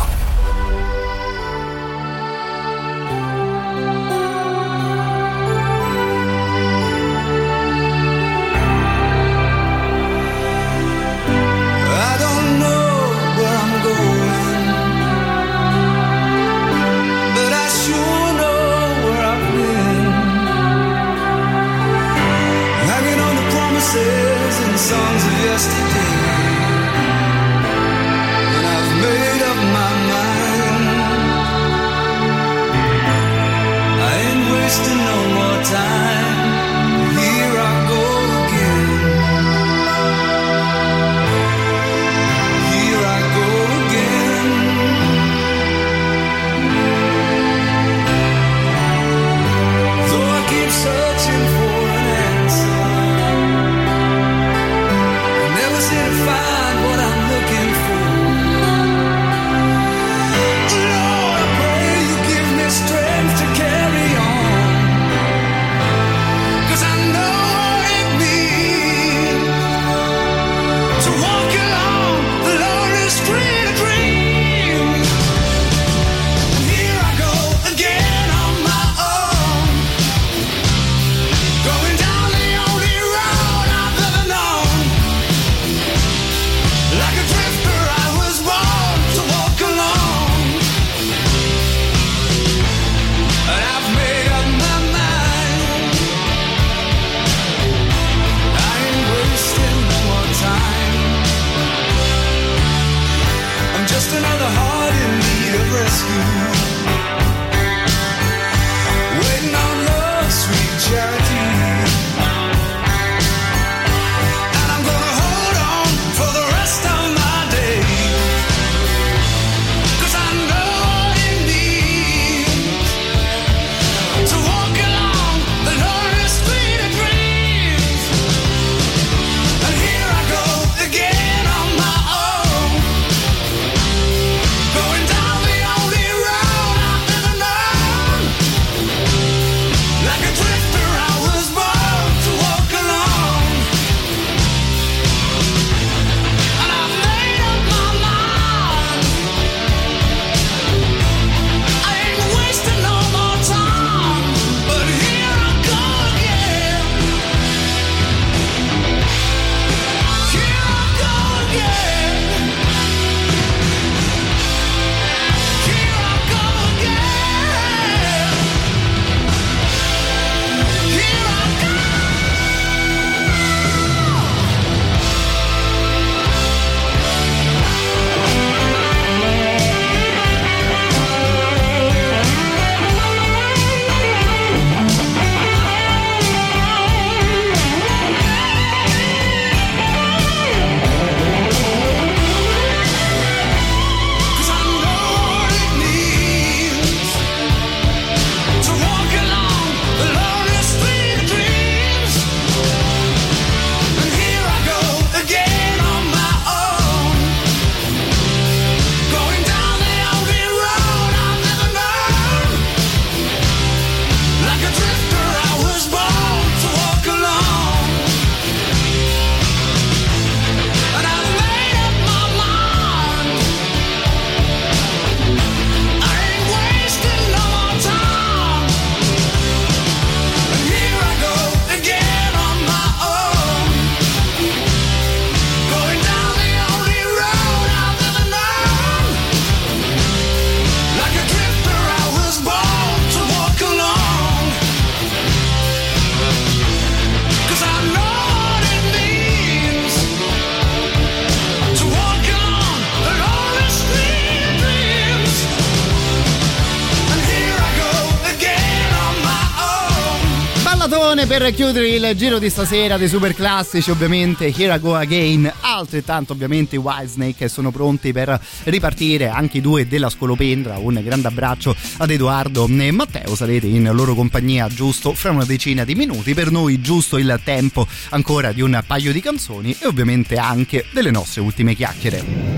Per 261.40 261.54
chiudere 261.54 261.88
il 261.88 262.18
giro 262.18 262.38
di 262.38 262.50
stasera 262.50 262.98
dei 262.98 263.08
super 263.08 263.34
classici, 263.34 263.90
ovviamente 263.92 264.54
Here 264.54 264.76
I 264.76 264.80
Go 264.80 264.94
Again, 264.94 265.50
altrettanto 265.62 266.34
ovviamente 266.34 266.76
i 266.76 266.80
Whitesnake 266.80 267.48
sono 267.48 267.72
pronti 267.72 268.12
per 268.12 268.38
ripartire, 268.66 269.30
anche 269.30 269.60
i 269.60 269.62
due 269.62 269.88
della 269.88 270.10
Scolopendra, 270.10 270.80
un 270.80 271.00
grande 271.02 271.30
abbraccio 271.30 271.74
ad 271.98 272.10
Edoardo 272.12 272.68
e 272.68 272.92
Matteo, 272.92 273.36
sarete 273.36 273.68
in 273.68 273.90
loro 273.94 274.16
compagnia 274.16 274.68
giusto 274.68 275.14
fra 275.14 275.32
una 275.32 275.46
decina 275.46 275.86
di 275.86 275.96
minuti, 275.96 276.34
per 276.34 276.52
noi 276.52 276.82
giusto 276.82 277.18
il 277.18 277.40
tempo 277.46 277.88
ancora 278.10 278.52
di 278.52 278.62
un 278.62 278.84
paio 278.86 279.14
di 279.14 279.22
canzoni 279.22 279.74
e 279.80 279.88
ovviamente 279.88 280.36
anche 280.36 280.88
delle 280.92 281.12
nostre 281.12 281.40
ultime 281.40 281.74
chiacchiere. 281.74 282.49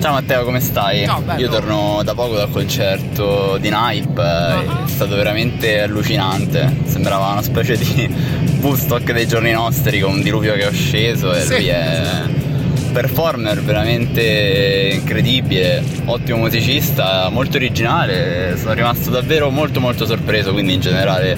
Ciao 0.00 0.12
Matteo, 0.12 0.44
come 0.44 0.60
stai? 0.60 1.04
Ciao, 1.06 1.20
bello. 1.20 1.40
Io 1.40 1.48
torno 1.48 2.00
da 2.04 2.14
poco 2.14 2.36
dal 2.36 2.50
concerto 2.50 3.58
di 3.60 3.68
Nipe, 3.70 4.20
Ah. 4.22 4.84
è 4.84 4.88
stato 4.88 5.16
veramente 5.16 5.80
allucinante. 5.82 6.72
Sembrava 6.84 7.26
una 7.32 7.42
specie 7.42 7.76
di 7.76 8.08
Woodstock 8.62 9.12
dei 9.12 9.26
giorni 9.26 9.50
nostri 9.50 9.98
con 10.00 10.12
un 10.12 10.22
diluvio 10.22 10.54
che 10.54 10.68
è 10.68 10.72
sceso 10.72 11.34
e 11.34 11.40
Sì. 11.40 11.48
lui 11.54 11.66
è 11.66 12.00
un 12.26 12.92
performer 12.92 13.60
veramente 13.62 14.90
incredibile, 14.94 15.82
ottimo 16.04 16.38
musicista, 16.38 17.28
molto 17.30 17.56
originale. 17.56 18.56
Sono 18.56 18.74
rimasto 18.74 19.10
davvero 19.10 19.50
molto 19.50 19.80
molto 19.80 20.06
sorpreso, 20.06 20.52
quindi 20.52 20.74
in 20.74 20.80
generale 20.80 21.36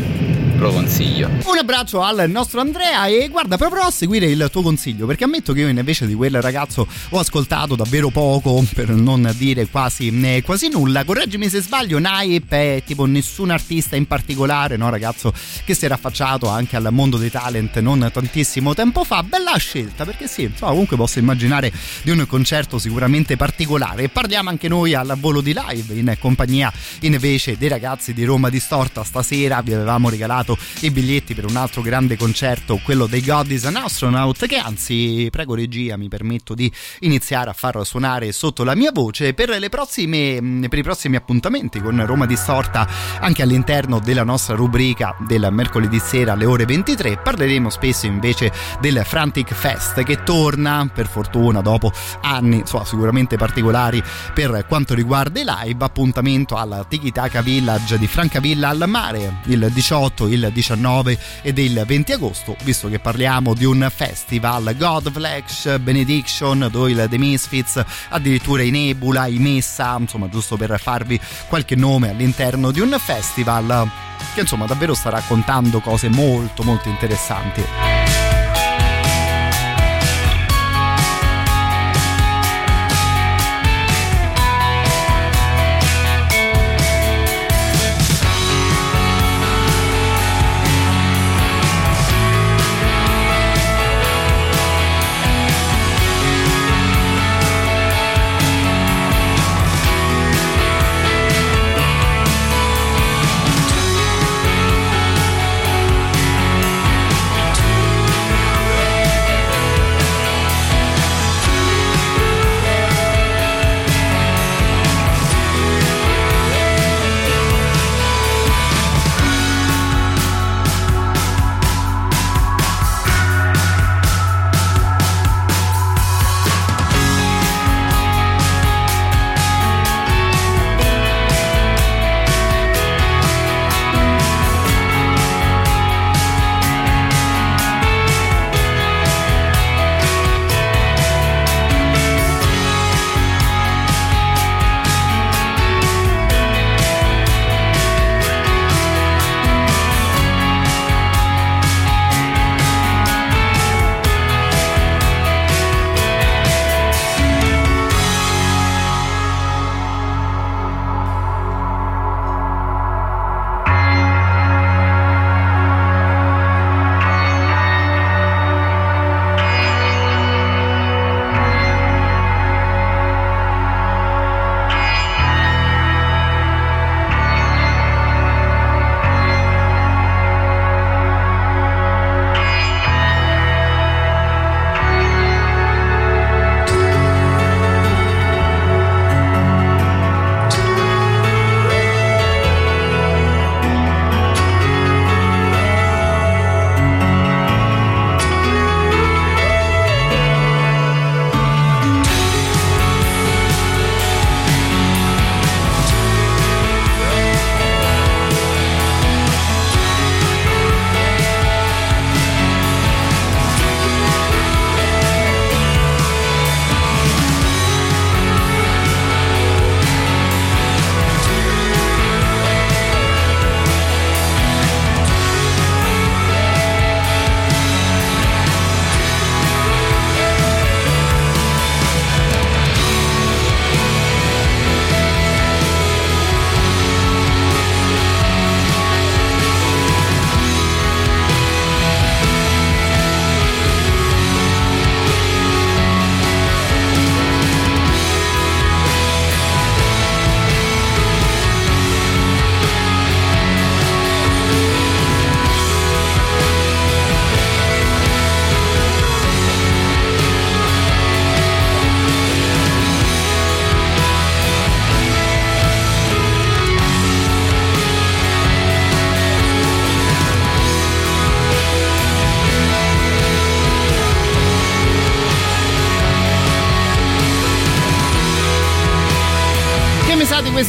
lo 0.61 0.73
consiglio. 0.73 1.29
Un 1.29 1.59
abbraccio 1.59 2.03
al 2.03 2.29
nostro 2.29 2.61
Andrea 2.61 3.07
e 3.07 3.29
guarda, 3.29 3.57
proverò 3.57 3.85
a 3.85 3.91
seguire 3.91 4.27
il 4.27 4.49
tuo 4.53 4.63
consiglio 4.63 5.07
perché 5.07 5.25
ammetto 5.25 5.53
che 5.53 5.61
io 5.61 5.69
invece 5.69 6.07
di 6.07 6.15
quel 6.15 6.41
ragazzo 6.41 6.87
ho 7.09 7.19
ascoltato 7.19 7.75
davvero 7.77 8.11
poco, 8.11 8.63
per 8.75 8.91
non 8.91 9.33
dire 9.37 9.67
quasi, 9.69 10.09
eh, 10.23 10.43
quasi 10.45 10.69
nulla. 10.69 11.05
Correggimi 11.05 11.49
se 11.49 11.61
sbaglio, 11.63 11.99
Naip 11.99 12.53
è 12.53 12.83
tipo 12.85 13.07
nessun 13.07 13.51
artista 13.51 13.97
in 13.97 14.07
particolare, 14.07 14.77
no 14.77 14.91
ragazzo 14.91 15.33
che 15.65 15.75
si 15.75 15.85
era 15.85 15.95
affacciato 15.95 16.49
anche 16.49 16.77
al 16.77 16.89
mondo 16.91 17.17
dei 17.17 17.31
talent 17.31 17.79
non 17.79 18.09
tantissimo 18.13 18.75
tempo 18.75 19.05
fa. 19.05 19.23
Bella 19.23 19.57
scelta 19.57 20.05
perché 20.05 20.27
sì, 20.27 20.43
insomma, 20.43 20.71
comunque 20.71 20.97
posso 20.97 21.19
immaginare 21.19 21.73
di 22.03 22.11
un 22.11 22.27
concerto 22.27 22.79
sicuramente 22.79 23.37
particolare. 23.37 24.09
Parliamo 24.09 24.51
anche 24.51 24.69
noi 24.69 24.95
al 24.95 25.17
volo 25.19 25.41
di 25.41 25.55
live 25.55 25.95
in 25.95 26.17
compagnia 26.19 26.73
invece 27.01 27.57
dei 27.57 27.69
ragazzi 27.69 28.13
di 28.13 28.25
Roma 28.25 28.51
Distorta. 28.51 29.05
Stasera 29.05 29.63
vi 29.63 29.73
avevamo 29.73 30.09
regalato 30.11 30.50
i 30.81 30.91
biglietti 30.91 31.35
per 31.35 31.45
un 31.45 31.57
altro 31.57 31.83
grande 31.83 32.17
concerto, 32.17 32.81
quello 32.85 33.07
dei 33.07 33.23
God 33.23 33.51
is 33.51 33.65
an 33.65 33.77
Astronaut, 33.77 34.47
che 34.47 34.57
anzi, 34.57 35.29
prego 35.31 35.55
regia, 35.55 35.97
mi 35.97 36.09
permetto 36.09 36.55
di 36.55 36.70
iniziare 37.01 37.51
a 37.51 37.53
far 37.53 37.85
suonare 37.85 38.33
sotto 38.33 38.65
la 38.65 38.75
mia 38.75 38.93
voce 38.93 39.35
per, 39.35 39.69
prossime, 39.69 40.41
mh, 40.41 40.69
per 40.69 40.79
i 40.79 40.83
prossimi 40.83 41.17
appuntamenti 41.17 41.81
con 41.81 42.05
Roma 42.07 42.27
Distorta 42.27 42.89
anche 43.20 43.43
all'interno 43.43 43.99
della 44.01 44.25
nostra 44.25 44.55
rubrica 44.55 45.17
del 45.19 45.49
mercoledì 45.51 45.99
sera 45.99 46.33
alle 46.33 46.45
ore 46.45 46.65
23. 46.65 47.19
Parleremo 47.19 47.70
spesso 47.70 48.07
invece 48.07 48.53
del 48.81 49.03
Frantic 49.05 49.53
Fest 49.53 50.03
che 50.03 50.23
torna 50.23 50.91
per 50.93 51.07
fortuna 51.07 51.61
dopo 51.61 51.93
anni 52.23 52.59
insomma, 52.59 52.85
sicuramente 52.85 53.37
particolari 53.37 54.03
per 54.35 54.65
quanto 54.67 54.95
riguarda 54.95 55.41
i 55.41 55.45
live. 55.45 55.85
Appuntamento 55.85 56.57
al 56.57 56.87
Tiki 56.89 57.12
Village 57.43 57.99
di 57.99 58.07
Francavilla 58.07 58.69
al 58.69 58.85
mare 58.87 59.41
il 59.47 59.70
18, 59.70 60.27
il 60.29 60.40
19 60.49 61.19
ed 61.43 61.59
il 61.59 61.83
20 61.86 62.12
agosto, 62.12 62.57
visto 62.65 62.89
che 62.89 62.99
parliamo 62.99 63.55
di 63.55 63.65
un 63.65 63.86
festival 63.94 64.75
God 64.77 65.12
Flash 65.12 65.78
Benediction, 65.78 66.69
Doyle 66.70 67.09
The 67.09 67.19
Misfits, 67.19 67.85
addirittura 68.09 68.62
i 68.62 68.70
Nebula, 68.70 69.27
i 69.27 69.39
Messa, 69.39 69.97
insomma 69.99 70.28
giusto 70.28 70.57
per 70.57 70.81
farvi 70.81 71.20
qualche 71.49 71.77
nome 71.77 72.10
all'interno 72.10 72.70
di 72.70 72.81
un 72.81 72.97
festival 72.99 73.89
che 74.35 74.41
insomma 74.41 74.67
davvero 74.67 74.94
sta 74.94 75.10
raccontando 75.10 75.81
cose 75.81 76.09
molto 76.09 76.62
molto 76.62 76.89
interessanti. 76.89 78.00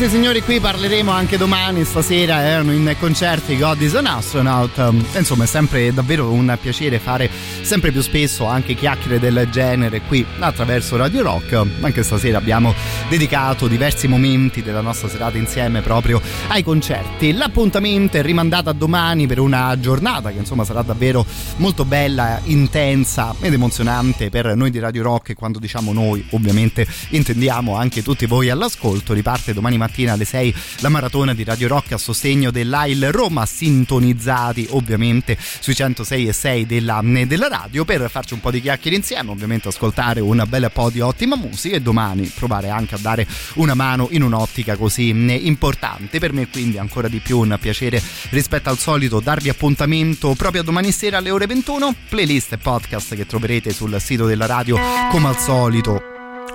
Questi 0.02 0.18
signori 0.18 0.42
qui 0.42 0.60
parleremo 0.60 1.12
anche 1.12 1.38
domani, 1.38 1.86
stasera 1.86 2.42
erano 2.42 2.72
in 2.72 2.96
concerti 3.00 3.56
God 3.56 3.82
is 3.82 3.94
an 3.94 4.08
Astronaut. 4.08 4.76
Um, 4.78 5.06
Insomma, 5.16 5.44
è 5.44 5.46
sempre 5.48 5.94
davvero 5.94 6.32
un 6.32 6.58
piacere 6.60 6.98
fare 6.98 7.30
sempre 7.62 7.92
più 7.92 8.02
spesso 8.02 8.48
anche 8.48 8.74
chiacchiere 8.74 9.20
del 9.20 9.48
genere 9.52 10.02
qui 10.02 10.26
attraverso 10.40 10.98
Radio 10.98 11.22
Rock. 11.22 11.68
Anche 11.82 12.02
stasera 12.02 12.40
abbiamo 12.40 12.74
dedicato 13.12 13.68
diversi 13.68 14.08
momenti 14.08 14.64
della 14.64 14.80
nostra 14.80 15.10
serata 15.10 15.38
insieme 15.38 15.82
proprio 15.82 16.22
ai 16.48 16.64
concerti. 16.64 17.34
L'appuntamento 17.34 18.16
è 18.16 18.22
rimandato 18.22 18.70
a 18.70 18.74
domani 18.74 19.28
per 19.28 19.38
una 19.40 19.78
giornata 19.78 20.32
che 20.32 20.38
insomma 20.38 20.64
sarà 20.64 20.82
davvero 20.82 21.26
molto 21.58 21.84
bella, 21.84 22.40
intensa 22.46 23.36
ed 23.42 23.52
emozionante 23.52 24.30
per 24.30 24.56
noi 24.56 24.72
di 24.72 24.80
Radio 24.80 25.04
Rock 25.04 25.32
e 25.32 25.34
quando 25.34 25.60
diciamo 25.60 25.92
noi 25.92 26.26
ovviamente 26.30 26.88
intendiamo 27.10 27.76
anche 27.76 28.02
tutti 28.02 28.26
voi 28.28 28.50
all'ascolto. 28.50 29.12
Riparte 29.12 29.54
domani 29.54 29.78
mattina 29.78 30.14
alle 30.14 30.24
6 30.24 30.56
la 30.80 30.88
maratona 30.88 31.34
di 31.34 31.44
Radio 31.44 31.68
Rock 31.68 31.92
a 31.92 31.98
sostegno 31.98 32.50
dell'AIL 32.50 33.12
Roma, 33.12 33.46
sintonizzati 33.46 34.68
ovviamente 34.70 35.38
sui 35.38 35.76
106 35.76 36.28
e 36.30 36.32
6 36.32 36.66
della, 36.66 37.02
della 37.04 37.50
radio 37.50 37.84
per 37.84 38.10
farci 38.10 38.36
un 38.36 38.40
po' 38.40 38.52
di 38.52 38.62
chiacchiere 38.62 38.96
insieme, 38.96 39.32
ovviamente 39.32 39.68
ascoltare 39.68 40.22
un 40.22 40.42
bel 40.48 40.72
po' 40.72 40.90
di 40.90 41.02
ottima 41.02 41.36
musica 41.36 41.76
e 41.76 41.82
domani 41.82 42.32
provare 42.34 42.70
anche 42.70 42.96
a 42.96 43.00
dare 43.02 43.28
una 43.56 43.74
mano 43.74 44.08
in 44.12 44.24
un'ottica 44.24 44.76
così 44.78 45.10
importante. 45.10 46.20
Per 46.20 46.34
me 46.34 46.48
quindi 46.48 46.78
ancora 46.78 47.08
di 47.08 47.20
più 47.20 47.40
un 47.40 47.58
piacere 47.60 48.02
rispetto 48.30 48.70
al 48.70 48.78
solito 48.78 49.20
darvi 49.20 49.50
appuntamento 49.50 50.34
proprio 50.36 50.64
domani 50.64 50.92
sera 50.92 51.18
alle 51.18 51.32
ore 51.32 51.48
21, 51.48 51.96
playlist 52.10 52.54
e 52.54 52.58
podcast 52.58 53.16
che 53.16 53.26
troverete 53.26 53.72
sul 53.72 54.00
sito 54.00 54.26
della 54.26 54.46
radio 54.46 54.78
come 55.10 55.28
al 55.28 55.38
solito 55.38 56.02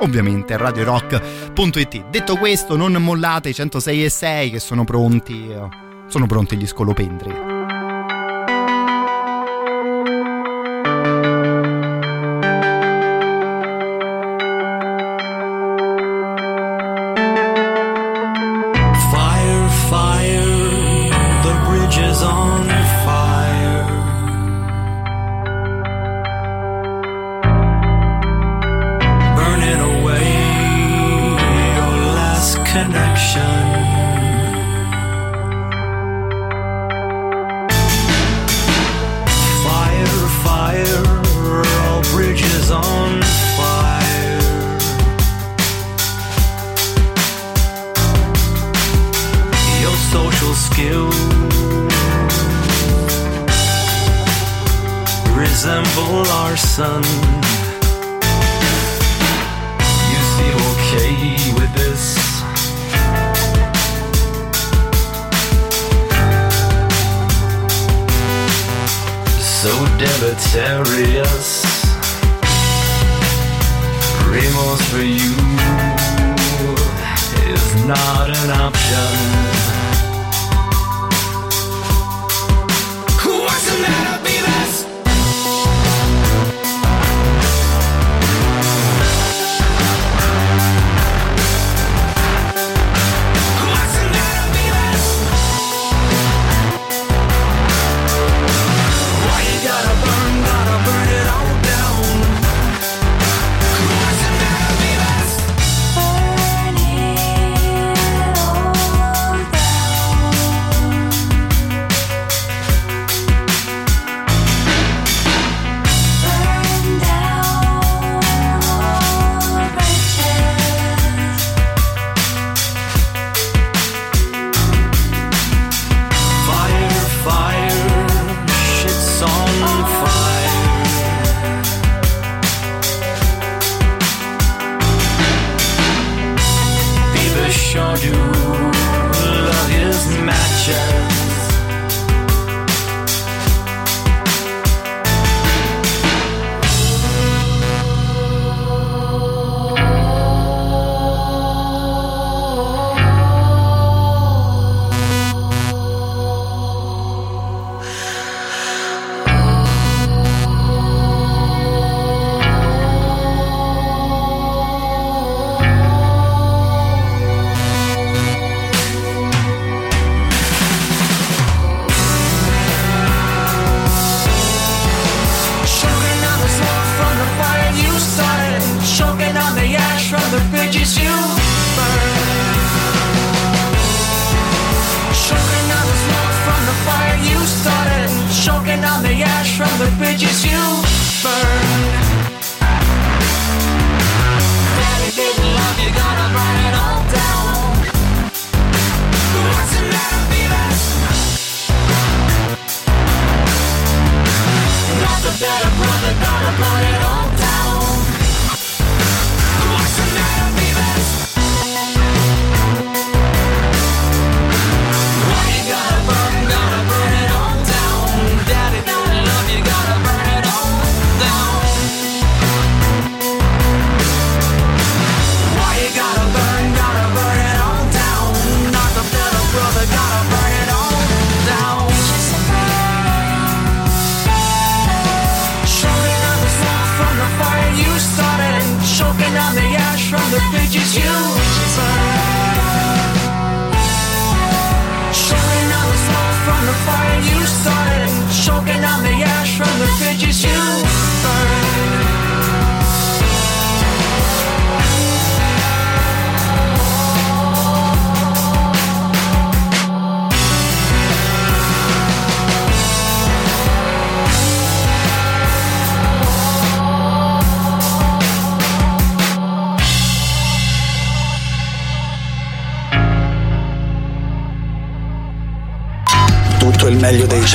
ovviamente 0.01 0.55
a 0.55 0.59
radiorock.it. 0.59 2.09
Detto 2.09 2.37
questo, 2.37 2.77
non 2.77 2.93
mollate 2.95 3.51
i 3.51 3.55
106 3.55 4.05
e 4.05 4.09
6 4.11 4.51
che 4.51 4.61
sono 4.61 4.85
pronti, 4.85 5.49
eh, 5.49 5.69
sono 6.09 6.27
pronti 6.27 6.57
gli 6.57 6.67
scolopendri. 6.67 7.56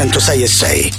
906 0.10 0.91